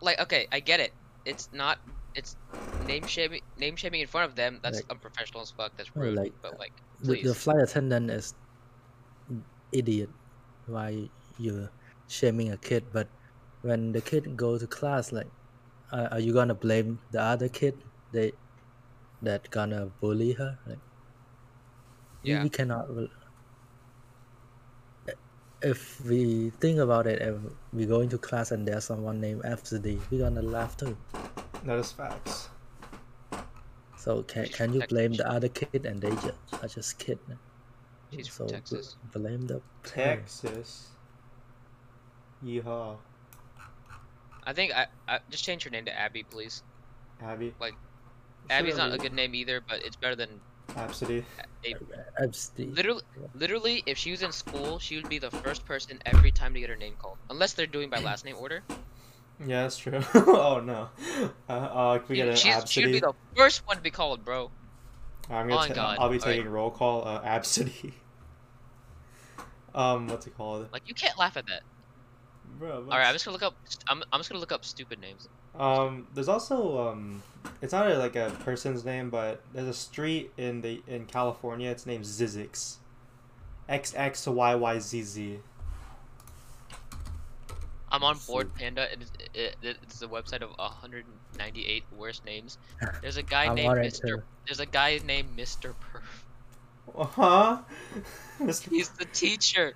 Like 0.01 0.19
okay, 0.21 0.49
I 0.51 0.61
get 0.61 0.81
it. 0.81 0.93
It's 1.25 1.49
not. 1.53 1.79
It's 2.15 2.37
name 2.87 3.07
shaming. 3.07 3.43
Name 3.59 3.77
shaming 3.77 4.01
in 4.01 4.07
front 4.07 4.29
of 4.31 4.35
them. 4.37 4.61
That's 4.63 4.79
Like- 4.83 4.91
unprofessional 4.91 5.43
as 5.43 5.51
fuck. 5.51 5.77
That's 5.77 5.91
No, 5.95 6.03
rude. 6.03 6.15
like, 6.17 6.33
but 6.43 6.59
like, 6.59 6.73
The, 7.01 7.21
the 7.23 7.35
flight 7.35 7.59
attendant 7.63 8.11
is 8.11 8.35
idiot. 9.73 10.11
Why 10.67 11.11
you're 11.39 11.71
shaming 12.09 12.51
a 12.53 12.57
kid? 12.57 12.85
But 12.93 13.09
when 13.63 13.93
the 13.93 14.01
kid 14.01 14.37
go 14.37 14.59
to 14.59 14.67
class, 14.67 15.11
like, 15.13 15.27
uh, 15.95 16.09
are 16.11 16.21
you 16.21 16.33
gonna 16.35 16.55
blame 16.55 16.99
the 17.13 17.21
other 17.23 17.49
kid? 17.49 17.79
They 18.13 18.33
that 19.23 19.49
gonna 19.51 19.87
bully 20.01 20.33
her? 20.41 20.59
Like, 20.67 20.83
Yeah. 22.23 22.43
we 22.43 22.51
cannot. 22.51 22.89
If 25.63 26.05
we 26.05 26.51
think 26.61 26.79
about 26.79 27.07
it, 27.07 27.23
if 27.23 27.37
we 27.73 27.87
go 27.87 28.01
into 28.01 28.19
class 28.19 28.51
and 28.53 28.69
there's 28.69 28.85
someone 28.85 29.19
named 29.21 29.43
Absidy, 29.45 29.99
we're 30.11 30.21
gonna 30.29 30.43
laugh 30.43 30.77
too. 30.77 30.95
That 31.65 31.79
is 31.79 31.91
facts. 31.93 32.51
So 33.97 34.23
can 34.25 34.45
She's 34.45 34.55
can 34.57 34.75
you 34.75 34.83
blame 34.87 35.13
Texas. 35.13 35.27
the 35.27 35.33
other 35.33 35.49
kid 35.49 35.87
and 35.87 36.03
they 36.03 36.11
just 36.11 36.37
are 36.63 36.69
just 36.69 36.99
kid? 36.99 37.19
She's 38.13 38.27
so 38.31 38.45
from 38.45 38.47
bl- 38.49 38.53
Texas. 38.53 38.97
blame 39.15 39.47
the 39.47 39.63
parent. 39.83 40.21
Texas. 40.29 40.91
Yeehaw. 42.45 42.99
I 44.47 44.53
think 44.53 44.73
I, 44.73 44.87
I 45.09 45.19
just 45.31 45.45
change 45.45 45.65
her 45.65 45.71
name 45.71 45.85
to 45.87 45.99
Abby, 45.99 46.23
please. 46.23 46.63
Abby. 47.23 47.55
Like, 47.61 47.75
Abby's 48.51 48.77
not 48.77 48.93
a 48.93 48.99
good 48.99 49.13
name 49.13 49.35
either, 49.35 49.61
but 49.61 49.83
it's 49.85 49.97
better 49.97 50.17
than 50.17 50.41
Absidy. 50.69 51.25
Absidy. 52.21 52.75
Literally, 52.75 53.03
literally, 53.35 53.83
if 53.87 53.97
she 53.99 54.11
was 54.11 54.23
in 54.23 54.33
school, 54.33 54.79
she 54.79 54.97
would 54.97 55.09
be 55.09 55.19
the 55.19 55.31
first 55.31 55.65
person 55.65 55.99
every 56.05 56.31
time 56.31 56.55
to 56.55 56.61
get 56.61 56.69
her 56.69 56.77
name 56.77 56.95
called, 56.99 57.19
unless 57.31 57.53
they're 57.53 57.67
doing 57.67 57.91
by 57.91 58.01
last 58.01 58.25
name 58.25 58.37
order. 58.39 58.63
Yeah, 59.41 59.63
that's 59.63 59.79
true. 59.79 60.01
oh 60.15 60.61
no. 60.65 60.89
Uh, 61.49 61.53
uh, 61.53 61.99
can 61.99 62.09
we 62.09 62.17
get 62.17 62.29
an 62.29 62.37
She's, 62.37 62.71
she 62.71 62.85
would 62.85 62.93
be 62.93 63.01
the 63.01 63.15
first 63.37 63.67
one 63.67 63.77
to 63.77 63.83
be 63.83 63.91
called, 63.91 64.25
bro. 64.25 64.51
I'm 65.31 65.47
Oh 65.47 65.49
gonna 65.49 65.55
my 65.55 65.69
ta- 65.69 65.75
God. 65.75 65.99
I'll 65.99 66.09
be 66.09 66.19
Alright. 66.21 66.37
taking 66.37 66.51
roll 66.51 66.71
call. 66.71 67.07
Uh, 67.07 67.23
Absidy. 67.23 67.93
um, 69.75 70.09
what's 70.09 70.27
it 70.27 70.37
called? 70.37 70.69
Like 70.73 70.89
you 70.89 70.95
can't 70.95 71.19
laugh 71.19 71.37
at 71.37 71.47
that. 71.47 71.63
Bro. 72.59 72.87
All 72.91 72.99
right, 72.99 73.07
I'm 73.07 73.15
just 73.15 73.25
gonna 73.25 73.35
look 73.35 73.43
up. 73.43 73.55
I'm, 73.89 74.03
I'm 74.13 74.21
just 74.21 74.31
gonna 74.31 74.41
look 74.41 74.53
up 74.53 74.65
stupid 74.65 75.01
names. 75.01 75.29
Um, 75.59 76.07
there's 76.15 76.29
also 76.29 76.89
um, 76.89 77.23
it's 77.63 77.73
not 77.73 77.91
a, 77.91 77.99
like 77.99 78.17
a 78.17 78.31
person's 78.41 78.85
name, 78.85 79.11
but 79.11 79.43
there's 79.53 79.69
a 79.69 79.75
street 79.75 80.33
in 80.37 80.61
the 80.61 80.83
in 80.87 81.07
California. 81.07 81.71
It's 81.71 81.87
named 81.87 82.05
Zizix. 82.05 82.77
X 83.69 83.95
X 83.97 84.25
to 84.25 84.33
Y 84.33 84.55
Y 84.55 84.79
Z 84.79 85.03
Z. 85.03 85.39
I'm 87.91 88.03
on 88.03 88.19
Bored 88.27 88.53
Panda. 88.55 88.93
It 88.93 89.03
is, 89.03 89.13
it, 89.35 89.57
it's 89.63 90.01
the 90.01 90.09
website 90.09 90.43
of 90.43 90.51
198 90.59 91.85
worst 91.97 92.25
names. 92.25 92.59
There's 93.03 93.17
a 93.19 93.23
guy 93.23 93.55
named 93.55 93.77
Mr. 93.77 94.23
There's 94.47 94.59
a 94.59 94.67
guy 94.67 94.99
named 95.05 95.37
Mr. 95.37 95.75
Perf. 95.75 96.03
Uh 96.97 97.05
huh. 97.05 97.59
Mr. 98.41 98.69
He's 98.71 98.89
the 98.91 99.05
teacher. 99.07 99.75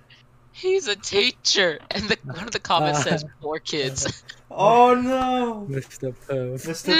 He's 0.51 0.87
a 0.87 0.95
teacher. 0.95 1.79
And 1.91 2.09
the 2.09 2.17
one 2.23 2.43
of 2.43 2.51
the 2.51 2.59
comments 2.59 3.03
says 3.03 3.23
poor 3.41 3.59
kids. 3.59 4.23
Oh 4.51 4.95
no. 4.95 5.67
Mr. 5.69 6.11
Perf. 6.27 6.65
Mr. 6.65 6.95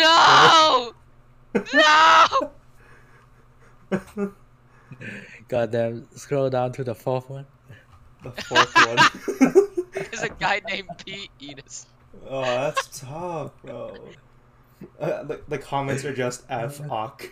no! 1.73 1.73
No! 1.73 2.51
Goddamn, 5.47 6.07
scroll 6.15 6.51
down 6.51 6.73
to 6.73 6.83
the 6.83 6.93
fourth 6.93 7.27
one. 7.27 7.47
the 8.23 8.29
fourth 8.43 8.71
one. 8.75 8.97
There's 9.93 10.21
a 10.21 10.29
guy 10.29 10.61
named 10.69 10.89
Pete 11.03 11.31
Enos. 11.41 11.87
oh, 12.29 12.41
that's 12.41 12.99
tough, 12.99 13.51
bro. 13.63 13.95
Uh, 14.99 15.23
the, 15.23 15.41
the 15.47 15.57
comments 15.57 16.05
are 16.05 16.13
just 16.13 16.43
F 16.49 16.79
Ock. 16.91 17.31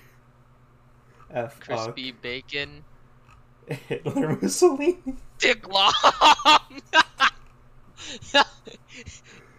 F 1.32 1.58
Ock. 1.58 1.60
Crispy 1.60 2.12
Bacon. 2.12 2.84
Hitler 3.68 4.38
Mussolini. 4.42 4.98
Dick 5.38 5.68
Long! 5.68 5.94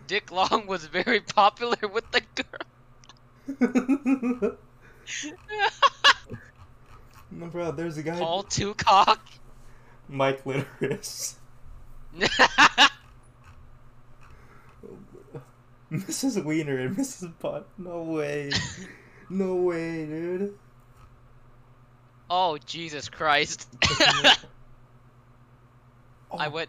Dick 0.07 0.33
Long 0.33 0.67
was 0.67 0.87
very 0.87 1.21
popular 1.21 1.77
with 1.93 2.05
the 2.11 2.23
girl. 2.35 2.47
no, 7.31 7.47
bro, 7.47 7.71
there's 7.73 7.99
a 7.99 8.03
guy. 8.03 8.19
Paul 8.19 8.45
Tucock. 8.45 9.19
Mike 10.09 10.45
Litteris. 10.45 11.35
Mrs. 15.93 16.45
Wiener 16.45 16.79
and 16.79 16.97
Mrs. 16.97 17.33
Butt. 17.39 17.67
No 17.77 18.03
way. 18.03 18.51
no 19.29 19.57
way, 19.57 20.07
dude. 20.07 20.59
Oh, 22.31 22.59
Jesus 22.67 23.09
Christ. 23.09 23.69
I 23.85 24.37
Oh, 26.31 26.51
went 26.51 26.69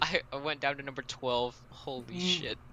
I, 0.00 0.20
I 0.32 0.36
went 0.36 0.60
down 0.60 0.76
to 0.78 0.82
number 0.82 1.02
12. 1.02 1.54
Holy 1.70 2.14
Mm. 2.14 2.20
shit. 2.20 2.58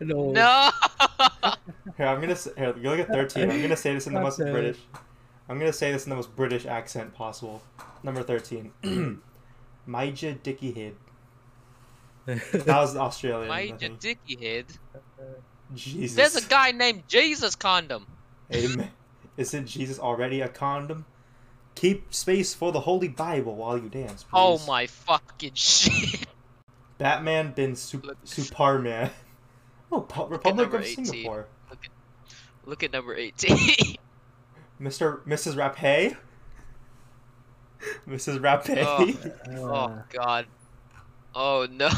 No. 0.00 0.30
No! 0.34 0.70
Here, 1.96 2.06
I'm 2.06 2.20
gonna 2.20 2.36
say, 2.36 2.50
here, 2.56 2.74
you 2.76 2.90
look 2.90 3.00
at 3.00 3.08
13. 3.12 3.50
I'm 3.50 3.60
gonna 3.62 3.76
say 3.76 3.94
this 3.94 4.06
in 4.06 4.14
the 4.14 4.20
most 4.20 4.38
God 4.38 4.46
damn 4.46 4.54
it. 4.56 4.60
British. 4.60 4.80
I'm 5.48 5.58
gonna 5.58 5.72
say 5.72 5.92
this 5.92 6.04
in 6.06 6.10
the 6.10 6.16
most 6.16 6.34
British 6.36 6.66
accent 6.66 7.14
possible. 7.14 7.60
Number 8.02 8.22
13. 8.22 8.72
Maija 9.88 10.42
Dicky 10.42 10.72
Head. 10.72 10.94
That 12.26 12.66
was 12.66 12.96
Australian. 12.96 13.50
I 13.50 13.68
My 13.68 13.76
think. 13.76 14.00
dicky 14.00 14.38
head. 14.44 14.66
Jesus. 15.74 16.16
There's 16.16 16.36
a 16.36 16.46
guy 16.48 16.72
named 16.72 17.04
Jesus 17.08 17.54
Condom. 17.56 18.06
Amen. 18.52 18.90
Isn't 19.40 19.64
Jesus 19.64 19.98
already 19.98 20.42
a 20.42 20.48
condom? 20.48 21.06
Keep 21.74 22.12
space 22.12 22.52
for 22.52 22.72
the 22.72 22.80
Holy 22.80 23.08
Bible 23.08 23.56
while 23.56 23.78
you 23.78 23.88
dance, 23.88 24.26
oh 24.34 24.58
please. 24.58 24.62
Oh 24.64 24.66
my 24.66 24.86
fucking 24.86 25.52
shit. 25.54 26.26
Batman 26.98 27.52
bin 27.52 27.74
Sup- 27.74 28.16
Superman. 28.24 29.10
Oh, 29.92 30.02
Po- 30.02 30.28
Republic 30.28 30.72
of 30.72 30.82
18. 30.82 31.04
Singapore. 31.04 31.48
Look 32.64 32.84
at 32.84 32.92
number 32.92 33.12
18. 33.16 33.56
Mr. 34.80 35.20
Mrs. 35.26 35.56
Rapay. 35.56 36.16
Mrs. 38.06 38.38
Rapay. 38.38 38.84
Oh. 39.58 39.66
Oh 39.66 40.02
god. 40.10 40.46
Oh 41.34 41.66
no. 41.68 41.88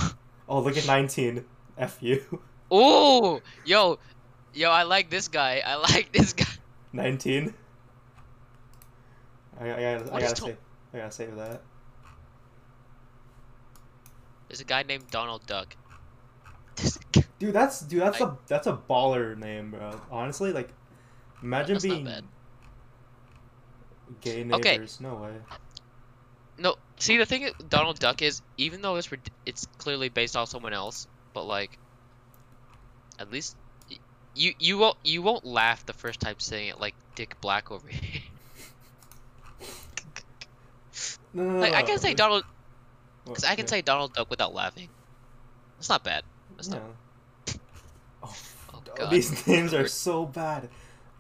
Oh, 0.48 0.60
look 0.60 0.78
at 0.78 0.86
19. 0.86 1.44
F 1.76 1.98
you. 2.00 2.40
Ooh! 2.72 3.42
Yo! 3.66 3.98
Yo, 4.54 4.70
I 4.70 4.84
like 4.84 5.10
this 5.10 5.28
guy. 5.28 5.60
I 5.62 5.74
like 5.74 6.12
this 6.12 6.32
guy. 6.32 6.46
19. 6.92 7.54
I, 9.60 9.64
I 9.64 9.68
gotta, 9.98 10.14
I 10.14 10.20
gotta 10.20 10.36
say, 10.36 10.56
I 10.94 10.98
gotta 10.98 11.10
save 11.10 11.36
that. 11.36 11.62
There's 14.48 14.60
a 14.60 14.64
guy 14.64 14.82
named 14.82 15.10
Donald 15.10 15.46
Duck. 15.46 15.76
Dude, 17.38 17.52
that's 17.54 17.80
dude, 17.80 18.00
that's 18.00 18.20
I- 18.20 18.24
a 18.26 18.30
that's 18.46 18.66
a 18.66 18.76
baller 18.88 19.36
name, 19.36 19.70
bro. 19.72 20.00
Honestly, 20.10 20.52
like, 20.52 20.68
imagine 21.42 21.78
being 21.80 22.04
gay 24.20 24.44
Okay. 24.52 24.72
neighbors. 24.72 25.00
No 25.00 25.14
way. 25.16 25.32
No, 26.58 26.76
See, 26.98 27.16
the 27.16 27.26
thing 27.26 27.42
with 27.42 27.68
Donald 27.68 27.98
Duck 27.98 28.22
is, 28.22 28.42
even 28.56 28.80
though 28.82 28.96
it's 28.96 29.08
it's 29.44 29.66
clearly 29.78 30.08
based 30.08 30.36
off 30.36 30.48
someone 30.48 30.72
else, 30.72 31.06
but 31.34 31.44
like, 31.44 31.78
at 33.18 33.30
least 33.30 33.56
you 34.34 34.54
you 34.58 34.78
won't 34.78 34.96
you 35.04 35.22
won't 35.22 35.44
laugh 35.44 35.84
the 35.86 35.92
first 35.92 36.20
time 36.20 36.36
saying 36.38 36.68
it 36.68 36.80
like 36.80 36.94
Dick 37.14 37.40
Black 37.40 37.70
over 37.70 37.88
here. 37.88 38.22
No, 41.34 41.42
no, 41.44 41.52
no, 41.52 41.58
like 41.60 41.74
I 41.74 41.82
can 41.82 41.98
say 41.98 42.14
Donald, 42.14 42.44
oh, 43.26 43.32
cause 43.32 43.44
I 43.44 43.54
can 43.54 43.64
yeah. 43.66 43.70
say 43.70 43.82
Donald 43.82 44.14
Duck 44.14 44.30
without 44.30 44.54
laughing. 44.54 44.88
That's 45.76 45.88
not 45.88 46.04
bad. 46.04 46.24
Yeah. 46.62 46.74
not. 46.74 46.82
Oh, 48.24 48.36
Oh 48.72 48.82
oh, 48.88 48.94
god. 48.94 49.10
these 49.10 49.46
names 49.48 49.74
are 49.74 49.88
so 49.88 50.24
bad. 50.24 50.68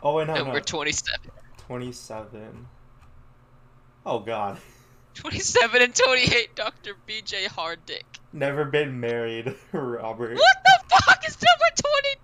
Oh 0.02 0.14
wait, 0.14 0.28
no, 0.28 0.34
and 0.34 0.46
no. 0.46 0.52
we're 0.52 0.60
27. 0.60 1.30
27. 1.66 2.66
Oh 4.06 4.18
god. 4.18 4.58
27 5.14 5.82
and 5.82 5.94
28. 5.94 6.54
Dr. 6.54 6.94
B.J. 7.06 7.46
Harddick. 7.46 8.04
Never 8.32 8.64
been 8.64 8.98
married, 8.98 9.54
Robert. 9.72 10.36
What 10.36 10.56
the 10.64 11.02
fuck 11.04 11.28
is 11.28 11.36
number 11.36 11.64
20? 11.76 12.21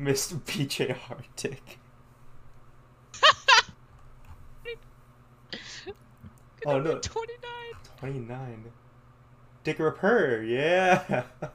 Mr. 0.00 0.40
PJ 0.40 0.96
Hartick. 0.96 1.78
Oh, 6.66 6.78
no. 6.78 6.98
29. 6.98 7.50
29. 7.98 8.64
Dick 9.64 9.78
Ripper, 9.78 10.42
yeah. 10.42 11.24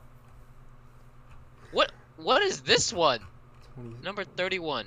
What 1.71 1.91
what 2.15 2.41
is 2.41 2.61
this 2.61 2.93
one? 2.93 3.19
20. 3.73 3.97
Number 4.01 4.23
31. 4.23 4.85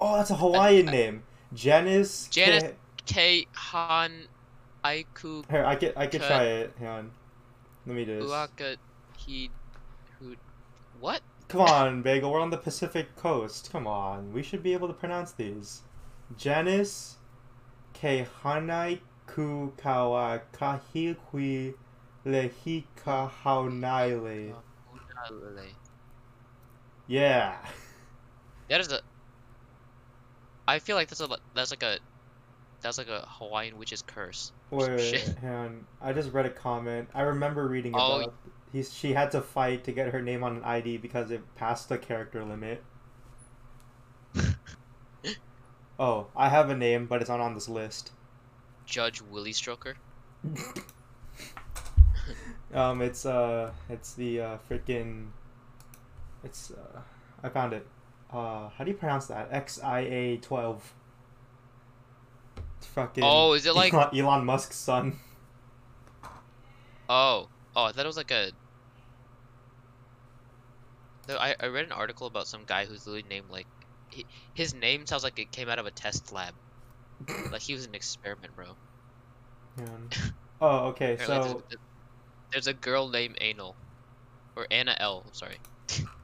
Oh, 0.00 0.16
that's 0.16 0.30
a 0.30 0.36
Hawaiian 0.36 0.86
name. 0.98 1.22
Janice. 1.52 2.28
Janice- 2.28 2.62
K- 3.06 3.44
K 3.44 3.46
Han 3.52 4.12
Aiku 4.84 5.50
Here, 5.50 5.64
I 5.64 5.74
could 5.74 5.92
I 5.96 6.06
could 6.06 6.22
try 6.22 6.44
it. 6.44 6.72
Hang 6.78 6.88
on. 6.88 7.10
Let 7.86 7.96
me 7.96 8.04
do 8.04 8.20
this. 8.20 8.30
Uaka 8.30 8.76
He 9.16 9.50
Who 10.20 10.36
What? 11.00 11.20
Come 11.50 11.62
on, 11.62 12.02
Bagel. 12.02 12.30
We're 12.30 12.40
on 12.40 12.50
the 12.50 12.56
Pacific 12.56 13.16
Coast. 13.16 13.70
Come 13.72 13.84
on. 13.84 14.32
We 14.32 14.40
should 14.40 14.62
be 14.62 14.72
able 14.72 14.86
to 14.86 14.94
pronounce 14.94 15.32
these. 15.32 15.82
Janice 16.36 17.16
ke 17.92 18.24
hanai 18.44 19.00
ku 19.26 19.72
kawa 19.76 20.42
kahihui 20.52 21.74
lehika 22.24 23.28
haunaile. 23.42 24.54
Yeah. 27.08 27.56
That 28.68 28.80
is 28.80 28.92
a 28.92 29.00
I 30.68 30.78
feel 30.78 30.94
like 30.94 31.08
that's 31.08 31.20
a 31.20 31.28
that's 31.54 31.72
like 31.72 31.82
a 31.82 31.98
that's 32.80 32.96
like 32.96 33.08
a 33.08 33.26
Hawaiian 33.26 33.76
witch's 33.76 34.02
curse. 34.02 34.52
Wait, 34.70 35.00
shit. 35.00 35.36
hang 35.40 35.52
on. 35.52 35.86
I 36.00 36.12
just 36.12 36.32
read 36.32 36.46
a 36.46 36.50
comment. 36.50 37.08
I 37.12 37.22
remember 37.22 37.66
reading 37.66 37.92
Oh. 37.96 38.20
about 38.20 38.34
he's 38.72 38.92
she 38.92 39.12
had 39.12 39.30
to 39.32 39.40
fight 39.40 39.84
to 39.84 39.92
get 39.92 40.08
her 40.08 40.22
name 40.22 40.42
on 40.44 40.56
an 40.56 40.64
ID 40.64 40.98
because 40.98 41.30
it 41.30 41.42
passed 41.54 41.88
the 41.88 41.98
character 41.98 42.44
limit. 42.44 42.82
oh, 45.98 46.26
I 46.36 46.48
have 46.48 46.70
a 46.70 46.76
name, 46.76 47.06
but 47.06 47.20
it's 47.20 47.30
not 47.30 47.40
on 47.40 47.54
this 47.54 47.68
list. 47.68 48.12
Judge 48.86 49.20
Willie 49.20 49.52
Stroker. 49.52 49.94
um, 52.74 53.02
it's 53.02 53.26
uh, 53.26 53.72
it's 53.88 54.14
the 54.14 54.40
uh, 54.40 54.58
freaking, 54.68 55.28
it's 56.44 56.70
uh, 56.72 57.00
I 57.42 57.48
found 57.48 57.72
it. 57.72 57.86
Uh, 58.32 58.68
how 58.68 58.84
do 58.84 58.90
you 58.90 58.96
pronounce 58.96 59.26
that? 59.26 59.50
XIA 59.52 60.40
twelve. 60.40 60.94
Fucking. 62.80 63.22
Oh, 63.24 63.52
is 63.52 63.66
it 63.66 63.74
like- 63.74 63.92
Elon, 63.92 64.08
Elon 64.16 64.44
Musk's 64.44 64.76
son? 64.76 65.18
Oh, 67.08 67.48
oh, 67.76 67.84
I 67.84 67.92
thought 67.92 68.04
it 68.04 68.06
was 68.06 68.16
like 68.16 68.30
a. 68.30 68.52
No, 71.30 71.36
I 71.36 71.54
I 71.60 71.66
read 71.66 71.84
an 71.84 71.92
article 71.92 72.26
about 72.26 72.48
some 72.48 72.64
guy 72.66 72.86
who's 72.86 73.06
literally 73.06 73.28
named 73.28 73.50
like, 73.50 73.68
he, 74.10 74.26
his 74.52 74.74
name 74.74 75.06
sounds 75.06 75.22
like 75.22 75.38
it 75.38 75.52
came 75.52 75.68
out 75.68 75.78
of 75.78 75.86
a 75.86 75.90
test 75.92 76.32
lab. 76.32 76.54
Like 77.52 77.62
he 77.62 77.72
was 77.72 77.86
an 77.86 77.94
experiment, 77.94 78.54
bro. 78.56 78.66
Man. 79.76 80.08
Oh, 80.62 80.88
okay. 80.88 81.16
So 81.18 81.62
there's, 81.70 81.80
there's 82.52 82.66
a 82.66 82.74
girl 82.74 83.08
named 83.08 83.38
Anal, 83.40 83.74
or 84.54 84.66
Anna 84.70 84.94
L. 85.00 85.22
I'm 85.26 85.32
sorry. 85.32 85.56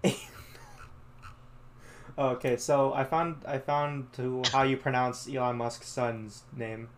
Okay, 2.18 2.56
so 2.56 2.94
I 2.94 3.04
found 3.04 3.44
I 3.46 3.58
found 3.58 4.12
to 4.14 4.42
how 4.52 4.62
you 4.62 4.76
pronounce 4.76 5.28
Elon 5.28 5.56
Musk's 5.56 5.88
son's 5.88 6.42
name. 6.56 6.88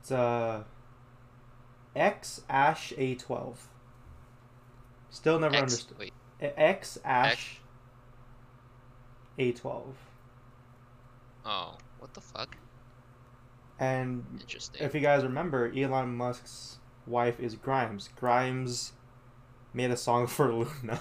It's 0.00 0.10
uh 0.10 0.64
X 1.94 2.42
Ash 2.48 2.92
A 2.96 3.14
twelve. 3.14 3.68
Still 5.10 5.38
never 5.38 5.56
X. 5.56 5.62
understood. 5.62 5.98
Wait, 5.98 6.12
X 6.40 6.98
Ash 7.04 7.60
A 9.38 9.52
twelve. 9.52 9.96
oh, 11.44 11.76
what 11.98 12.14
the 12.14 12.20
fuck? 12.20 12.56
And 13.78 14.24
Interesting. 14.40 14.82
if 14.84 14.94
you 14.94 15.00
guys 15.00 15.22
remember, 15.22 15.72
Elon 15.76 16.16
Musk's 16.16 16.78
wife 17.06 17.38
is 17.38 17.54
Grimes. 17.54 18.08
Grimes 18.16 18.92
made 19.72 19.90
a 19.90 19.96
song 19.96 20.26
for 20.28 20.52
LOONA. 20.52 21.00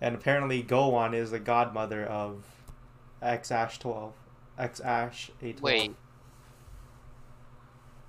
And 0.00 0.14
apparently 0.14 0.62
Gowon 0.62 1.14
is 1.14 1.30
the 1.32 1.38
godmother 1.40 2.04
of 2.04 2.44
X 3.22 3.50
Ash 3.50 3.78
12. 3.78 4.12
X 4.58 4.80
Ash 4.80 5.30
A12. 5.42 5.60
Wait. 5.60 5.96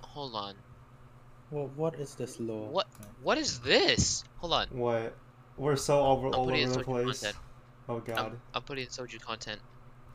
Hold 0.02 0.34
on. 0.34 0.54
Well, 1.50 1.70
what 1.76 1.94
is 1.96 2.14
this 2.14 2.38
law? 2.38 2.68
What? 2.68 2.86
What 3.22 3.38
is 3.38 3.58
this? 3.60 4.24
Hold 4.38 4.52
on. 4.52 4.66
What? 4.70 5.16
We're 5.56 5.76
so 5.76 6.00
over 6.00 6.28
I'm 6.28 6.34
all 6.34 6.50
over 6.50 6.66
the 6.72 6.84
place. 6.84 7.20
content. 7.20 7.36
Oh 7.88 7.98
god. 7.98 8.18
I'm, 8.18 8.40
I'm 8.54 8.62
putting 8.62 8.84
in 8.84 8.90
soju 8.90 9.20
content. 9.20 9.60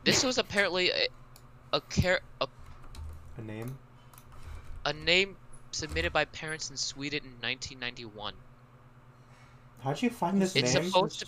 This 0.04 0.24
was 0.24 0.38
apparently 0.38 0.90
a 0.90 1.08
a, 1.72 1.82
char- 1.90 2.20
a 2.40 2.46
A 3.38 3.42
name? 3.42 3.76
a 4.84 4.92
name 4.92 5.36
submitted 5.72 6.12
by 6.12 6.24
parents 6.26 6.70
in 6.70 6.76
Sweden 6.76 7.20
in 7.24 7.32
1991. 7.46 8.32
How'd 9.82 10.00
you 10.00 10.10
find 10.10 10.40
this 10.40 10.56
It's 10.56 10.72
name? 10.74 10.84
supposed 10.84 11.20
to- 11.20 11.26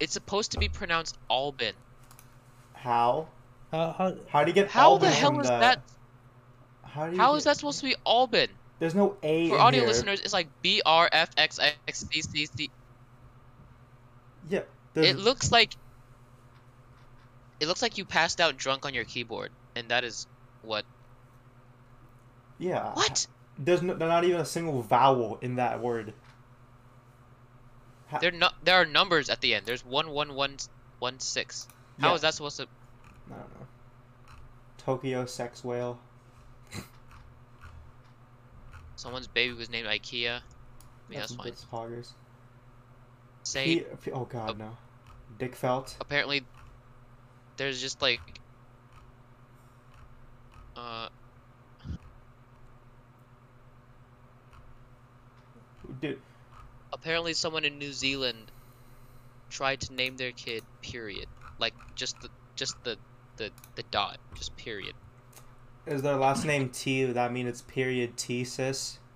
It's 0.00 0.12
supposed 0.14 0.52
to 0.52 0.58
be 0.58 0.68
pronounced 0.68 1.16
Albin. 1.30 1.74
How? 2.74 3.28
How, 3.70 3.92
how, 3.96 4.14
How 4.28 4.42
do 4.44 4.50
you 4.50 4.54
get 4.54 4.68
How 4.68 4.92
Albin 4.92 5.10
the 5.10 5.14
hell 5.14 5.30
from 5.32 5.40
is 5.40 5.48
that? 5.48 5.82
How 6.82 7.06
do 7.06 7.12
you 7.12 7.18
How 7.20 7.32
get- 7.32 7.38
is 7.38 7.44
that 7.44 7.56
supposed 7.56 7.78
to 7.80 7.84
be 7.86 7.94
Albin? 8.06 8.48
There's 8.78 8.94
no 8.94 9.16
A 9.22 9.48
For 9.48 9.58
audio 9.58 9.80
here. 9.80 9.88
listeners, 9.88 10.20
it's 10.20 10.32
like 10.32 10.48
B 10.62 10.80
R 10.86 11.08
F 11.10 11.30
X 11.36 11.58
X 11.88 12.06
C 12.10 12.22
C 12.22 12.46
C. 12.46 12.70
Yeah. 14.48 14.60
It 14.94 15.16
looks 15.18 15.50
like 15.52 15.72
it 17.60 17.66
looks 17.66 17.82
like 17.82 17.98
you 17.98 18.04
passed 18.04 18.40
out 18.40 18.56
drunk 18.56 18.86
on 18.86 18.94
your 18.94 19.04
keyboard, 19.04 19.50
and 19.74 19.88
that 19.90 20.04
is 20.04 20.26
what. 20.62 20.84
yeah. 22.58 22.92
What? 22.94 23.26
There's 23.58 23.82
no, 23.82 23.94
there's 23.94 24.08
not 24.08 24.22
even 24.24 24.40
a 24.40 24.44
single 24.44 24.82
vowel 24.82 25.38
in 25.42 25.56
that 25.56 25.80
word. 25.80 26.14
Ha- 28.08 28.18
There 28.18 28.30
no, 28.30 28.50
there 28.62 28.76
are 28.76 28.86
numbers 28.86 29.28
at 29.28 29.40
the 29.40 29.54
end. 29.54 29.66
There's 29.66 29.84
one 29.84 30.10
one 30.10 30.34
one 30.34 30.56
one 31.00 31.18
six. 31.18 31.66
How 32.00 32.10
Yeah. 32.10 32.14
is 32.14 32.20
that 32.20 32.34
supposed 32.34 32.56
to? 32.58 32.68
I 33.30 33.34
don't 33.34 33.60
know. 33.60 33.66
Tokyo 34.78 35.26
sex 35.26 35.64
whale. 35.64 35.98
Someone's 38.98 39.28
baby 39.28 39.54
was 39.54 39.70
named 39.70 39.86
IKEA. 39.86 40.38
I 40.38 40.40
mean, 41.08 41.20
that's, 41.20 41.32
fine. 41.32 41.46
That's 41.46 41.64
poggers. 41.64 42.08
Say 43.44 43.64
He, 43.64 44.10
oh 44.12 44.24
god, 44.24 44.50
Oh. 44.50 44.54
no. 44.54 44.76
Dick 45.38 45.54
Felt. 45.54 45.96
apparently 46.00 46.42
there's 47.56 47.80
just 47.80 48.02
like 48.02 48.20
uh 50.76 51.08
Dude, 56.00 56.18
apparently 56.92 57.34
someone 57.34 57.64
in 57.64 57.78
New 57.78 57.92
Zealand 57.92 58.50
tried 59.48 59.80
to 59.82 59.94
name 59.94 60.16
their 60.16 60.32
kid 60.32 60.64
period 60.82 61.26
like 61.58 61.74
just 61.94 62.20
the 62.20 62.28
just 62.56 62.74
the 62.82 62.98
the, 63.36 63.50
the 63.76 63.84
dot 63.84 64.18
just 64.34 64.56
period 64.56 64.94
is 65.88 66.02
their 66.02 66.16
last 66.16 66.44
name 66.44 66.70
T? 66.70 67.04
Would 67.04 67.14
that 67.14 67.32
mean 67.32 67.46
it's 67.46 67.62
period 67.62 68.16
T, 68.16 68.44
sis? 68.44 68.98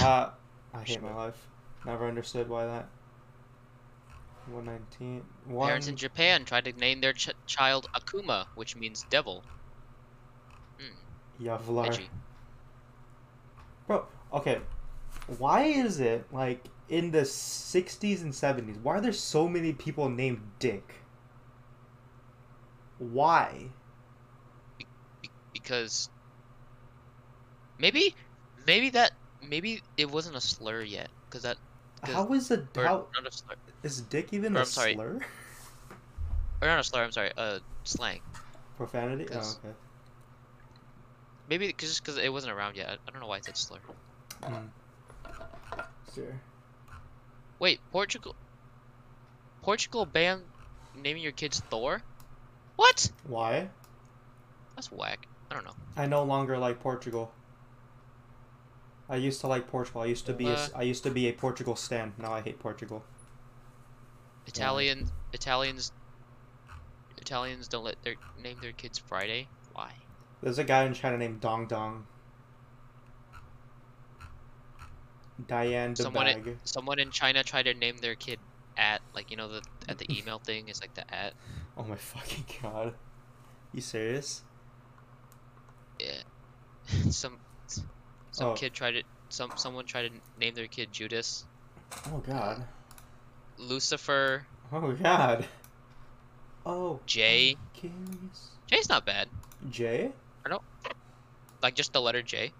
Uh, 0.00 0.30
I 0.74 0.82
hate 0.82 1.02
my 1.02 1.14
life. 1.14 1.48
Never 1.84 2.06
understood 2.06 2.48
why 2.48 2.66
that. 2.66 2.88
119. 4.46 5.24
One. 5.46 5.68
parents 5.68 5.88
in 5.88 5.96
Japan 5.96 6.44
tried 6.44 6.64
to 6.64 6.72
name 6.72 7.00
their 7.00 7.12
ch- 7.12 7.30
child 7.46 7.86
Akuma 7.94 8.46
which 8.54 8.76
means 8.76 9.04
devil 9.04 9.44
Yavlar. 11.40 11.86
edgy 11.86 12.10
Bro, 13.86 14.06
okay. 14.32 14.60
Why 15.26 15.64
is 15.64 16.00
it, 16.00 16.32
like, 16.32 16.68
in 16.88 17.10
the 17.10 17.24
60s 17.24 18.22
and 18.22 18.34
70s, 18.34 18.78
why 18.78 18.96
are 18.96 19.00
there 19.00 19.12
so 19.12 19.48
many 19.48 19.72
people 19.72 20.08
named 20.08 20.52
Dick? 20.58 21.04
Why? 22.98 23.70
Because 25.68 26.08
maybe 27.78 28.14
maybe 28.66 28.88
that 28.90 29.12
maybe 29.42 29.82
it 29.98 30.10
wasn't 30.10 30.34
a 30.34 30.40
slur 30.40 30.80
yet 30.82 31.10
because 31.28 31.42
that 31.42 31.58
'Cause- 32.00 32.14
How 32.14 32.32
is 32.32 32.50
a 32.50 32.66
or 32.76 32.84
how 32.84 32.96
not 33.16 33.26
a 33.26 33.32
slur 33.32 33.54
is 33.82 34.00
dick 34.02 34.32
even 34.32 34.56
or 34.56 34.60
a 34.60 34.62
I'm 34.62 34.66
sorry. 34.66 34.94
slur? 34.94 35.20
or 36.62 36.68
not 36.68 36.80
a 36.80 36.84
slur 36.84 37.02
I'm 37.04 37.12
sorry 37.12 37.32
uh 37.36 37.58
slang 37.84 38.20
Profanity? 38.76 39.26
Oh, 39.32 39.54
okay. 39.64 39.74
maybe 41.48 41.72
cause, 41.72 41.90
just 41.90 42.02
because 42.02 42.16
it 42.18 42.32
wasn't 42.32 42.52
around 42.52 42.76
yet 42.76 42.88
I, 42.88 42.92
I 42.94 43.10
don't 43.12 43.20
know 43.20 43.26
why 43.28 43.36
I 43.36 43.40
said 43.40 43.56
slur 43.56 43.80
Mm. 44.42 44.68
Sure. 46.14 46.40
wait 47.58 47.80
Portugal 47.90 48.34
Portugal 49.60 50.06
banned 50.06 50.44
naming 50.94 51.22
your 51.22 51.32
kids 51.32 51.60
Thor 51.68 52.00
what 52.76 53.10
Why? 53.24 53.68
that's 54.76 54.90
whack 54.92 55.26
I 55.50 55.54
don't 55.54 55.64
know 55.64 55.74
I 55.96 56.06
no 56.06 56.22
longer 56.22 56.58
like 56.58 56.80
Portugal. 56.80 57.32
I 59.08 59.16
used 59.16 59.40
to 59.40 59.46
like 59.46 59.66
Portugal. 59.68 60.02
I 60.02 60.06
used 60.06 60.26
to 60.26 60.32
be 60.34 60.46
a, 60.46 60.52
s- 60.52 60.70
uh, 60.74 60.78
I 60.78 60.82
used 60.82 61.02
to 61.04 61.10
be 61.10 61.28
a 61.28 61.32
Portugal 61.32 61.76
stan. 61.76 62.12
Now 62.18 62.32
I 62.34 62.40
hate 62.42 62.58
Portugal. 62.58 63.02
Italian 64.46 65.10
Italians 65.32 65.92
Italians 67.18 67.68
don't 67.68 67.84
let 67.84 68.02
their 68.02 68.14
name 68.42 68.58
their 68.60 68.72
kids 68.72 68.98
Friday 68.98 69.48
why 69.72 69.92
There's 70.42 70.58
a 70.58 70.64
guy 70.64 70.84
in 70.84 70.94
China 70.94 71.16
named 71.18 71.40
Dong 71.40 71.66
Dong. 71.66 72.06
Diane 75.46 75.94
de 75.94 76.02
Someone 76.02 76.26
Bag. 76.26 76.58
someone 76.64 76.98
in 76.98 77.10
China 77.10 77.42
tried 77.44 77.64
to 77.64 77.74
name 77.74 77.96
their 77.98 78.14
kid 78.14 78.38
at 78.76 79.00
like 79.14 79.30
you 79.30 79.36
know 79.36 79.48
the 79.48 79.62
at 79.88 79.98
the 79.98 80.06
email 80.18 80.38
thing 80.38 80.68
is 80.68 80.80
like 80.80 80.94
the 80.94 81.14
at 81.14 81.34
Oh 81.76 81.84
my 81.84 81.96
fucking 81.96 82.44
god. 82.62 82.94
You 83.72 83.80
serious? 83.80 84.42
Yeah 85.98 86.22
some 87.10 87.36
some 87.68 88.48
Oh. 88.48 88.52
kid 88.54 88.72
tried 88.72 88.92
to 88.92 89.02
some 89.30 89.50
someone 89.56 89.84
tried 89.84 90.08
to 90.08 90.10
name 90.38 90.54
their 90.54 90.66
kid 90.68 90.92
Judas 90.92 91.44
Oh 92.12 92.18
god. 92.18 92.64
Lucifer 93.58 94.46
Oh 94.72 94.92
god. 94.92 95.46
Oh. 96.66 97.00
Jay. 97.06 97.56
I'm. 97.82 98.30
Jay's 98.66 98.88
not 98.88 99.04
bad 99.06 99.28
Jay? 99.70 100.12
No. 100.48 100.60
Like 101.62 101.74
just 101.74 101.92
the 101.92 102.00
letter 102.00 102.22
J 102.22 102.52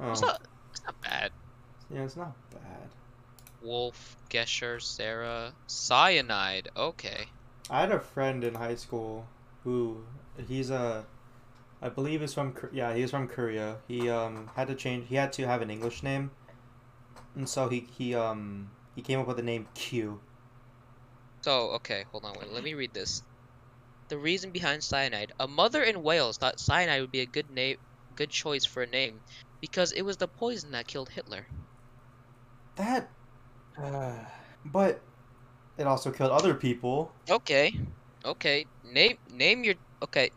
Oh. 0.00 0.10
it's 0.10 0.20
not 0.22 0.42
it's 0.72 0.82
not 0.84 1.00
bad 1.02 1.30
Yeah, 1.90 2.02
it's 2.02 2.16
not 2.16 2.32
bad. 2.50 2.88
Wolf 3.62 4.16
Gesher 4.30 4.80
Sarah 4.82 5.52
Cyanide 5.68 6.68
okay 6.76 7.26
I 7.70 7.80
had 7.80 7.92
a 7.92 8.00
friend 8.00 8.42
in 8.44 8.54
high 8.54 8.74
school 8.74 9.26
who 9.62 10.02
he's 10.48 10.70
a 10.70 11.04
I 11.80 11.88
believe 11.88 12.20
he's 12.20 12.34
from 12.34 12.56
yeah, 12.72 12.94
he's 12.94 13.10
from 13.10 13.28
Korea. 13.28 13.78
He 13.86 14.08
um 14.08 14.48
had 14.56 14.68
to 14.68 14.74
change 14.74 15.08
he 15.08 15.16
had 15.16 15.32
to 15.34 15.46
have 15.46 15.62
an 15.62 15.70
English 15.70 16.02
name. 16.02 16.30
And 17.34 17.48
so 17.48 17.68
he 17.68 17.80
he 17.80 18.14
um 18.14 18.70
he 18.94 19.02
came 19.02 19.20
up 19.20 19.26
with 19.26 19.36
the 19.36 19.42
name 19.42 19.68
Q. 19.74 20.20
So, 21.44 21.70
okay, 21.74 22.06
hold 22.10 22.24
on, 22.24 22.36
wait, 22.40 22.50
let 22.50 22.64
me 22.64 22.74
read 22.74 22.92
this. 22.92 23.22
The 24.08 24.18
reason 24.18 24.52
behind 24.52 24.84
cyanide. 24.84 25.32
A 25.38 25.48
mother 25.48 25.82
in 25.82 26.02
Wales 26.02 26.38
thought 26.38 26.60
cyanide 26.60 27.02
would 27.02 27.12
be 27.12 27.20
a 27.20 27.26
good 27.26 27.50
name, 27.50 27.78
good 28.14 28.30
choice 28.30 28.64
for 28.66 28.82
a 28.82 28.86
name, 28.88 29.22
because 29.60 29.92
it 29.92 30.02
was 30.02 30.16
the 30.18 30.28
poison 30.28 30.72
that 30.72 30.88
killed 30.88 31.10
Hitler. 31.10 31.46
That 32.76 33.10
uh, 33.78 34.24
but 34.66 35.02
it 35.78 35.86
also 35.86 36.10
killed 36.12 36.32
other 36.32 36.54
people. 36.54 37.12
Okay, 37.28 37.72
okay, 38.24 38.66
name 38.82 39.18
name 39.28 39.64
your 39.64 39.74
okay. 40.02 40.30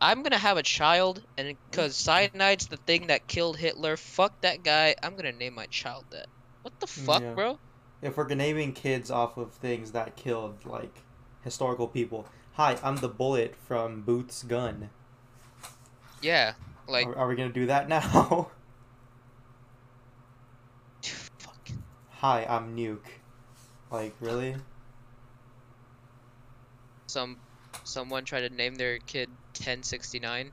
I'm 0.00 0.22
gonna 0.22 0.38
have 0.38 0.56
a 0.58 0.62
child, 0.62 1.24
and 1.38 1.56
because 1.70 1.96
cyanide's 1.96 2.66
the 2.68 2.76
thing 2.76 3.06
that 3.06 3.28
killed 3.28 3.56
Hitler, 3.56 3.96
fuck 3.96 4.40
that 4.42 4.62
guy. 4.62 4.94
I'm 5.02 5.16
gonna 5.16 5.32
name 5.32 5.54
my 5.54 5.66
child 5.66 6.06
that. 6.10 6.26
What 6.62 6.74
the 6.80 6.86
mm, 6.98 7.06
fuck, 7.06 7.22
Yeah. 7.22 7.34
bro? 7.34 7.60
If 8.02 8.16
we're 8.16 8.28
naming 8.34 8.72
kids 8.72 9.10
off 9.10 9.36
of 9.36 9.54
things 9.54 9.92
that 9.92 10.16
killed 10.16 10.64
like 10.64 11.02
historical 11.42 11.88
people. 11.88 12.26
Hi, 12.54 12.78
I'm 12.82 12.96
the 12.96 13.08
bullet 13.08 13.56
from 13.56 14.02
Booth's 14.02 14.42
gun. 14.42 14.90
Yeah, 16.22 16.54
like 16.88 17.06
are, 17.06 17.16
are 17.16 17.28
we 17.28 17.36
gonna 17.36 17.52
do 17.52 17.66
that 17.66 17.88
now? 17.88 18.50
fuck. 21.38 21.70
Hi, 22.20 22.44
I'm 22.48 22.76
Nuke. 22.76 23.06
Like 23.90 24.14
really? 24.20 24.56
Some 27.08 27.42
someone 27.84 28.24
tried 28.24 28.42
to 28.48 28.50
name 28.50 28.76
their 28.76 28.98
kid 29.00 29.30
1069. 29.54 30.52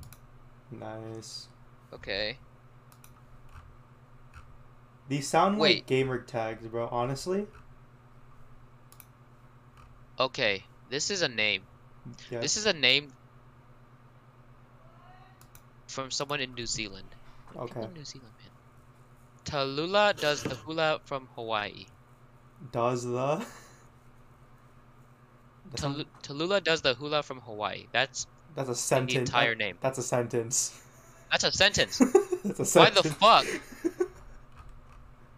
Nice. 0.72 1.48
Okay. 1.94 2.38
These 5.10 5.28
sound 5.28 5.58
Wait. 5.58 5.78
like 5.78 5.86
gamer 5.88 6.20
tags, 6.20 6.68
bro. 6.68 6.88
Honestly. 6.92 7.48
Okay, 10.20 10.64
this 10.90 11.12
is 11.12 11.22
a 11.22 11.28
name. 11.28 11.62
Yeah. 12.32 12.40
This 12.40 12.58
is 12.58 12.66
a 12.66 12.74
name 12.74 13.14
from 15.88 16.10
someone 16.12 16.42
in 16.42 16.54
New 16.56 16.66
Zealand. 16.66 17.08
Okay. 17.56 17.88
New 17.94 18.04
Zealand, 18.04 18.34
man. 18.40 18.50
Tallulah 19.46 20.20
does 20.20 20.44
the 20.44 20.56
hula 20.56 21.00
from 21.06 21.28
Hawaii. 21.36 21.86
Does 22.72 23.04
the. 23.04 23.46
Tal- 25.76 26.06
Tallulah 26.24 26.64
does 26.64 26.82
the 26.82 26.96
hula 26.96 27.22
from 27.24 27.40
Hawaii. 27.42 27.88
That's 27.92 28.26
that's 28.58 28.70
a 28.70 28.72
the 28.72 28.76
sentence. 28.78 29.30
entire 29.30 29.52
that- 29.52 29.58
name. 29.60 29.78
That's 29.82 29.98
a 30.00 30.04
sentence. 30.04 30.82
That's 31.32 31.44
a 31.44 31.52
sentence. 31.52 31.98
that's 32.44 32.60
a 32.60 32.66
sentence. 32.66 33.16
Why 33.20 33.44
the 33.44 33.54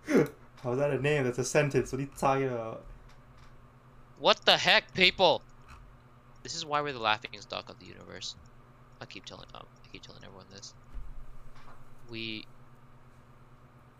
fuck? 0.07 0.29
How's 0.63 0.77
that 0.77 0.91
a 0.91 1.01
name? 1.01 1.23
That's 1.25 1.37
a 1.37 1.43
sentence. 1.43 1.91
What 1.91 1.99
are 1.99 2.01
you 2.03 2.09
talking 2.17 2.47
about? 2.47 2.83
What 4.19 4.45
the 4.45 4.57
heck, 4.57 4.93
people? 4.93 5.41
This 6.43 6.55
is 6.55 6.65
why 6.65 6.81
we're 6.81 6.93
the 6.93 6.99
laughing 6.99 7.31
stock 7.39 7.69
of 7.69 7.79
the 7.79 7.85
universe. 7.85 8.35
I 9.01 9.05
keep 9.05 9.25
telling 9.25 9.47
um, 9.53 9.65
I 9.83 9.87
keep 9.91 10.01
telling 10.03 10.23
everyone 10.23 10.45
this. 10.51 10.73
We 12.09 12.45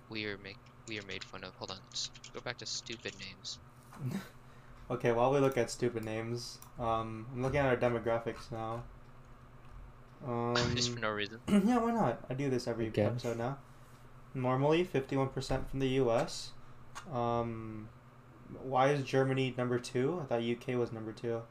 we 0.09 0.26
are 0.26 0.38
make 0.38 0.57
we 0.88 0.97
are 0.99 1.05
made 1.05 1.24
fun 1.24 1.43
of. 1.43 1.55
Hold 1.55 1.72
on, 1.72 1.78
go 2.34 2.39
back 2.41 2.57
to 2.59 2.65
stupid 2.65 3.13
names. 3.20 3.59
Okay, 4.91 5.11
while 5.11 5.32
we 5.32 5.38
look 5.38 5.55
at 5.55 5.70
stupid 5.70 6.03
names, 6.03 6.57
um, 6.80 7.28
I'm 7.32 7.43
looking 7.43 7.59
at 7.59 7.67
our 7.67 7.78
demographics 7.78 8.51
now. 8.51 8.82
Um, 10.26 10.55
Just 10.76 10.93
for 10.93 10.99
no 10.99 11.09
reason. 11.09 11.39
yeah, 11.47 11.78
why 11.78 11.91
not? 11.91 12.20
I 12.30 12.34
do 12.34 12.49
this 12.49 12.67
every 12.67 12.88
Again. 12.88 13.07
episode 13.07 13.38
now. 13.38 13.57
Normally, 14.34 14.86
51% 14.86 15.67
from 15.70 15.80
the 15.80 15.88
US. 16.01 16.51
Um, 17.11 17.89
why 18.61 18.89
is 18.89 19.03
Germany 19.03 19.53
number 19.57 19.80
two? 19.80 20.20
I 20.22 20.26
thought 20.26 20.41
UK 20.43 20.78
was 20.78 20.91
number 20.91 21.11
two. 21.13 21.41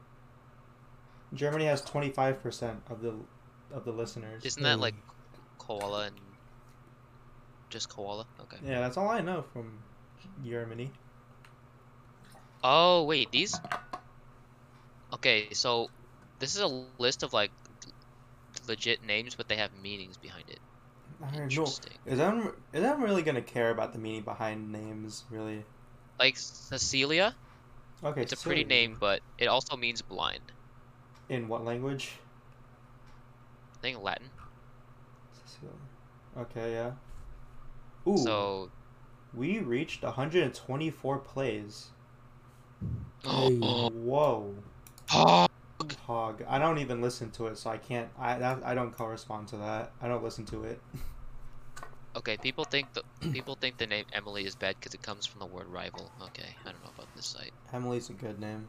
Germany 1.33 1.65
has 1.65 1.81
25% 1.81 2.77
of 2.89 3.01
the 3.01 3.13
of 3.71 3.85
the 3.85 3.91
listeners. 3.91 4.43
Isn't 4.43 4.63
that 4.63 4.79
like 4.79 4.95
koala 5.59 6.07
and 6.07 6.15
just 7.69 7.89
koala? 7.89 8.25
Okay. 8.41 8.57
Yeah, 8.65 8.79
that's 8.79 8.97
all 8.97 9.09
I 9.09 9.21
know 9.21 9.43
from 9.53 9.79
Germany. 10.43 10.91
Oh 12.63 13.03
wait, 13.03 13.31
these. 13.31 13.59
Okay, 15.13 15.49
so 15.53 15.89
this 16.39 16.55
is 16.55 16.61
a 16.61 16.83
list 16.97 17.23
of 17.23 17.31
like 17.33 17.51
legit 18.69 19.03
names, 19.03 19.35
but 19.35 19.47
they 19.49 19.57
have 19.57 19.71
meanings 19.81 20.15
behind 20.17 20.45
it. 20.47 20.59
I 21.21 21.25
don't 21.25 21.35
know. 21.37 21.43
Interesting. 21.43 21.91
Is 22.05 22.19
anyone, 22.19 22.53
is 22.71 22.83
anyone 22.83 23.01
really 23.01 23.23
gonna 23.23 23.41
care 23.41 23.71
about 23.71 23.91
the 23.91 23.99
meaning 23.99 24.21
behind 24.21 24.71
names? 24.71 25.25
Really? 25.29 25.65
Like 26.17 26.37
Cecilia, 26.37 27.35
Okay. 28.03 28.21
it's 28.21 28.31
a 28.31 28.37
pretty 28.37 28.63
so- 28.63 28.67
name, 28.69 28.95
but 28.99 29.21
it 29.37 29.47
also 29.47 29.75
means 29.75 30.01
blind. 30.01 30.51
In 31.27 31.47
what 31.47 31.65
language? 31.65 32.13
I 33.75 33.81
think 33.81 34.01
Latin. 34.01 34.29
Cecilia. 35.45 35.75
Okay, 36.37 36.71
yeah. 36.73 36.91
Ooh, 38.07 38.17
So. 38.17 38.71
we 39.33 39.59
reached 39.59 40.03
124 40.03 41.19
plays. 41.19 41.87
Hey. 43.23 43.57
Whoa, 43.59 44.55
ah. 45.11 45.47
Hog. 46.05 46.43
I 46.47 46.59
don't 46.59 46.79
even 46.79 47.01
listen 47.01 47.31
to 47.31 47.47
it, 47.47 47.57
so 47.57 47.69
I 47.69 47.77
can't. 47.77 48.09
I 48.19 48.37
that, 48.37 48.59
I 48.63 48.73
don't 48.75 48.91
correspond 48.91 49.47
to 49.49 49.57
that. 49.57 49.91
I 50.01 50.07
don't 50.07 50.23
listen 50.23 50.45
to 50.47 50.63
it. 50.63 50.81
Okay, 52.15 52.37
people 52.37 52.65
think 52.65 52.87
the 52.93 53.03
people 53.31 53.55
think 53.55 53.77
the 53.77 53.87
name 53.87 54.05
Emily 54.11 54.45
is 54.45 54.55
bad 54.55 54.75
because 54.79 54.93
it 54.93 55.01
comes 55.01 55.25
from 55.25 55.39
the 55.39 55.45
word 55.45 55.67
rival. 55.67 56.11
Okay, 56.23 56.55
I 56.65 56.71
don't 56.71 56.83
know 56.83 56.89
about 56.95 57.07
this 57.15 57.27
site. 57.27 57.51
Emily's 57.71 58.09
a 58.09 58.13
good 58.13 58.39
name. 58.39 58.67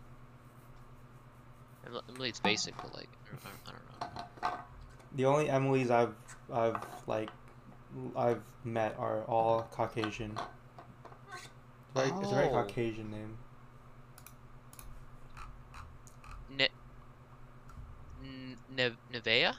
Emily's 2.11 2.39
basic, 2.41 2.77
but 2.77 2.95
like 2.95 3.09
I 3.33 3.71
don't, 3.71 4.53
know. 4.53 4.59
The 5.17 5.25
only 5.25 5.49
Emily's 5.49 5.91
I've 5.91 6.15
I've 6.53 6.77
like 7.07 7.31
I've 8.15 8.43
met 8.65 8.95
are 8.99 9.23
all 9.25 9.67
Caucasian. 9.73 10.39
Very, 11.95 12.09
It's 12.09 12.31
a 12.31 12.35
very 12.35 12.49
Oh. 12.49 12.63
Caucasian 12.63 13.11
name. 13.11 13.37
Ne- 18.21 18.97
Nevaeh? 19.12 19.55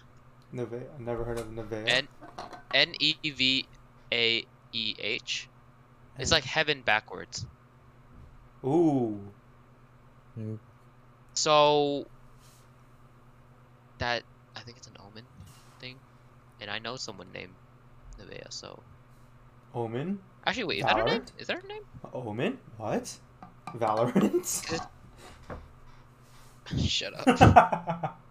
Nevaeh. 0.54 0.88
I 0.96 1.02
never 1.02 1.24
heard 1.24 1.40
of 1.40 1.48
Nevaeh. 1.48 1.88
N 1.88 2.08
N 2.74 2.94
E 3.00 3.16
V 3.24 3.66
A 4.14 4.46
E 4.74 4.96
H. 5.00 5.50
It's 6.20 6.32
like 6.32 6.44
heaven 6.44 6.82
backwards. 6.84 7.46
Ooh. 8.64 9.18
Mm, 10.38 10.60
So 11.34 12.06
that 14.00 14.24
I 14.56 14.62
think 14.62 14.78
it's 14.78 14.88
an 14.88 14.96
omen 15.00 15.26
thing, 15.80 15.98
and 16.60 16.70
I 16.70 16.80
know 16.80 16.96
someone 16.98 17.32
named 17.32 17.56
Nevaeh. 18.20 18.52
So 18.52 18.84
Omen. 19.74 20.20
actually, 20.46 20.66
wait, 20.66 20.80
is 20.80 20.86
that 20.86 20.98
her 20.98 21.04
name? 21.04 21.24
Is 21.38 21.48
that 21.48 21.56
her 21.56 21.68
name? 21.68 21.82
Omen. 22.14 22.58
What? 22.78 23.18
Valorant. 23.76 24.64
Shut 26.78 27.14
up. 27.18 28.22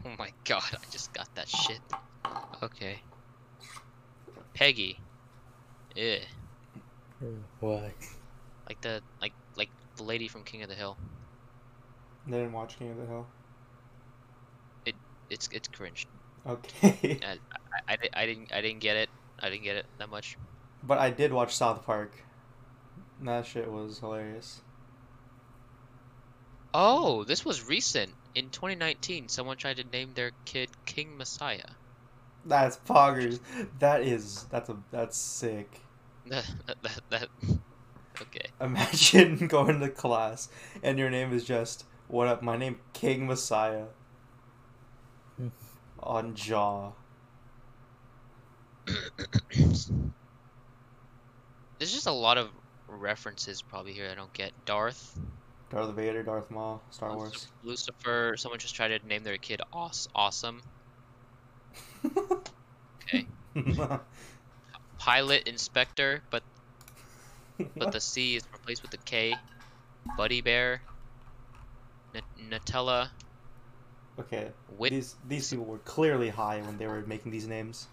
Oh 0.04 0.14
my 0.18 0.32
god, 0.44 0.62
I 0.74 0.86
just 0.90 1.12
got 1.14 1.28
that 1.34 1.48
shit. 1.48 1.80
Okay. 2.62 3.04
Peggy. 4.54 5.02
Yeah. 5.94 6.24
Why? 7.60 7.94
Like 8.68 8.80
the 8.80 9.02
like 9.20 9.34
like 9.56 9.70
the 9.96 10.02
lady 10.04 10.26
from 10.28 10.44
King 10.44 10.62
of 10.62 10.68
the 10.70 10.74
Hill. 10.74 10.98
They 12.26 12.38
didn't 12.38 12.52
watch 12.52 12.78
King 12.78 12.92
of 12.92 12.96
the 12.96 13.04
Hill. 13.06 13.26
It 14.84 14.96
it's 15.30 15.48
it's 15.52 15.68
cringe. 15.68 16.06
Okay. 16.46 17.18
I, 17.22 17.38
I, 17.88 17.94
I, 17.94 17.96
I 18.14 18.26
didn't 18.26 18.52
I 18.52 18.60
didn't 18.60 18.80
get 18.80 18.96
it. 18.96 19.10
I 19.38 19.50
didn't 19.50 19.64
get 19.64 19.76
it 19.76 19.86
that 19.98 20.10
much. 20.10 20.36
but 20.82 20.98
I 20.98 21.10
did 21.10 21.32
watch 21.32 21.54
South 21.56 21.84
Park. 21.84 22.12
That 23.20 23.46
shit 23.46 23.70
was 23.70 24.00
hilarious. 24.00 24.62
Oh, 26.74 27.22
this 27.22 27.44
was 27.44 27.62
recent. 27.62 28.16
In 28.34 28.50
2019, 28.50 29.28
someone 29.28 29.56
tried 29.56 29.76
to 29.78 29.84
name 29.84 30.12
their 30.14 30.30
kid 30.44 30.70
King 30.86 31.16
Messiah. 31.16 31.70
That's 32.44 32.78
poggers. 32.78 33.40
That 33.78 34.02
is 34.02 34.44
that's 34.44 34.68
a 34.68 34.76
that's 34.90 35.16
sick. 35.16 35.80
that, 36.26 36.46
that, 36.66 37.00
that, 37.10 37.28
okay. 38.20 38.48
Imagine 38.60 39.46
going 39.48 39.80
to 39.80 39.88
class 39.88 40.48
and 40.82 40.98
your 40.98 41.10
name 41.10 41.32
is 41.32 41.44
just 41.44 41.84
what 42.08 42.28
up? 42.28 42.42
My 42.42 42.56
name 42.56 42.78
King 42.92 43.26
Messiah. 43.26 43.86
Hmm. 45.36 45.48
On 46.00 46.34
jaw. 46.34 46.92
There's 51.78 51.92
just 51.92 52.06
a 52.06 52.12
lot 52.12 52.38
of 52.38 52.50
references 52.88 53.62
probably 53.62 53.92
here 53.92 54.08
I 54.10 54.14
don't 54.14 54.32
get. 54.32 54.52
Darth, 54.64 55.18
Darth 55.70 55.94
Vader, 55.94 56.22
Darth 56.22 56.50
Maul, 56.50 56.82
Star 56.90 57.14
Wars. 57.14 57.46
Lucifer. 57.62 58.34
Someone 58.36 58.58
just 58.58 58.74
tried 58.74 58.88
to 58.88 59.06
name 59.06 59.22
their 59.22 59.38
kid 59.38 59.60
Aus- 59.72 60.08
Awesome. 60.14 60.60
Okay. 63.02 63.26
Pilot 64.98 65.46
Inspector, 65.46 66.22
but 66.30 66.42
but 67.76 67.92
the 67.92 68.00
C 68.00 68.36
is 68.36 68.42
replaced 68.52 68.82
with 68.82 68.90
the 68.90 68.98
K. 68.98 69.34
Buddy 70.16 70.40
Bear. 70.40 70.82
N- 72.14 72.50
Nutella. 72.50 73.10
okay, 74.18 74.50
these 74.82 75.16
these 75.26 75.48
people 75.50 75.64
were 75.66 75.78
clearly 75.78 76.28
high 76.28 76.60
when 76.62 76.76
they 76.78 76.86
were 76.86 77.02
making 77.06 77.30
these 77.30 77.46
names. 77.46 77.86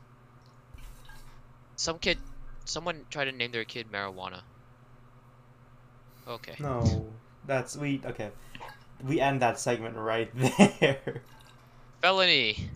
Some 1.75 1.99
kid. 1.99 2.17
Someone 2.65 3.05
tried 3.09 3.25
to 3.25 3.31
name 3.31 3.51
their 3.51 3.63
kid 3.65 3.89
marijuana. 3.91 4.41
Okay. 6.27 6.55
No, 6.59 7.13
that's 7.47 7.75
we 7.75 8.01
okay. 8.05 8.29
We 9.03 9.19
end 9.19 9.41
that 9.41 9.59
segment 9.59 9.95
right 9.95 10.29
there. 10.79 11.21
Felony. 12.01 12.69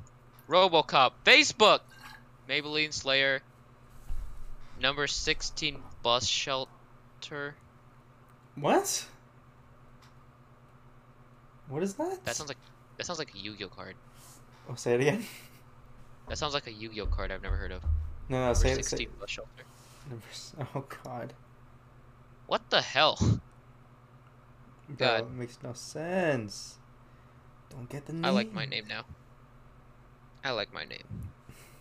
Robocop. 0.47 1.11
Facebook. 1.25 1.79
Maybelline 2.49 2.93
Slayer. 2.93 3.41
Number 4.79 5.07
16 5.07 5.77
bus 6.03 6.25
shelter. 6.25 7.55
What? 8.55 9.05
What 11.69 11.83
is 11.83 11.93
that? 11.95 12.23
That 12.25 12.35
sounds 12.35 12.49
like 12.49 12.57
that 12.97 13.05
sounds 13.05 13.19
like 13.19 13.33
a 13.33 13.37
Yu-Gi-Oh 13.37 13.69
card. 13.69 13.95
Oh, 14.69 14.75
say 14.75 14.93
it 14.93 15.01
again. 15.01 15.23
That 16.27 16.37
sounds 16.37 16.53
like 16.53 16.67
a 16.67 16.71
Yu-Gi-Oh 16.71 17.05
card 17.07 17.31
I've 17.31 17.41
never 17.41 17.55
heard 17.55 17.71
of. 17.71 17.83
No, 18.29 18.37
no, 18.37 18.39
Number 18.45 18.55
say 18.55 18.71
it. 18.71 18.75
16 18.85 18.97
Say, 18.97 19.07
bus 19.19 19.29
shelter. 19.29 19.49
number 20.09 20.67
oh 20.75 20.83
God. 21.03 21.33
What 22.47 22.69
the 22.69 22.81
hell? 22.81 23.17
Bro, 24.97 25.07
God. 25.07 25.19
it 25.21 25.31
makes 25.31 25.57
no 25.63 25.73
sense. 25.73 26.77
Don't 27.69 27.89
get 27.89 28.05
the 28.05 28.13
name. 28.13 28.25
I 28.25 28.29
like 28.29 28.51
my 28.51 28.65
name 28.65 28.85
now. 28.87 29.05
I 30.43 30.51
like 30.51 30.73
my 30.73 30.83
name. 30.83 31.31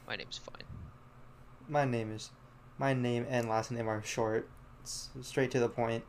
My 0.07 0.17
name's 0.17 0.39
fine. 0.39 0.67
My 1.69 1.85
name 1.85 2.13
is. 2.13 2.31
My 2.79 2.95
name 2.95 3.27
and 3.29 3.49
last 3.49 3.71
name 3.71 3.89
are 3.89 4.03
short. 4.03 4.49
It's 4.83 5.11
straight 5.23 5.51
to 5.53 5.61
the 5.61 5.69
point. 5.69 6.05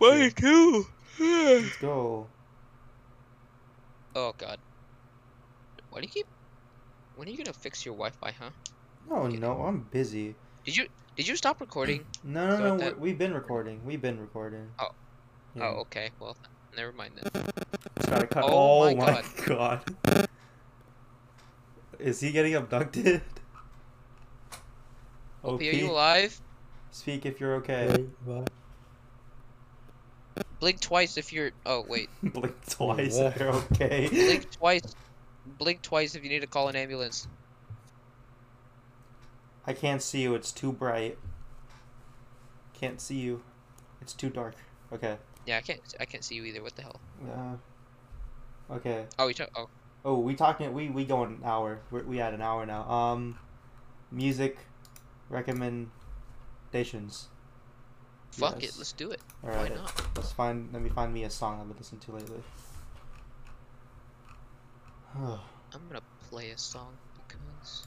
Mine 0.00 0.30
too. 0.32 0.86
Let's 1.18 1.76
go. 1.76 2.26
oh 4.14 4.34
god. 4.36 4.58
Why 5.90 6.00
do 6.00 6.06
you 6.06 6.12
keep? 6.12 6.26
When 7.16 7.28
are 7.28 7.30
you 7.30 7.36
gonna 7.36 7.52
fix 7.52 7.86
your 7.86 7.94
Wi-Fi, 7.94 8.32
huh? 8.32 8.50
No, 9.08 9.28
no, 9.28 9.62
I'm 9.62 9.86
busy. 9.90 10.34
Did 10.64 10.76
you 10.76 10.88
did 11.16 11.28
you 11.28 11.36
stop 11.36 11.60
recording? 11.60 12.04
No, 12.24 12.48
no, 12.48 12.56
So 12.56 12.62
no. 12.62 12.76
that- 12.78 12.98
we- 13.00 13.10
We've 13.10 13.18
been 13.18 13.34
recording. 13.34 13.80
We've 13.84 14.02
been 14.02 14.18
recording. 14.20 14.68
Oh. 14.78 14.88
Yeah. 15.54 15.68
Oh, 15.68 15.80
okay. 15.82 16.10
Well, 16.18 16.36
never 16.76 16.92
mind 16.92 17.12
then. 17.16 17.44
Just 17.96 18.10
gotta 18.10 18.26
cut. 18.26 18.44
Oh 18.44 18.88
Oh, 18.88 18.94
my 18.96 19.12
my 19.12 19.22
god. 19.46 19.82
Is 22.00 22.20
he 22.20 22.32
getting 22.32 22.54
abducted? 22.56 23.22
OP, 25.44 25.54
OP, 25.54 25.60
are 25.60 25.64
you 25.64 25.90
alive? 25.90 26.40
speak 26.90 27.26
if 27.26 27.40
you're 27.40 27.54
okay. 27.56 28.06
Wait. 28.26 28.48
Blink 30.58 30.80
twice 30.80 31.16
if 31.16 31.32
you're. 31.32 31.52
Oh 31.66 31.84
wait. 31.88 32.08
Blink 32.22 32.54
twice 32.68 33.16
if 33.18 33.36
you're 33.38 33.54
okay. 33.54 34.08
Blink 34.08 34.50
twice. 34.50 34.94
Blink 35.58 35.82
twice 35.82 36.14
if 36.14 36.24
you 36.24 36.30
need 36.30 36.40
to 36.40 36.46
call 36.46 36.68
an 36.68 36.76
ambulance. 36.76 37.28
I 39.66 39.72
can't 39.72 40.02
see 40.02 40.22
you. 40.22 40.34
It's 40.34 40.52
too 40.52 40.72
bright. 40.72 41.18
Can't 42.74 43.00
see 43.00 43.16
you. 43.16 43.42
It's 44.00 44.12
too 44.12 44.28
dark. 44.30 44.54
Okay. 44.92 45.16
Yeah, 45.46 45.58
I 45.58 45.60
can't. 45.62 45.80
I 46.00 46.04
can't 46.04 46.22
see 46.24 46.34
you 46.34 46.44
either. 46.44 46.62
What 46.62 46.76
the 46.76 46.82
hell? 46.82 47.00
Uh, 47.26 48.74
okay. 48.74 49.06
Oh, 49.18 49.26
we 49.26 49.34
talk. 49.34 49.50
Oh, 49.56 49.68
Oh, 50.06 50.18
we 50.18 50.34
talking. 50.34 50.74
We 50.74 50.90
we 50.90 51.06
going 51.06 51.36
an 51.36 51.42
hour. 51.44 51.80
We're, 51.90 52.02
we 52.02 52.18
had 52.18 52.34
an 52.34 52.42
hour 52.42 52.66
now. 52.66 52.82
Um, 52.90 53.38
music 54.10 54.58
recommendations. 55.30 57.28
fuck 58.32 58.60
Yes. 58.60 58.74
it. 58.74 58.78
Let's 58.78 58.92
do 58.92 59.10
it. 59.12 59.20
All 59.42 59.48
Why 59.50 59.68
not? 59.70 60.16
Let's 60.16 60.32
find. 60.32 60.70
Let 60.74 60.82
me 60.82 60.90
find 60.90 61.12
me 61.12 61.24
a 61.24 61.30
song 61.30 61.58
I've 61.58 61.68
been 61.68 61.78
listening 61.78 62.02
to 62.02 62.12
lately. 62.12 62.42
I'm 65.16 65.88
gonna 65.88 66.02
play 66.28 66.50
a 66.50 66.58
song 66.58 66.92
because. 67.26 67.86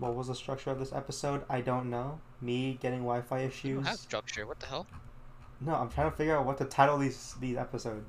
What 0.00 0.14
was 0.14 0.28
the 0.28 0.34
structure 0.34 0.70
of 0.70 0.78
this 0.78 0.94
episode? 0.94 1.44
I 1.50 1.60
don't 1.60 1.90
know. 1.90 2.20
Me 2.40 2.78
getting 2.80 3.00
Wi-Fi 3.00 3.40
issues. 3.40 3.86
have 3.86 3.98
structure. 3.98 4.46
What 4.46 4.58
the 4.58 4.66
hell? 4.66 4.86
No, 5.60 5.74
I'm 5.74 5.90
trying 5.90 6.10
to 6.10 6.16
figure 6.16 6.34
out 6.36 6.46
what 6.46 6.56
to 6.58 6.64
title 6.64 6.96
these 6.96 7.34
these 7.38 7.58
episode. 7.58 8.02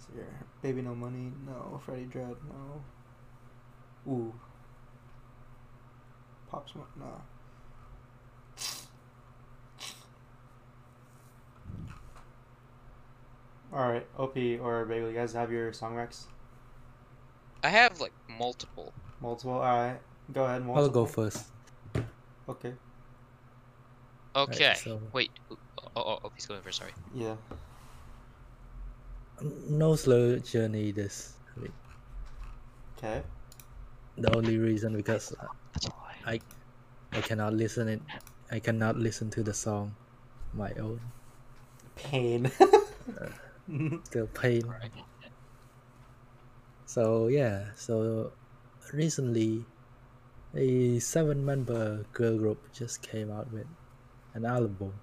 So 0.00 0.08
here, 0.14 0.26
baby, 0.60 0.82
no 0.82 0.92
money. 0.92 1.30
No, 1.46 1.80
Freddie 1.86 2.06
Dredd. 2.06 2.36
No. 2.48 4.12
Ooh. 4.12 4.34
Pop 6.50 6.68
Smoke. 6.68 6.90
No. 6.98 7.22
All 13.72 13.88
right, 13.88 14.06
OP 14.18 14.36
or 14.60 14.84
Bagel, 14.84 15.08
you 15.08 15.14
guys 15.14 15.32
have 15.32 15.50
your 15.50 15.72
song 15.72 15.94
recs? 15.94 16.26
I 17.64 17.68
have 17.70 17.98
like 18.00 18.12
multiple. 18.28 18.92
Multiple. 19.20 19.52
All 19.52 19.60
right, 19.62 19.98
go 20.32 20.44
ahead. 20.44 20.62
I'll 20.68 20.88
go 20.90 21.06
first. 21.06 21.46
Okay. 22.48 22.74
Okay. 24.36 24.74
so- 24.76 25.00
Wait. 25.12 25.30
Oh, 25.50 25.56
oh, 25.96 26.18
oh, 26.24 26.32
he's 26.34 26.44
going 26.46 26.60
first. 26.60 26.78
Sorry. 26.78 26.92
Yeah. 27.14 27.36
No 29.68 29.96
slow 29.96 30.38
journey 30.38 30.92
this 30.92 31.34
week. 31.60 31.72
Okay. 32.98 33.22
The 34.18 34.34
only 34.36 34.58
reason 34.58 34.94
because 34.94 35.32
uh, 35.40 35.46
That's 35.72 35.86
why. 35.88 36.14
I 36.26 36.40
I 37.16 37.20
cannot 37.20 37.54
listen 37.54 37.88
it. 37.88 38.02
I 38.50 38.58
cannot 38.60 38.96
listen 38.96 39.30
to 39.30 39.42
the 39.42 39.54
song 39.54 39.94
my 40.52 40.70
own. 40.78 41.00
Pain. 41.96 42.50
Still 44.04 44.26
pain. 44.34 44.62
Right. 44.66 44.90
So 46.94 47.26
yeah, 47.26 47.74
so 47.74 48.30
recently 48.92 49.64
a 50.54 51.00
seven 51.00 51.44
member 51.44 52.06
girl 52.12 52.38
group 52.38 52.72
just 52.72 53.02
came 53.02 53.32
out 53.32 53.52
with 53.52 53.66
an 54.34 54.46
album. 54.46 54.94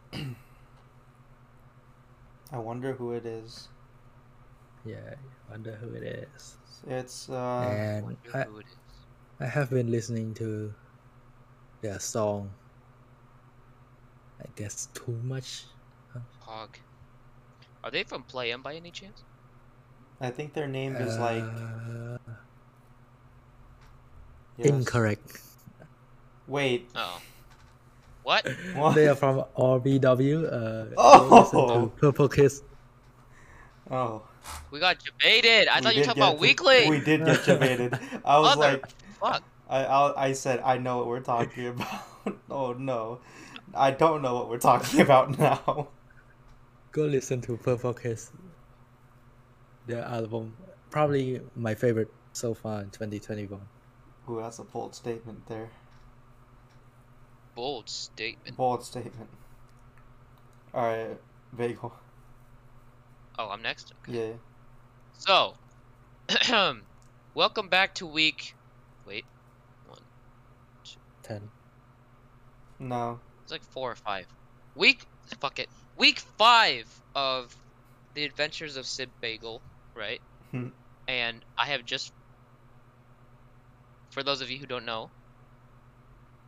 I 2.54 2.60
wonder 2.60 2.94
who 2.94 3.12
it 3.12 3.26
is. 3.26 3.68
Yeah, 4.86 5.16
I 5.50 5.52
wonder 5.52 5.76
who 5.76 5.94
it 5.96 6.04
is. 6.04 6.56
It's 6.88 7.28
uh 7.28 7.68
and 7.68 8.16
I, 8.34 8.44
who 8.44 8.60
it 8.60 8.68
is. 8.68 8.78
I 9.42 9.48
have 9.48 9.70
been 9.70 9.92
listening 9.92 10.34
to 10.36 10.74
their 11.82 12.00
song. 12.00 12.52
I 14.40 14.46
guess 14.56 14.88
too 14.94 15.20
much. 15.24 15.66
Hog. 16.40 16.78
Are 17.84 17.92
they 17.92 18.04
from 18.04 18.24
Play 18.24 18.54
M 18.54 18.62
by 18.62 18.76
any 18.76 18.92
chance? 18.92 19.26
I 20.22 20.30
think 20.30 20.54
their 20.54 20.68
name 20.68 20.96
is 20.96 21.18
like 21.18 21.44
Uh, 21.44 22.18
yes. 24.58 24.68
incorrect. 24.68 25.42
Wait. 26.48 26.90
Oh. 26.96 27.20
What? 28.24 28.48
What? 28.76 28.94
They 28.96 29.08
are 29.08 29.16
from 29.16 29.44
RBW. 29.58 30.46
Uh, 30.46 30.94
Oh! 30.98 31.30
go 31.30 31.36
listen 31.42 31.68
to 31.68 31.92
Purple 31.98 32.30
Kiss. 32.30 32.62
Oh. 33.90 34.22
We 34.72 34.80
got 34.80 34.98
debated. 35.00 35.68
I 35.68 35.78
we 35.80 35.84
thought 35.84 35.96
you 35.96 36.02
were 36.02 36.06
talking 36.06 36.24
about 36.24 36.40
get- 36.40 36.42
Weeekly. 36.42 36.90
We 36.90 37.00
did 37.00 37.26
get 37.26 37.46
debated. 37.46 37.98
I 38.26 38.40
was 38.40 38.56
Mother 38.58 38.72
like 38.74 38.86
fuck. 39.20 39.44
I, 39.70 39.86
I 39.86 40.26
I 40.28 40.32
said 40.34 40.60
I 40.66 40.78
know 40.78 40.98
what 40.98 41.08
we're 41.08 41.20
talking 41.22 41.68
about. 41.74 42.04
oh 42.50 42.74
no. 42.74 43.20
I 43.74 43.92
don't 43.92 44.22
know 44.22 44.36
what 44.36 44.50
we're 44.50 44.58
talking 44.60 45.00
about 45.08 45.38
now. 45.40 45.88
Go 46.92 47.04
listen 47.06 47.40
to 47.42 47.56
Purple 47.58 47.94
Kiss. 47.94 48.32
Their 49.92 50.06
album, 50.06 50.56
probably 50.90 51.42
my 51.54 51.76
favorite 51.76 52.08
so 52.32 52.54
far 52.54 52.80
in 52.82 52.92
2021. 52.92 53.60
Ooh, 54.30 54.40
that's 54.40 54.60
a 54.60 54.64
bold 54.64 54.96
statement 54.96 55.46
there. 55.48 55.70
Bold 57.56 57.90
statement. 57.90 58.56
Bold 58.56 58.86
statement. 58.86 59.30
Alright, 60.74 61.20
Bagel. 61.58 61.94
Oh, 63.38 63.50
I'm 63.50 63.62
next. 63.62 63.92
Okay. 64.08 64.30
Yeah. 64.30 64.34
So, 65.12 65.56
welcome 67.34 67.68
back 67.68 67.94
to 67.96 68.06
week. 68.06 68.56
Wait, 69.06 69.26
Ten. 71.22 71.50
No. 72.80 73.20
it's 73.44 73.52
like 73.52 73.64
four 73.66 73.92
or 73.92 73.96
five. 73.96 74.26
Week. 74.74 75.06
Fuck 75.42 75.60
it. 75.60 75.68
Week 75.98 76.20
five 76.38 76.88
of 77.14 77.54
the 78.14 78.24
Adventures 78.24 78.78
of 78.78 78.86
Sid 78.86 79.10
Bagel, 79.20 79.62
right? 79.96 80.22
Hmm. 80.52 80.68
and 81.08 81.44
I 81.58 81.68
have 81.68 81.86
just. 81.86 82.14
For 84.12 84.24
those 84.24 84.42
of 84.42 84.50
you 84.50 84.58
who 84.58 84.66
don't 84.66 84.86
know, 84.86 85.10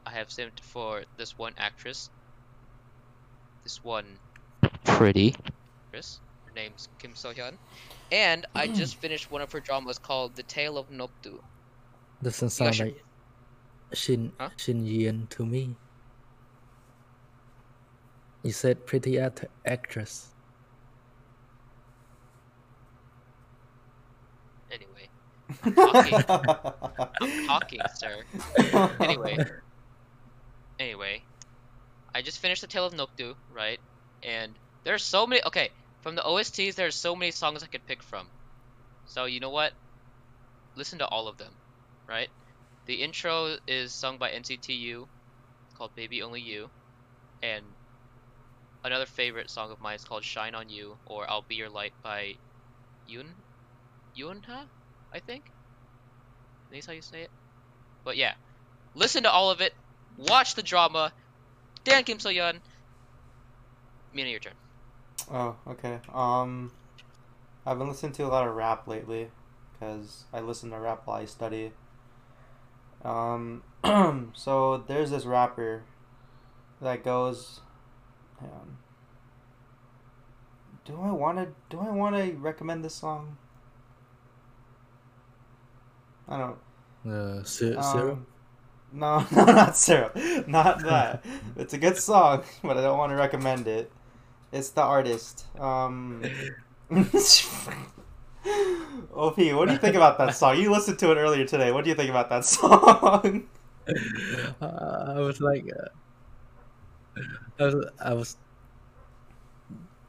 I 0.06 0.12
have 0.12 0.28
simmed 0.28 0.60
for 0.62 1.04
this 1.18 1.38
one 1.38 1.54
actress. 1.58 2.10
This 3.64 3.82
one 3.84 4.06
pretty 4.84 5.34
actress. 5.86 6.20
Her 6.46 6.52
name's 6.54 6.90
Kim 7.00 7.16
So 7.16 7.32
Hyun. 7.34 7.54
And 8.12 8.46
I 8.54 8.68
just 8.82 8.98
finished 8.98 9.32
one 9.32 9.42
of 9.42 9.52
her 9.54 9.62
dramas 9.62 9.98
called 9.98 10.36
The 10.36 10.44
Tale 10.44 10.78
of 10.78 10.90
Nokdu. 10.90 11.40
Doesn't 12.22 12.50
sound 12.50 12.76
should- 12.76 12.88
like 12.88 13.04
Shin 13.94 14.34
Huh? 14.40 14.50
Shin 14.58 14.86
Yin 14.86 15.28
to 15.30 15.46
me. 15.46 15.76
You 18.44 18.52
said 18.52 18.86
pretty 18.86 19.18
act- 19.20 19.46
actress. 19.66 20.28
Anyway, 24.72 25.08
I'm 25.64 25.74
talking. 25.74 26.24
I'm 27.22 27.48
talking, 27.48 27.80
sir. 27.96 28.24
Anyway. 29.00 29.38
Anyway, 30.80 31.22
I 32.16 32.22
just 32.22 32.40
finished 32.40 32.62
The 32.62 32.68
Tale 32.68 32.86
of 32.86 32.94
Nokdu, 32.94 33.36
right? 33.54 33.80
And 34.24 34.54
there's 34.84 35.04
so 35.04 35.28
many. 35.28 35.42
Okay, 35.46 35.70
from 36.02 36.16
the 36.16 36.22
OSTs, 36.22 36.76
there's 36.76 36.96
so 36.96 37.16
many 37.16 37.32
songs 37.32 37.64
I 37.64 37.68
could 37.68 37.86
pick 37.88 38.04
from. 38.04 38.28
So 39.06 39.26
you 39.26 39.40
know 39.40 39.50
what? 39.50 39.74
Listen 40.76 41.00
to 41.00 41.08
all 41.08 41.28
of 41.28 41.38
them, 41.38 41.54
right? 42.08 42.30
The 42.86 42.96
intro 42.96 43.58
is 43.68 43.94
sung 43.94 44.18
by 44.18 44.32
NCT 44.32 44.78
U, 44.80 45.08
called 45.78 45.92
"Baby 45.96 46.22
Only 46.22 46.42
You," 46.42 46.70
and 47.42 47.64
another 48.84 49.06
favorite 49.06 49.50
song 49.50 49.72
of 49.72 49.80
mine 49.80 49.96
is 49.96 50.04
called 50.04 50.24
"Shine 50.24 50.56
on 50.56 50.70
You" 50.70 50.98
or 51.06 51.30
"I'll 51.30 51.46
Be 51.48 51.56
Your 51.56 51.70
Light" 51.70 51.94
by 52.04 52.36
Yoon 53.10 53.30
Yoonha, 54.18 54.68
I 55.14 55.20
think. 55.20 55.44
I 56.72 56.76
that's 56.76 56.88
how 56.88 56.94
you 56.94 57.02
say 57.02 57.22
it. 57.22 57.32
But 58.04 58.18
yeah, 58.18 58.34
listen 58.96 59.24
to 59.24 59.32
all 59.32 59.52
of 59.52 59.62
it. 59.62 59.74
Watch 60.18 60.56
the 60.56 60.64
drama. 60.64 61.12
Dan 61.84 62.04
Kim 62.04 62.20
So 62.20 62.30
Hyun. 62.30 62.60
Mina, 64.14 64.30
your 64.30 64.40
turn. 64.40 64.54
oh, 65.32 65.56
okay. 65.68 66.00
Um, 66.14 66.72
I've 67.66 67.78
been 67.78 67.88
listening 67.88 68.12
to 68.14 68.24
a 68.24 68.28
lot 68.28 68.48
of 68.48 68.56
rap 68.56 68.88
lately, 68.88 69.30
because 69.74 70.26
I 70.32 70.40
listen 70.40 70.70
to 70.72 70.80
rap 70.80 71.02
while 71.06 71.22
I 71.22 71.26
study. 71.26 71.72
Um, 73.04 73.64
so 74.34 74.84
there's 74.88 75.12
this 75.12 75.26
rapper 75.26 75.84
that 76.82 77.04
goes, 77.04 77.62
on. 78.40 78.78
Do 80.86 81.00
I 81.02 81.12
want 81.12 81.38
to? 81.38 81.48
Do 81.70 81.80
I 81.80 81.90
want 81.90 82.16
to 82.16 82.34
recommend 82.38 82.84
this 82.84 82.96
song? 82.96 83.38
I 86.28 86.38
don't. 86.38 86.58
Uh, 87.06 87.44
Um. 87.78 88.26
No, 88.96 89.26
no, 89.32 89.46
not 89.46 89.76
syrup. 89.76 90.16
Not 90.48 90.84
that. 90.84 91.26
it's 91.58 91.74
a 91.74 91.78
good 91.78 91.98
song, 91.98 92.44
but 92.62 92.78
I 92.78 92.82
don't 92.82 92.98
want 92.98 93.12
to 93.12 93.16
recommend 93.16 93.68
it. 93.68 93.92
It's 94.52 94.70
the 94.70 94.84
artist. 94.84 95.46
Um. 95.60 96.24
OP, 99.14 99.38
what 99.38 99.68
do 99.68 99.74
you 99.74 99.80
think 99.80 99.96
about 99.96 100.18
that 100.18 100.36
song? 100.36 100.60
You 100.60 100.72
listened 100.72 101.00
to 101.00 101.12
it 101.12 101.16
earlier 101.16 101.46
today. 101.46 101.72
What 101.72 101.84
do 101.84 101.90
you 101.90 101.96
think 101.96 102.10
about 102.10 102.30
that 102.30 102.46
song? 102.46 103.48
Uh, 104.62 105.14
I 105.16 105.20
was 105.20 105.40
like, 105.42 105.66
uh, 105.72 107.22
I 107.60 107.64
was, 107.66 107.86
I 108.04 108.14
was, 108.14 108.38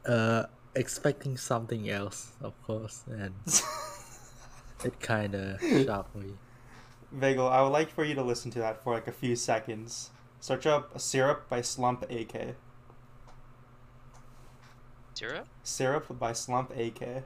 uh, 0.05 0.43
expecting 0.75 1.37
something 1.37 1.89
else, 1.89 2.31
of 2.41 2.53
course, 2.63 3.03
and 3.07 3.33
it 4.83 4.99
kind 4.99 5.35
of 5.35 5.61
shocked 5.61 6.15
me. 6.15 6.33
Vagel, 7.13 7.47
I 7.49 7.61
would 7.61 7.69
like 7.69 7.89
for 7.89 8.03
you 8.03 8.15
to 8.15 8.23
listen 8.23 8.51
to 8.51 8.59
that 8.59 8.83
for 8.83 8.93
like 8.93 9.07
a 9.07 9.11
few 9.11 9.35
seconds. 9.35 10.09
Search 10.39 10.65
up 10.65 10.99
Syrup 10.99 11.47
by 11.49 11.61
Slump 11.61 12.05
AK. 12.09 12.55
Syrup? 15.13 15.47
Syrup 15.63 16.19
by 16.19 16.33
Slump 16.33 16.71
AK. 16.75 17.23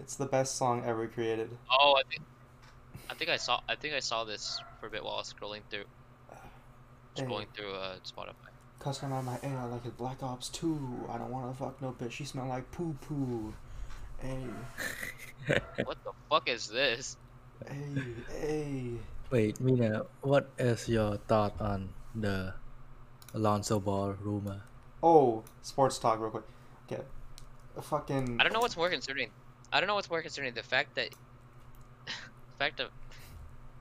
It's 0.00 0.16
the 0.16 0.26
best 0.26 0.56
song 0.56 0.82
ever 0.84 1.06
created. 1.06 1.56
Oh, 1.70 1.96
I 1.98 2.02
think. 2.08 2.22
I 3.08 3.14
think 3.14 3.30
I 3.30 3.36
saw. 3.36 3.60
I 3.68 3.76
think 3.76 3.94
I 3.94 4.00
saw 4.00 4.24
this 4.24 4.60
for 4.80 4.86
a 4.86 4.90
bit 4.90 5.04
while 5.04 5.14
I 5.14 5.18
was 5.18 5.32
scrolling 5.32 5.60
through, 5.70 5.84
Hey. 7.16 7.22
scrolling 7.22 7.46
through 7.54 7.72
uh, 7.72 7.96
Spotify. 8.04 8.48
Cussing 8.80 9.12
on 9.12 9.24
my 9.26 9.38
air 9.42 9.66
like 9.70 9.84
it's 9.84 9.94
Black 9.96 10.22
Ops 10.22 10.48
2. 10.48 11.06
I 11.10 11.18
don't 11.18 11.30
wanna 11.30 11.52
fuck 11.54 11.80
no 11.82 11.92
bitch. 12.00 12.12
She 12.12 12.24
smell 12.24 12.46
like 12.46 12.70
poo 12.72 12.96
poo. 13.02 13.52
Hey, 14.20 14.46
What 15.84 15.98
the 16.04 16.12
fuck 16.28 16.48
is 16.48 16.68
this? 16.68 17.16
hey, 17.66 18.24
hey. 18.28 18.90
Wait, 19.30 19.60
Mina, 19.60 20.02
what 20.22 20.50
is 20.58 20.88
your 20.88 21.16
thought 21.28 21.54
on 21.60 21.88
the 22.14 22.54
Lonzo 23.34 23.78
Ball 23.80 24.14
rumor? 24.20 24.62
Oh, 25.02 25.44
sports 25.62 25.98
talk 25.98 26.20
real 26.20 26.30
quick. 26.30 26.44
Okay. 26.90 27.02
Fucking. 27.80 28.38
I 28.38 28.42
don't 28.44 28.52
know 28.52 28.60
what's 28.60 28.76
more 28.76 28.90
concerning. 28.90 29.30
I 29.72 29.80
don't 29.80 29.86
know 29.86 29.94
what's 29.94 30.10
more 30.10 30.22
concerning: 30.22 30.54
the 30.54 30.62
fact 30.62 30.94
that, 30.96 31.10
the 32.06 32.12
fact 32.58 32.80
of 32.80 32.90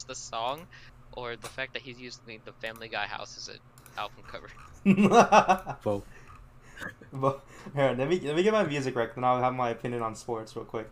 the 0.08 0.16
song, 0.16 0.68
or 1.14 1.36
the 1.36 1.48
fact 1.50 1.74
that 1.74 1.82
he's 1.82 2.00
using 2.00 2.40
the 2.46 2.54
Family 2.54 2.88
Guy 2.88 3.06
house 3.08 3.38
as 3.38 3.48
an 3.50 3.60
album 3.98 4.24
cover. 4.28 4.50
Both. 5.84 6.04
But 7.14 7.44
here, 7.76 7.96
let 7.98 8.08
me 8.08 8.20
let 8.20 8.36
me 8.36 8.44
get 8.44 8.54
my 8.54 8.64
music 8.64 8.96
rec, 8.96 9.16
then 9.16 9.24
I'll 9.24 9.42
have 9.42 9.54
my 9.54 9.70
opinion 9.72 10.02
on 10.02 10.16
sports 10.16 10.56
real 10.56 10.66
quick. 10.66 10.90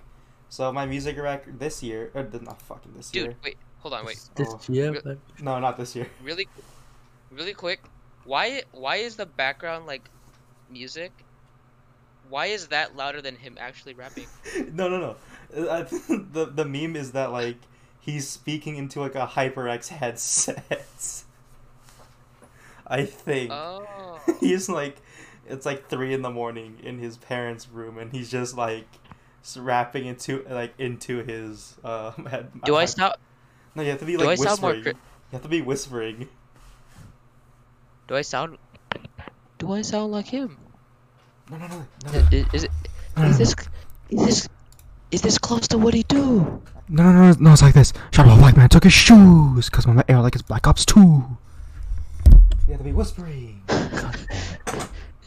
So 0.49 0.71
my 0.71 0.85
music 0.85 1.17
rec 1.17 1.45
this 1.59 1.83
year, 1.83 2.11
or 2.15 2.23
not 2.41 2.61
fucking 2.61 2.93
this 2.95 3.11
Dude, 3.11 3.21
year. 3.21 3.31
Dude, 3.33 3.43
wait, 3.43 3.57
hold 3.79 3.93
on, 3.93 4.05
wait. 4.05 4.19
This 4.35 4.47
Oh. 4.49 4.59
year, 4.67 4.91
Re- 5.05 5.17
No, 5.41 5.59
not 5.59 5.77
this 5.77 5.95
year. 5.95 6.07
really 6.23 6.47
really 7.29 7.53
quick 7.53 7.81
why 8.23 8.63
why 8.71 8.95
is 8.97 9.15
the 9.17 9.25
background 9.25 9.85
like 9.85 10.09
music 10.69 11.11
why 12.29 12.47
is 12.47 12.67
that 12.67 12.95
louder 12.95 13.21
than 13.21 13.35
him 13.35 13.57
actually 13.59 13.93
rapping 13.93 14.25
no, 14.73 14.89
no, 14.89 14.97
no. 14.99 15.15
Uh, 15.67 15.83
the 16.31 16.45
the 16.53 16.65
meme 16.65 16.95
is 16.95 17.11
that 17.13 17.31
like 17.31 17.57
he's 17.99 18.27
speaking 18.27 18.75
into 18.75 18.99
like 18.99 19.15
a 19.15 19.27
HyperX 19.27 19.89
headset. 19.89 21.23
I 22.85 23.03
think 23.05 23.51
oh 23.53 24.19
he's 24.39 24.69
like, 24.69 24.97
it's 25.49 25.65
like 25.65 25.87
three 25.89 26.13
in 26.13 26.21
the 26.21 26.29
morning 26.29 26.77
in 26.83 26.99
his 26.99 27.17
parents' 27.17 27.67
room, 27.69 27.97
and 27.97 28.11
he's 28.11 28.29
just 28.31 28.55
like 28.57 28.87
s- 29.43 29.57
rapping 29.57 30.05
into 30.05 30.45
like 30.49 30.73
into 30.79 31.23
his 31.23 31.75
uh. 31.83 32.11
Head, 32.29 32.51
do 32.65 32.75
i 32.75 32.81
head- 32.81 32.89
sound 32.89 33.13
No, 33.75 33.83
you 33.83 33.89
have 33.91 33.99
to 33.99 34.05
be 34.05 34.17
like 34.17 34.27
I 34.29 34.35
sound 34.35 34.61
more 34.61 34.71
whispering. 34.71 34.83
cri- 34.95 35.01
You 35.31 35.35
have 35.35 35.41
to 35.43 35.49
be 35.49 35.61
whispering. 35.61 36.29
do 38.07 38.15
i 38.15 38.21
sound 38.21 38.57
do 39.57 39.71
i 39.73 39.81
sound 39.81 40.11
like 40.11 40.27
him 40.27 40.57
No, 41.51 41.57
no, 41.57 41.67
no, 41.67 41.85
no, 42.05 42.19
Is, 42.19 42.33
is, 42.33 42.45
is 42.53 42.63
it? 42.65 42.71
Is 43.17 43.37
this? 43.39 43.55
Is 44.09 44.25
this? 44.25 44.49
Is 45.09 45.21
this 45.21 45.37
close 45.37 45.67
to 45.69 45.77
what 45.77 45.93
he 45.93 46.03
do? 46.03 46.61
no, 46.89 47.03
no, 47.03 47.11
no, 47.13 47.31
no. 47.39 47.53
It's 47.53 47.61
like 47.61 47.73
this. 47.73 47.93
Shut 48.11 48.27
up, 48.27 48.39
white 48.41 48.55
man 48.57 48.67
took 48.69 48.83
his 48.83 48.93
shoes, 48.93 49.69
cause 49.69 49.87
my 49.87 50.03
air 50.09 50.19
like 50.21 50.35
it's 50.35 50.41
Black 50.43 50.67
Ops 50.67 50.85
Two. 50.85 51.23
You 52.67 52.73
have 52.73 52.77
to 52.79 52.83
be 52.83 52.91
whispering. 52.91 53.61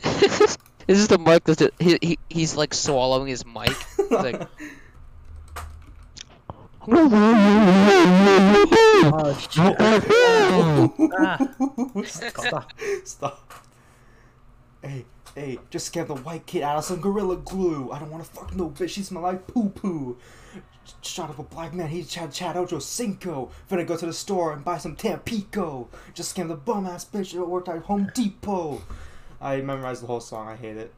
this 0.87 0.99
is 0.99 1.09
the 1.09 1.19
mic 1.19 1.45
that's 1.45 1.59
just, 1.59 1.73
he, 1.79 1.99
he 2.01 2.19
he's 2.29 2.57
like 2.57 2.75
swallowing 2.75 3.29
his 3.29 3.45
mic. 3.45 3.75
He's 3.97 4.11
like, 4.11 4.43
Oh 9.13 9.37
shit! 9.51 9.77
ah, 11.19 11.39
stop. 12.05 12.73
Stop. 13.05 13.53
Hey, 14.83 15.05
hey, 15.35 15.59
just 15.69 15.87
scare 15.87 16.05
the 16.05 16.15
white 16.15 16.47
kid 16.47 16.63
out 16.63 16.79
of 16.79 16.85
some 16.85 17.01
gorilla 17.01 17.37
glue. 17.37 17.91
I 17.93 17.99
don't 17.99 18.11
wanna 18.11 18.25
fuck 18.25 18.55
no 18.57 18.71
bitch, 18.71 18.91
she 18.91 19.03
smell 19.03 19.23
like 19.23 19.47
poo 19.47 19.69
poo. 19.69 20.17
Shot 21.03 21.31
up 21.31 21.39
a 21.39 21.43
black 21.43 21.75
man, 21.75 21.89
he 21.89 22.03
Chad 22.03 22.33
Chad 22.33 22.57
Ocho 22.57 22.79
Cinco. 22.79 23.51
Finna 23.71 23.87
go 23.87 23.97
to 23.97 24.07
the 24.07 24.13
store 24.13 24.53
and 24.53 24.65
buy 24.65 24.79
some 24.79 24.97
Tampico. 24.97 25.89
Just 26.15 26.35
scam 26.35 26.49
the 26.49 26.57
bum 26.57 26.87
ass 26.87 27.05
bitch 27.05 27.33
that 27.33 27.45
worked 27.45 27.69
at 27.69 27.83
Home 27.83 28.11
Depot. 28.15 28.83
I 29.41 29.61
memorized 29.61 30.03
the 30.03 30.07
whole 30.07 30.21
song, 30.21 30.49
I 30.49 30.57
hate 30.57 30.77
it. 30.77 30.93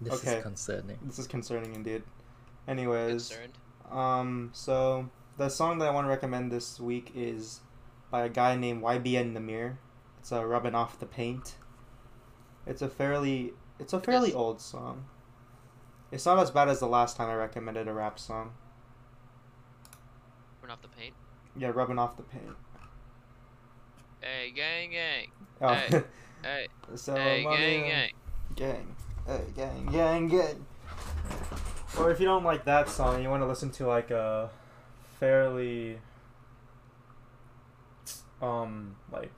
This 0.00 0.14
Okay. 0.14 0.36
is 0.38 0.42
concerning. 0.42 0.98
This 1.02 1.18
is 1.18 1.26
concerning 1.26 1.74
indeed. 1.74 2.02
Anyways, 2.68 3.28
Concerned. 3.28 3.58
um, 3.90 4.50
so 4.52 5.08
the 5.36 5.48
song 5.48 5.78
that 5.78 5.88
I 5.88 5.90
want 5.90 6.06
to 6.06 6.08
recommend 6.08 6.50
this 6.52 6.78
week 6.80 7.12
is 7.14 7.60
by 8.10 8.24
a 8.24 8.28
guy 8.28 8.56
named 8.56 8.82
YBN 8.82 9.32
Nahmir. 9.34 9.76
It's 10.18 10.32
a 10.32 10.46
rubbing 10.46 10.74
off 10.74 10.98
the 10.98 11.06
paint. 11.06 11.54
It's 12.66 12.82
a 12.82 12.88
fairly 12.88 13.54
it's 13.78 13.92
a 13.94 14.00
fairly 14.00 14.28
Yes. 14.28 14.36
old 14.36 14.60
song. 14.60 15.06
It's 16.10 16.26
not 16.26 16.38
as 16.38 16.50
bad 16.50 16.68
as 16.68 16.80
the 16.80 16.86
last 16.88 17.16
time 17.16 17.30
I 17.30 17.34
recommended 17.34 17.88
a 17.88 17.92
rap 17.94 18.18
song. 18.18 18.52
Rubbing 20.60 20.72
off 20.72 20.82
the 20.82 20.88
paint. 20.88 21.14
Yeah, 21.56 21.68
rubbing 21.68 21.98
off 21.98 22.16
the 22.16 22.22
paint. 22.22 22.56
Hey, 24.20 24.50
gang, 24.50 24.90
gang. 24.90 25.30
Oh, 25.62 25.72
Hey, 25.74 26.02
Hey, 26.42 26.68
so 26.94 27.14
hey, 27.14 27.42
gang, 27.42 27.82
gang. 27.82 28.10
gang, 28.56 28.96
hey, 29.26 29.44
gang, 29.54 29.86
gang, 29.86 30.28
gang. 30.28 30.66
Or 31.98 32.10
if 32.10 32.20
you 32.20 32.26
don't 32.26 32.44
like 32.44 32.64
that 32.64 32.88
song, 32.88 33.22
you 33.22 33.28
want 33.28 33.42
to 33.42 33.46
listen 33.46 33.70
to 33.72 33.86
like 33.86 34.10
a 34.10 34.50
fairly, 35.18 35.98
um, 38.40 38.96
like, 39.12 39.34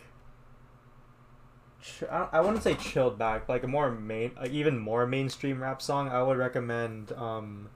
ch- 1.82 2.04
I, 2.10 2.28
I 2.32 2.40
wouldn't 2.40 2.62
say 2.62 2.74
chilled 2.74 3.18
back, 3.18 3.48
like 3.48 3.64
a 3.64 3.68
more 3.68 3.90
main, 3.90 4.32
like 4.36 4.50
even 4.52 4.78
more 4.78 5.06
mainstream 5.06 5.62
rap 5.62 5.82
song. 5.82 6.08
I 6.08 6.22
would 6.22 6.36
recommend 6.36 7.12
um, 7.12 7.68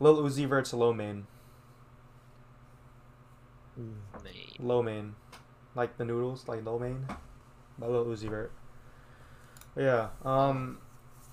Lil 0.00 0.16
Uzi 0.22 0.46
Vert's 0.46 0.74
Lo 0.74 0.92
Mein. 0.92 1.26
Lo 4.58 4.82
Mein, 4.82 5.14
like 5.74 5.96
the 5.98 6.04
noodles, 6.04 6.48
like 6.48 6.64
Lo 6.64 6.78
Mein, 6.78 7.06
by 7.78 7.86
Lil 7.86 8.04
Uzi 8.06 8.28
Vert. 8.28 8.52
But 9.74 9.82
yeah. 9.84 10.08
Um. 10.24 10.78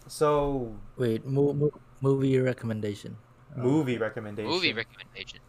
So 0.08 0.74
Wait, 0.98 1.26
mo- 1.26 1.54
mo- 1.54 1.80
movie 2.02 2.38
recommendation. 2.39 3.18
Uh, 3.56 3.60
movie 3.62 3.98
recommendation. 3.98 4.50
Movie 4.52 4.74
recommendation. 4.74 5.39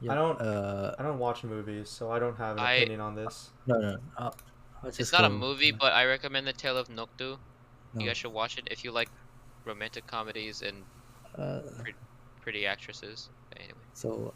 yeah, 0.00 0.12
I 0.12 0.14
don't- 0.14 0.40
Uh, 0.40 0.94
I 0.98 1.02
don't 1.02 1.18
watch 1.18 1.42
movies, 1.44 1.88
so 1.90 2.10
I 2.10 2.18
don't 2.18 2.36
have 2.36 2.56
an 2.58 2.62
I- 2.64 2.74
opinion 2.82 3.00
on 3.00 3.14
this. 3.14 3.50
no, 3.66 3.78
no. 3.78 3.96
I'll, 4.16 4.34
I'll 4.82 4.88
It's 4.90 5.12
not 5.12 5.24
a 5.24 5.28
go- 5.28 5.34
movie, 5.38 5.70
but 5.72 5.92
I 5.92 6.04
recommend 6.06 6.46
The 6.46 6.52
Tale 6.52 6.76
of 6.78 6.88
Nokdu. 6.88 7.38
no. 7.38 8.00
You 8.00 8.06
guys 8.06 8.16
should 8.18 8.32
watch 8.32 8.58
it 8.58 8.68
if 8.70 8.82
you 8.84 8.90
like 8.92 9.10
romantic 9.64 10.06
comedies 10.06 10.62
and 10.62 10.84
Uh, 11.36 11.60
pretty 12.42 12.66
actresses. 12.66 13.30
Anyway. 13.56 13.78
so 13.94 14.34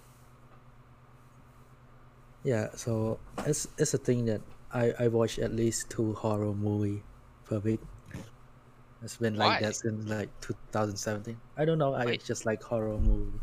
yeah, 2.45 2.69
so 2.75 3.19
it's 3.47 3.69
it's 3.79 3.95
a 3.95 3.99
thing 3.99 4.25
that 4.27 4.41
I 4.73 4.93
I 4.99 5.09
watch 5.09 5.39
at 5.39 5.53
least 5.53 5.91
two 5.91 6.15
horror 6.15 6.55
movie 6.55 7.03
per 7.45 7.59
week. 7.59 7.81
It's 9.03 9.17
been 9.17 9.37
like 9.37 9.61
Why? 9.61 9.67
that 9.67 9.77
since 9.77 10.09
like 10.09 10.29
2017. 10.41 11.37
I 11.57 11.65
don't 11.65 11.79
know. 11.79 11.93
I 11.95 12.07
Wait. 12.07 12.25
just 12.25 12.47
like 12.47 12.63
horror 12.63 12.99
movie. 12.99 13.41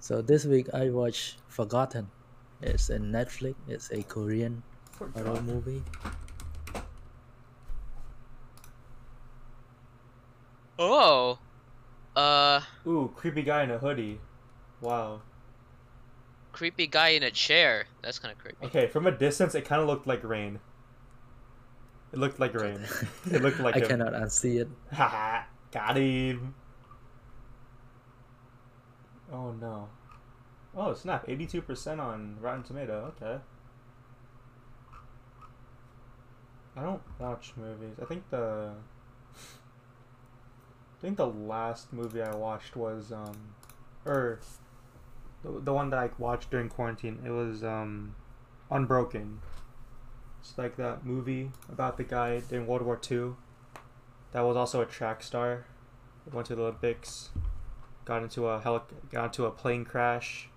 So 0.00 0.20
this 0.22 0.44
week 0.44 0.68
I 0.74 0.90
watched 0.90 1.38
Forgotten. 1.48 2.10
It's 2.62 2.90
in 2.90 3.12
Netflix. 3.12 3.54
It's 3.68 3.90
a 3.92 4.02
Korean 4.02 4.62
horror 4.98 5.40
movie. 5.42 5.82
Oh. 10.78 11.38
Uh, 12.14 12.60
Ooh, 12.86 13.12
creepy 13.14 13.42
guy 13.42 13.64
in 13.64 13.70
a 13.70 13.78
hoodie. 13.78 14.20
Wow. 14.80 15.20
Creepy 16.56 16.86
guy 16.86 17.08
in 17.08 17.22
a 17.22 17.30
chair. 17.30 17.86
That's 18.02 18.18
kind 18.18 18.32
of 18.32 18.38
creepy. 18.38 18.64
Okay, 18.66 18.86
from 18.86 19.06
a 19.06 19.12
distance, 19.12 19.54
it 19.54 19.66
kind 19.66 19.82
of 19.82 19.86
looked 19.86 20.06
like 20.06 20.24
rain. 20.24 20.58
It 22.12 22.18
looked 22.18 22.40
like 22.40 22.54
rain. 22.54 22.80
it 23.30 23.42
looked 23.42 23.60
like 23.60 23.76
I 23.76 23.80
him. 23.80 23.88
cannot 23.88 24.14
unsee 24.14 24.60
it. 24.60 24.68
Haha, 24.90 25.42
got 25.70 25.96
him. 25.96 26.54
Oh 29.30 29.52
no. 29.52 29.88
Oh 30.74 30.94
snap! 30.94 31.26
Eighty-two 31.28 31.60
percent 31.60 32.00
on 32.00 32.36
Rotten 32.40 32.62
Tomato. 32.62 33.12
Okay. 33.16 33.38
I 36.74 36.82
don't 36.82 37.02
watch 37.18 37.52
movies. 37.56 37.96
I 38.00 38.06
think 38.06 38.28
the. 38.30 38.72
I 39.34 41.02
think 41.02 41.18
the 41.18 41.26
last 41.26 41.92
movie 41.92 42.22
I 42.22 42.34
watched 42.34 42.76
was 42.76 43.12
um, 43.12 43.36
or. 44.06 44.40
The, 45.46 45.60
the 45.60 45.72
one 45.72 45.90
that 45.90 45.98
I 45.98 46.10
watched 46.18 46.50
during 46.50 46.68
quarantine. 46.68 47.20
It 47.24 47.30
was 47.30 47.62
um, 47.62 48.16
Unbroken. 48.70 49.40
It's 50.40 50.58
like 50.58 50.76
that 50.76 51.04
movie 51.06 51.50
about 51.70 51.96
the 51.96 52.04
guy 52.04 52.42
in 52.50 52.66
World 52.66 52.82
War 52.82 53.00
II 53.10 53.32
that 54.32 54.40
was 54.42 54.56
also 54.56 54.80
a 54.80 54.86
track 54.86 55.22
star. 55.22 55.66
Went 56.32 56.48
to 56.48 56.56
the 56.56 56.62
Olympics, 56.62 57.30
got 58.04 58.22
into 58.24 58.48
a 58.48 58.60
heli- 58.60 58.80
got 59.12 59.26
into 59.26 59.46
a 59.46 59.50
plane 59.52 59.84
crash, 59.84 60.48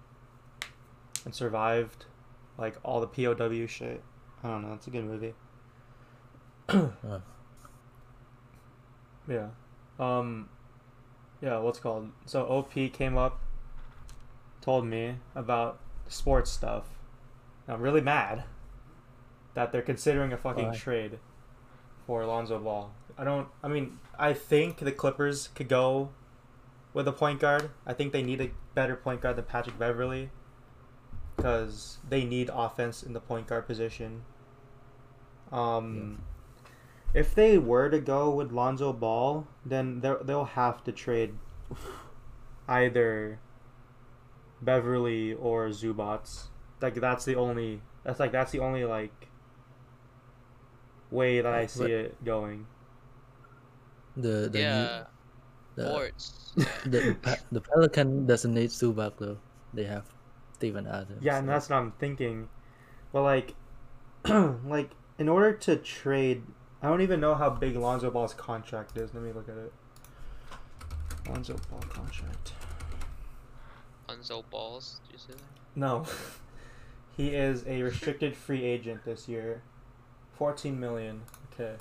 and 1.24 1.36
survived, 1.36 2.06
like 2.58 2.78
all 2.84 3.00
the 3.00 3.06
POW 3.08 3.68
shit. 3.68 4.02
I 4.44 4.48
don't 4.48 4.64
know. 4.64 4.74
It's 4.74 4.88
a 4.88 4.90
good 4.90 5.06
movie. 5.06 5.34
Uh, 6.70 7.20
Yeah. 9.28 9.50
Um. 10.00 10.50
Yeah. 11.42 11.60
What's 11.60 11.78
called? 11.80 12.10
So 12.26 12.46
OP 12.48 12.74
came 12.94 13.16
up, 13.18 13.40
told 14.62 14.86
me 14.86 15.16
about 15.36 15.80
sports 16.08 16.52
stuff. 16.52 16.86
And 17.68 17.76
I'm 17.76 17.82
really 17.82 18.02
mad 18.02 18.44
that 19.54 19.72
they're 19.72 19.82
considering 19.82 20.34
a 20.34 20.38
fucking 20.38 20.70
Why? 20.70 20.76
trade 20.76 21.20
for 22.06 22.26
Lonzo 22.26 22.60
Ball. 22.60 22.92
I 23.18 23.24
don't. 23.24 23.48
I 23.64 23.68
mean, 23.68 24.00
I 24.18 24.34
think 24.34 24.78
the 24.78 24.92
Clippers 24.92 25.50
could 25.50 25.68
go 25.68 26.10
with 26.94 27.08
a 27.08 27.12
point 27.12 27.40
guard. 27.40 27.70
I 27.86 27.94
think 27.94 28.14
they 28.14 28.24
need 28.24 28.42
a 28.42 28.52
better 28.74 28.96
point 28.96 29.22
guard 29.22 29.36
than 29.36 29.46
Patrick 29.46 29.78
Beverley 29.78 30.30
because 31.36 31.98
they 32.08 32.26
need 32.26 32.50
offense 32.54 33.04
in 33.04 33.14
the 33.14 33.20
point 33.20 33.48
guard 33.48 33.68
position. 33.68 34.24
Um, 35.52 36.22
if 37.14 37.34
they 37.34 37.58
were 37.58 37.90
to 37.90 38.00
go 38.00 38.30
with 38.30 38.52
Lonzo 38.52 38.94
Ball, 38.94 39.48
then 39.66 40.02
they'll 40.02 40.24
they'll 40.24 40.46
have 40.46 40.84
to 40.86 40.92
trade 40.92 41.34
either 42.68 43.40
Beverley 44.62 45.34
or 45.34 45.68
Zubac. 45.70 46.48
Like 46.82 46.96
that's 46.96 47.26
the 47.26 47.36
only. 47.36 47.82
That's 48.04 48.20
like 48.20 48.32
that's 48.32 48.52
the 48.52 48.60
only 48.60 48.86
like 48.86 49.28
way 51.12 51.42
that 51.42 51.54
I 51.54 51.66
see 51.66 51.80
But- 51.84 51.92
it 51.92 52.24
going. 52.26 52.66
the 54.18 54.50
the 54.52 54.60
yeah. 54.60 55.04
the, 55.76 55.90
Sports. 55.90 56.54
Yeah. 56.56 56.66
the, 56.86 57.38
the 57.52 57.62
Pelican 57.62 58.26
doesn't 58.26 58.54
need 58.54 58.70
Zubac 58.70 59.14
though. 59.18 59.38
They 59.74 59.86
have 59.86 60.06
Steven 60.54 60.88
Adams. 60.88 61.22
Yeah, 61.22 61.38
and 61.38 61.48
so- 61.48 61.52
that's 61.52 61.70
what 61.70 61.78
I'm 61.78 61.92
thinking. 61.94 62.50
But 63.12 63.24
like, 63.24 63.56
like 64.26 64.92
in 65.18 65.30
order 65.30 65.54
to 65.54 65.76
trade, 65.78 66.44
I 66.82 66.88
don't 66.88 67.02
even 67.02 67.20
know 67.20 67.36
how 67.36 67.50
big 67.50 67.76
Lonzo 67.76 68.10
Ball's 68.12 68.34
contract 68.34 68.98
is. 68.98 69.14
Let 69.14 69.24
me 69.24 69.32
look 69.32 69.50
at 69.50 69.58
it. 69.58 69.74
Lonzo 71.30 71.56
Ball 71.70 71.82
contract. 71.90 72.54
Unzo 74.10 74.44
balls. 74.50 75.00
Did 75.06 75.14
you 75.14 75.20
say 75.20 75.34
that? 75.34 75.80
No, 75.80 76.06
he 77.18 77.30
is 77.30 77.64
a 77.68 77.82
restricted 77.82 78.36
free 78.36 78.64
agent 78.64 79.06
this 79.06 79.28
year. 79.28 79.62
Fourteen 80.34 80.80
million. 80.80 81.22
Okay. 81.54 81.76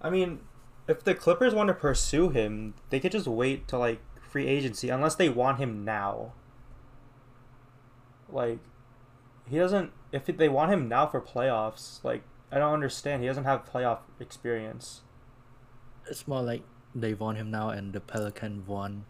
I 0.00 0.10
mean, 0.10 0.40
if 0.86 1.02
the 1.02 1.14
Clippers 1.14 1.54
want 1.54 1.68
to 1.68 1.74
pursue 1.74 2.30
him, 2.30 2.74
they 2.90 3.00
could 3.00 3.12
just 3.12 3.26
wait 3.26 3.66
till 3.68 3.78
like 3.80 4.00
free 4.20 4.46
agency, 4.46 4.88
unless 4.90 5.14
they 5.14 5.28
want 5.28 5.58
him 5.58 5.84
now. 5.84 6.32
Like, 8.30 8.58
he 9.48 9.58
doesn't. 9.58 9.92
If 10.12 10.26
they 10.26 10.48
want 10.48 10.70
him 10.72 10.88
now 10.88 11.06
for 11.06 11.20
playoffs, 11.20 12.02
like 12.04 12.22
I 12.52 12.58
don't 12.58 12.74
understand. 12.74 13.22
He 13.22 13.28
doesn't 13.28 13.44
have 13.44 13.70
playoff 13.70 14.00
experience. 14.20 15.02
it's 16.10 16.26
more 16.26 16.42
like 16.42 16.62
they 16.94 17.14
want 17.14 17.38
him 17.38 17.50
now, 17.50 17.70
and 17.70 17.92
the 17.92 18.00
Pelican 18.00 18.64
want 18.66 19.04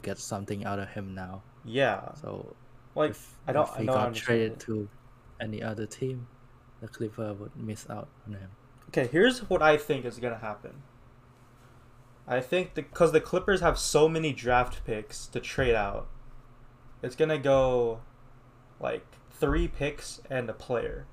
to 0.00 0.04
get 0.04 0.18
something 0.18 0.64
out 0.64 0.78
of 0.78 0.88
him 0.90 1.14
now. 1.14 1.42
Yeah, 1.64 2.12
So 2.14 2.54
like 2.94 3.10
if, 3.10 3.34
I 3.46 3.52
don't- 3.52 3.68
if 3.68 3.74
I 3.74 3.80
he 3.80 3.86
don't 3.86 3.94
got 3.96 4.14
traded 4.14 4.52
it. 4.52 4.60
to 4.60 4.88
any 5.40 5.62
other 5.62 5.86
team, 5.86 6.28
the 6.80 6.88
Clipper 6.88 7.32
would 7.34 7.56
miss 7.56 7.88
out 7.90 8.08
on 8.26 8.34
him. 8.34 8.50
Okay, 8.88 9.06
here's 9.08 9.40
what 9.50 9.62
I 9.62 9.76
think 9.76 10.04
is 10.04 10.18
gonna 10.18 10.38
happen. 10.38 10.82
I 12.28 12.40
think 12.40 12.74
because 12.74 13.12
the 13.12 13.20
Clippers 13.20 13.60
have 13.60 13.78
so 13.78 14.08
many 14.08 14.32
draft 14.32 14.84
picks 14.84 15.26
to 15.28 15.40
trade 15.40 15.74
out, 15.74 16.08
it's 17.02 17.16
gonna 17.16 17.38
go 17.38 18.00
like 18.80 19.06
three 19.30 19.68
picks 19.68 20.20
and 20.30 20.48
a 20.48 20.52
player. 20.52 21.06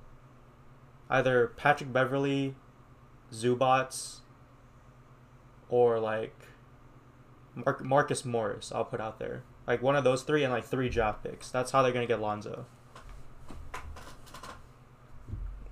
Either 1.09 1.47
Patrick 1.47 1.91
Beverley, 1.93 2.55
Zubac, 3.31 4.19
or 5.69 5.99
like 5.99 6.42
Mar- 7.55 7.79
Marcus 7.83 8.25
Morris. 8.25 8.71
I'll 8.73 8.85
put 8.85 8.99
out 9.01 9.19
there 9.19 9.43
like 9.67 9.81
one 9.81 9.95
of 9.95 10.03
those 10.03 10.23
three 10.23 10.43
and 10.43 10.51
like 10.53 10.65
three 10.65 10.89
draft 10.89 11.23
picks. 11.23 11.49
That's 11.49 11.71
how 11.71 11.81
they're 11.81 11.91
gonna 11.93 12.05
get 12.07 12.19
Lonzo. 12.21 12.65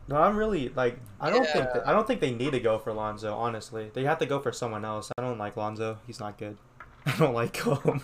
No, 0.07 0.17
I'm 0.17 0.35
really 0.35 0.69
like 0.69 0.99
I 1.19 1.29
don't 1.29 1.45
think 1.45 1.65
Yeah. 1.73 1.81
I 1.85 1.93
don't 1.93 2.05
think 2.05 2.19
they 2.19 2.31
need 2.31 2.51
to 2.51 2.59
go 2.59 2.77
for 2.79 2.91
Lonzo. 2.93 3.33
Honestly, 3.33 3.91
they 3.93 4.03
have 4.03 4.19
to 4.19 4.25
go 4.25 4.39
for 4.39 4.51
someone 4.51 4.83
else. 4.83 5.11
I 5.17 5.21
don't 5.21 5.37
like 5.37 5.55
Lonzo. 5.55 5.99
He's 6.05 6.19
not 6.19 6.37
good. 6.37 6.57
I 7.05 7.15
don't 7.17 7.33
like 7.33 7.55
him. 7.57 8.01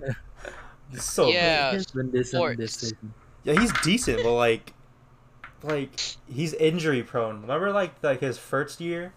he's 0.90 1.02
so 1.04 1.28
Yeah. 1.28 1.72
He's 1.72 1.86
been 1.90 2.10
decent 2.10 2.58
this 2.58 2.72
sports. 2.74 2.80
season. 2.80 3.14
yeah, 3.44 3.58
he's 3.58 3.72
decent, 3.82 4.22
but 4.22 4.34
like, 4.34 4.72
like 5.62 5.90
he's 6.32 6.54
injury 6.54 7.02
prone. 7.02 7.42
Remember, 7.42 7.72
like 7.72 7.94
like 8.02 8.20
his 8.20 8.38
first 8.38 8.80
year, 8.80 9.12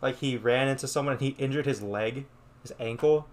like 0.00 0.16
he 0.18 0.36
ran 0.38 0.68
into 0.68 0.88
someone 0.88 1.12
and 1.14 1.20
he 1.20 1.28
injured 1.38 1.66
his 1.66 1.82
leg, 1.82 2.26
his 2.62 2.72
ankle. 2.78 3.28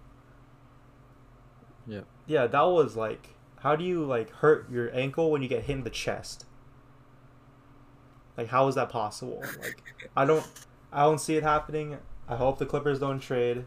Yeah. 1.86 2.00
Yeah, 2.26 2.46
that 2.46 2.62
was 2.62 2.96
like, 2.96 3.34
how 3.60 3.76
do 3.76 3.84
you 3.84 4.04
like 4.04 4.30
hurt 4.30 4.70
your 4.70 4.94
ankle 4.94 5.30
when 5.30 5.42
you 5.42 5.48
get 5.48 5.64
hit 5.64 5.76
in 5.76 5.84
the 5.84 5.90
chest? 5.90 6.44
Like, 8.36 8.48
how 8.48 8.68
is 8.68 8.74
that 8.74 8.90
possible? 8.90 9.42
Like, 9.62 9.82
I 10.16 10.24
don't, 10.24 10.46
I 10.92 11.02
don't 11.04 11.20
see 11.20 11.36
it 11.36 11.42
happening. 11.42 11.98
I 12.28 12.36
hope 12.36 12.58
the 12.58 12.66
Clippers 12.66 12.98
don't 12.98 13.20
trade. 13.20 13.66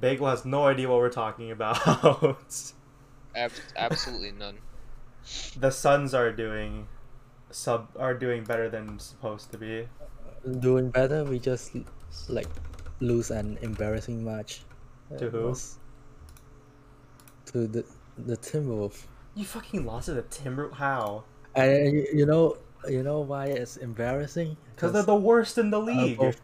Bagel 0.00 0.26
has 0.28 0.44
no 0.44 0.66
idea 0.66 0.88
what 0.88 0.98
we're 0.98 1.10
talking 1.10 1.50
about. 1.50 1.78
Ab- 3.34 3.52
absolutely 3.76 4.32
none. 4.32 4.58
the 5.56 5.70
Suns 5.70 6.14
are 6.14 6.32
doing 6.32 6.88
sub 7.50 7.88
are 7.98 8.14
doing 8.14 8.44
better 8.44 8.68
than 8.68 8.98
supposed 8.98 9.50
to 9.52 9.58
be. 9.58 9.88
Doing 10.60 10.90
better, 10.90 11.24
we 11.24 11.38
just 11.38 11.72
like 12.28 12.48
lose 13.00 13.30
an 13.30 13.58
embarrassing 13.62 14.24
match. 14.24 14.62
To 15.18 15.30
who? 15.30 15.54
To 17.46 17.66
the 17.66 17.84
the 18.18 18.36
Timberwolves. 18.36 19.04
You 19.34 19.44
fucking 19.44 19.84
lost 19.84 20.06
to 20.06 20.14
the 20.14 20.22
Timber. 20.22 20.70
How? 20.72 21.24
And 21.54 21.92
you, 21.92 22.06
you 22.12 22.26
know 22.26 22.56
you 22.88 23.02
know 23.02 23.20
why 23.20 23.46
it's 23.46 23.76
embarrassing? 23.76 24.56
Because 24.74 24.92
they're 24.92 25.02
the 25.02 25.14
worst 25.14 25.58
in 25.58 25.70
the 25.70 25.80
uh, 25.80 25.84
league. 25.84 26.18
both, 26.18 26.40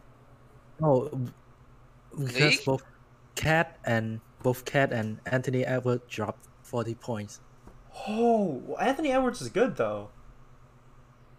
no, 0.79 1.09
because 2.11 2.35
League? 2.35 2.65
both 2.65 2.83
KAT 3.35 3.77
and 3.85 4.19
both 4.41 4.65
KAT 4.65 4.91
and 4.91 5.19
Anthony 5.25 5.65
Edwards 5.65 6.03
dropped 6.07 6.47
forty 6.63 6.95
points. 6.95 7.39
Oh, 8.07 8.61
well, 8.65 8.79
Anthony 8.79 9.11
Edwards 9.11 9.41
is 9.41 9.49
good 9.49 9.75
though. 9.75 10.09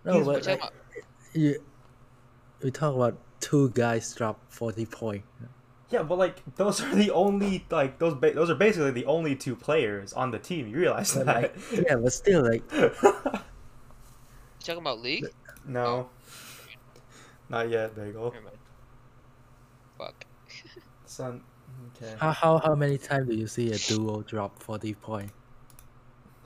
No, 0.05 0.15
He's- 0.15 0.27
but 0.27 0.43
talking 0.43 0.61
like, 0.61 0.73
you, 1.33 1.63
we 2.63 2.71
talk 2.71 2.95
about 2.95 3.19
two 3.45 3.69
guys 3.71 4.15
drop 4.15 4.41
forty 4.49 4.87
points. 4.87 5.27
Yeah, 5.91 6.03
but 6.03 6.17
like 6.19 6.41
those 6.57 6.81
are 6.83 6.95
the 6.95 7.11
only 7.11 7.65
like 7.71 7.99
those 7.99 8.15
ba- 8.15 8.33
those 8.33 8.49
are 8.49 8.55
basically 8.55 8.91
the 8.91 9.05
only 9.05 9.37
two 9.37 9.55
players 9.55 10.13
on 10.15 10.31
the 10.31 10.39
team. 10.39 10.67
You 10.67 10.79
realize 10.79 11.15
But 11.15 11.27
that? 11.27 11.43
like, 11.43 11.87
yeah, 11.87 11.97
but 11.97 12.13
still, 12.13 12.43
like, 12.43 12.63
you 12.73 12.91
talking 14.61 14.81
about 14.81 15.01
league? 15.01 15.27
no, 15.67 15.85
oh. 15.85 16.09
not 17.51 17.69
yet, 17.69 17.95
Bagel. 17.95 18.33
Never 18.33 18.45
mind. 18.45 18.57
Fuck. 19.99 20.25
Son, 21.05 21.43
okay, 21.95 22.15
how 22.19 22.33
how 22.33 22.59
how 22.59 22.75
many 22.75 22.97
times 22.99 23.29
do 23.29 23.37
you 23.37 23.47
see 23.47 23.71
a 23.73 23.79
duo 23.79 24.23
drop 24.23 24.59
forty 24.63 24.95
points? 24.95 25.33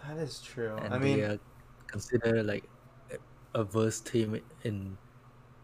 that 0.06 0.18
is 0.18 0.40
true. 0.40 0.76
And 0.82 0.92
I 0.92 0.98
mean, 0.98 1.38
consider 1.86 2.42
like 2.42 2.64
a- 3.12 3.60
a 3.60 3.64
worst 3.64 4.06
team 4.06 4.40
in 4.64 4.96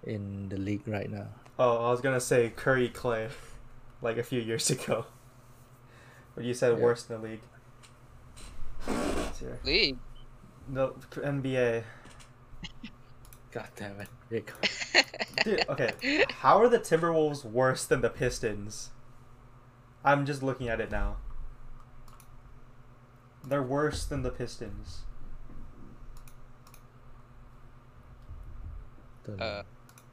in 0.07 0.49
the 0.49 0.57
league 0.57 0.87
right 0.87 1.11
now. 1.11 1.29
oh, 1.59 1.87
I 1.87 1.91
was 1.91 2.01
gonna 2.01 2.21
say 2.21 2.51
Curry 2.55 2.89
Klay, 2.89 3.31
like 4.03 4.17
a 4.19 4.23
few 4.23 4.41
years 4.41 4.71
ago. 4.77 5.07
But 6.35 6.45
you 6.45 6.55
said 6.55 6.77
Yeah. 6.79 6.85
worst 6.85 7.11
in 7.11 7.21
the 7.21 7.29
league. 7.29 7.41
Let's 8.87 9.39
see 9.39 9.45
here. 9.47 9.61
League. 9.65 9.99
No, 10.69 10.95
NBA. 11.11 11.85
God 13.53 13.69
damn 13.77 14.01
it, 14.01 14.09
Dude, 15.45 15.65
okay. 15.69 16.25
How 16.41 16.61
are 16.61 16.69
the 16.69 16.79
Timberwolves 16.81 17.45
worse 17.45 17.85
than 17.85 18.01
the 18.01 18.11
Pistons? 18.11 18.91
I'm 20.05 20.27
just 20.27 20.43
looking 20.43 20.69
at 20.69 20.81
it 20.81 20.91
now. 20.91 21.19
They're 23.47 23.63
worse 23.63 24.05
than 24.07 24.23
the 24.23 24.31
Pistons. 24.31 25.03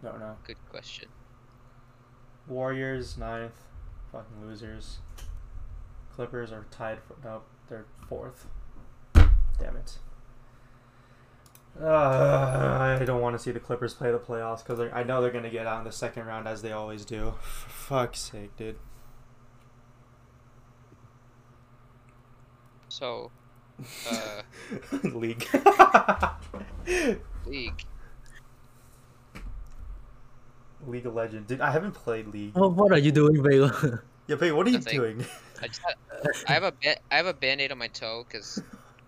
Don't 0.04 0.20
know. 0.20 0.20
No, 0.20 0.28
no. 0.32 0.38
good 0.46 0.58
question. 0.70 1.10
Warriors 2.48 3.18
ninth, 3.18 3.66
fucking 4.12 4.46
losers. 4.46 5.00
Clippers 6.16 6.52
are 6.52 6.66
tied 6.72 7.00
for 7.08 7.16
nope, 7.24 7.46
they're 7.70 7.86
fourth. 8.08 8.48
Damn 9.14 9.78
it. 9.78 9.98
Uh, 11.80 12.98
I 13.00 13.06
don't 13.06 13.22
want 13.22 13.38
to 13.38 13.40
see 13.42 13.52
the 13.52 13.60
Clippers 13.60 13.94
play 13.94 14.12
the 14.12 14.20
playoffs 14.20 14.64
because 14.66 14.80
I 14.94 15.04
know 15.04 15.22
they're 15.22 15.32
gonna 15.32 15.50
get 15.50 15.68
out 15.68 15.80
in 15.80 15.86
the 15.86 15.92
second 15.92 16.26
round 16.26 16.48
as 16.48 16.62
they 16.62 16.72
always 16.72 17.06
do. 17.06 17.34
For 17.42 17.70
fuck's 17.70 18.20
sake, 18.20 18.56
dude. 18.58 18.78
So, 22.90 23.32
uh, 24.10 24.42
League. 25.04 25.48
league. 27.46 27.86
League 30.88 31.06
of 31.06 31.14
Legends, 31.16 31.48
dude. 31.48 31.62
I 31.62 31.72
haven't 31.72 31.94
played 31.94 32.28
League. 32.28 32.54
Oh, 32.56 32.70
what 32.70 32.92
are 32.92 32.98
you 32.98 33.12
doing, 33.12 33.42
Bagel? 33.42 33.72
Yeah, 34.28 34.36
but 34.38 34.56
what 34.56 34.66
are 34.66 34.70
you 34.70 34.78
Nothing. 34.78 34.98
doing? 34.98 35.26
I 35.62 35.68
just 35.68 35.82
I 36.48 36.54
have 36.54 36.64
a 36.64 36.72
ba- 36.72 37.00
I 37.12 37.18
have 37.18 37.26
a 37.26 37.34
band-aid 37.34 37.72
on 37.72 37.78
my 37.78 37.88
toe 37.88 38.24
because 38.26 38.62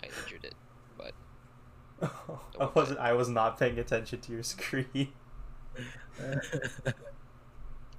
I 0.04 0.08
injured 0.08 0.44
it. 0.44 0.56
But 0.98 1.14
I 2.60 2.70
wasn't. 2.74 3.00
I 3.00 3.14
was 3.14 3.30
not 3.30 3.58
paying 3.58 3.80
attention 3.80 4.20
to 4.20 4.32
your 4.34 4.44
screen. 4.44 4.88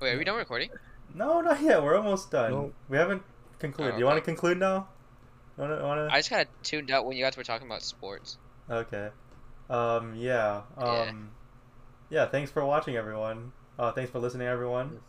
Wait, 0.00 0.12
are 0.12 0.18
we 0.18 0.24
done 0.24 0.36
recording? 0.36 0.70
No, 1.14 1.40
not 1.40 1.62
yet. 1.62 1.82
We're 1.82 1.96
almost 1.96 2.30
done. 2.30 2.50
No. 2.50 2.72
We 2.88 2.98
haven't 2.98 3.22
concluded. 3.58 3.94
Oh, 3.94 3.98
You 3.98 4.04
want 4.04 4.16
to 4.18 4.22
conclude 4.22 4.58
now? 4.58 4.88
Want 5.56 5.78
to? 5.78 5.82
Want 5.84 6.12
I 6.12 6.18
just 6.18 6.28
kind 6.28 6.42
of 6.42 6.48
tuned 6.62 6.90
out 6.90 7.06
when 7.06 7.16
you 7.16 7.24
guys 7.24 7.36
were 7.36 7.44
talking 7.44 7.66
about 7.66 7.82
sports. 7.82 8.36
Okay. 8.68 9.08
Um. 9.70 10.14
Yeah. 10.16 10.62
Yeah. 10.78 10.84
Um. 10.84 11.30
Yeah. 12.10 12.26
Thanks 12.26 12.50
for 12.50 12.66
watching, 12.66 12.96
everyone. 12.96 13.52
Uh. 13.78 13.92
Thanks 13.92 14.10
for 14.10 14.18
listening, 14.18 14.46
everyone. 14.46 15.00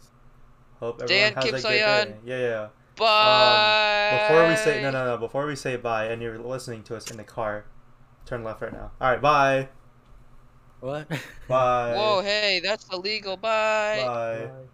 Hope 0.80 1.02
everyone 1.02 1.34
Dan 1.34 1.34
has 1.34 1.44
Kim 1.44 1.56
a 1.56 1.62
good 1.62 1.66
Soyeon. 1.66 2.06
day. 2.06 2.16
Yeah. 2.26 2.38
Yeah. 2.38 2.68
Bye. 2.98 4.28
Before 4.28 4.48
we 4.48 4.56
say 4.56 4.82
no, 4.82 4.92
no, 4.92 5.06
no. 5.06 5.18
Before 5.18 5.46
we 5.46 5.56
say 5.56 5.76
bye, 5.76 6.06
and 6.06 6.22
you're 6.22 6.38
listening 6.38 6.84
to 6.84 6.96
us 6.96 7.12
in 7.12 7.18
the 7.18 7.24
car, 7.24 7.66
turn 8.26 8.44
left 8.44 8.62
right 8.62 8.74
now. 8.74 8.92
All 9.02 9.12
right. 9.12 9.22
Bye. 9.22 9.70
what? 10.80 11.10
Bye. 11.48 11.94
Whoa, 11.96 12.22
hey, 12.22 12.62
that's 12.64 12.88
illegal. 12.92 13.38
Bye. 13.38 14.04
Bye. 14.06 14.46
Bye. 14.46 14.66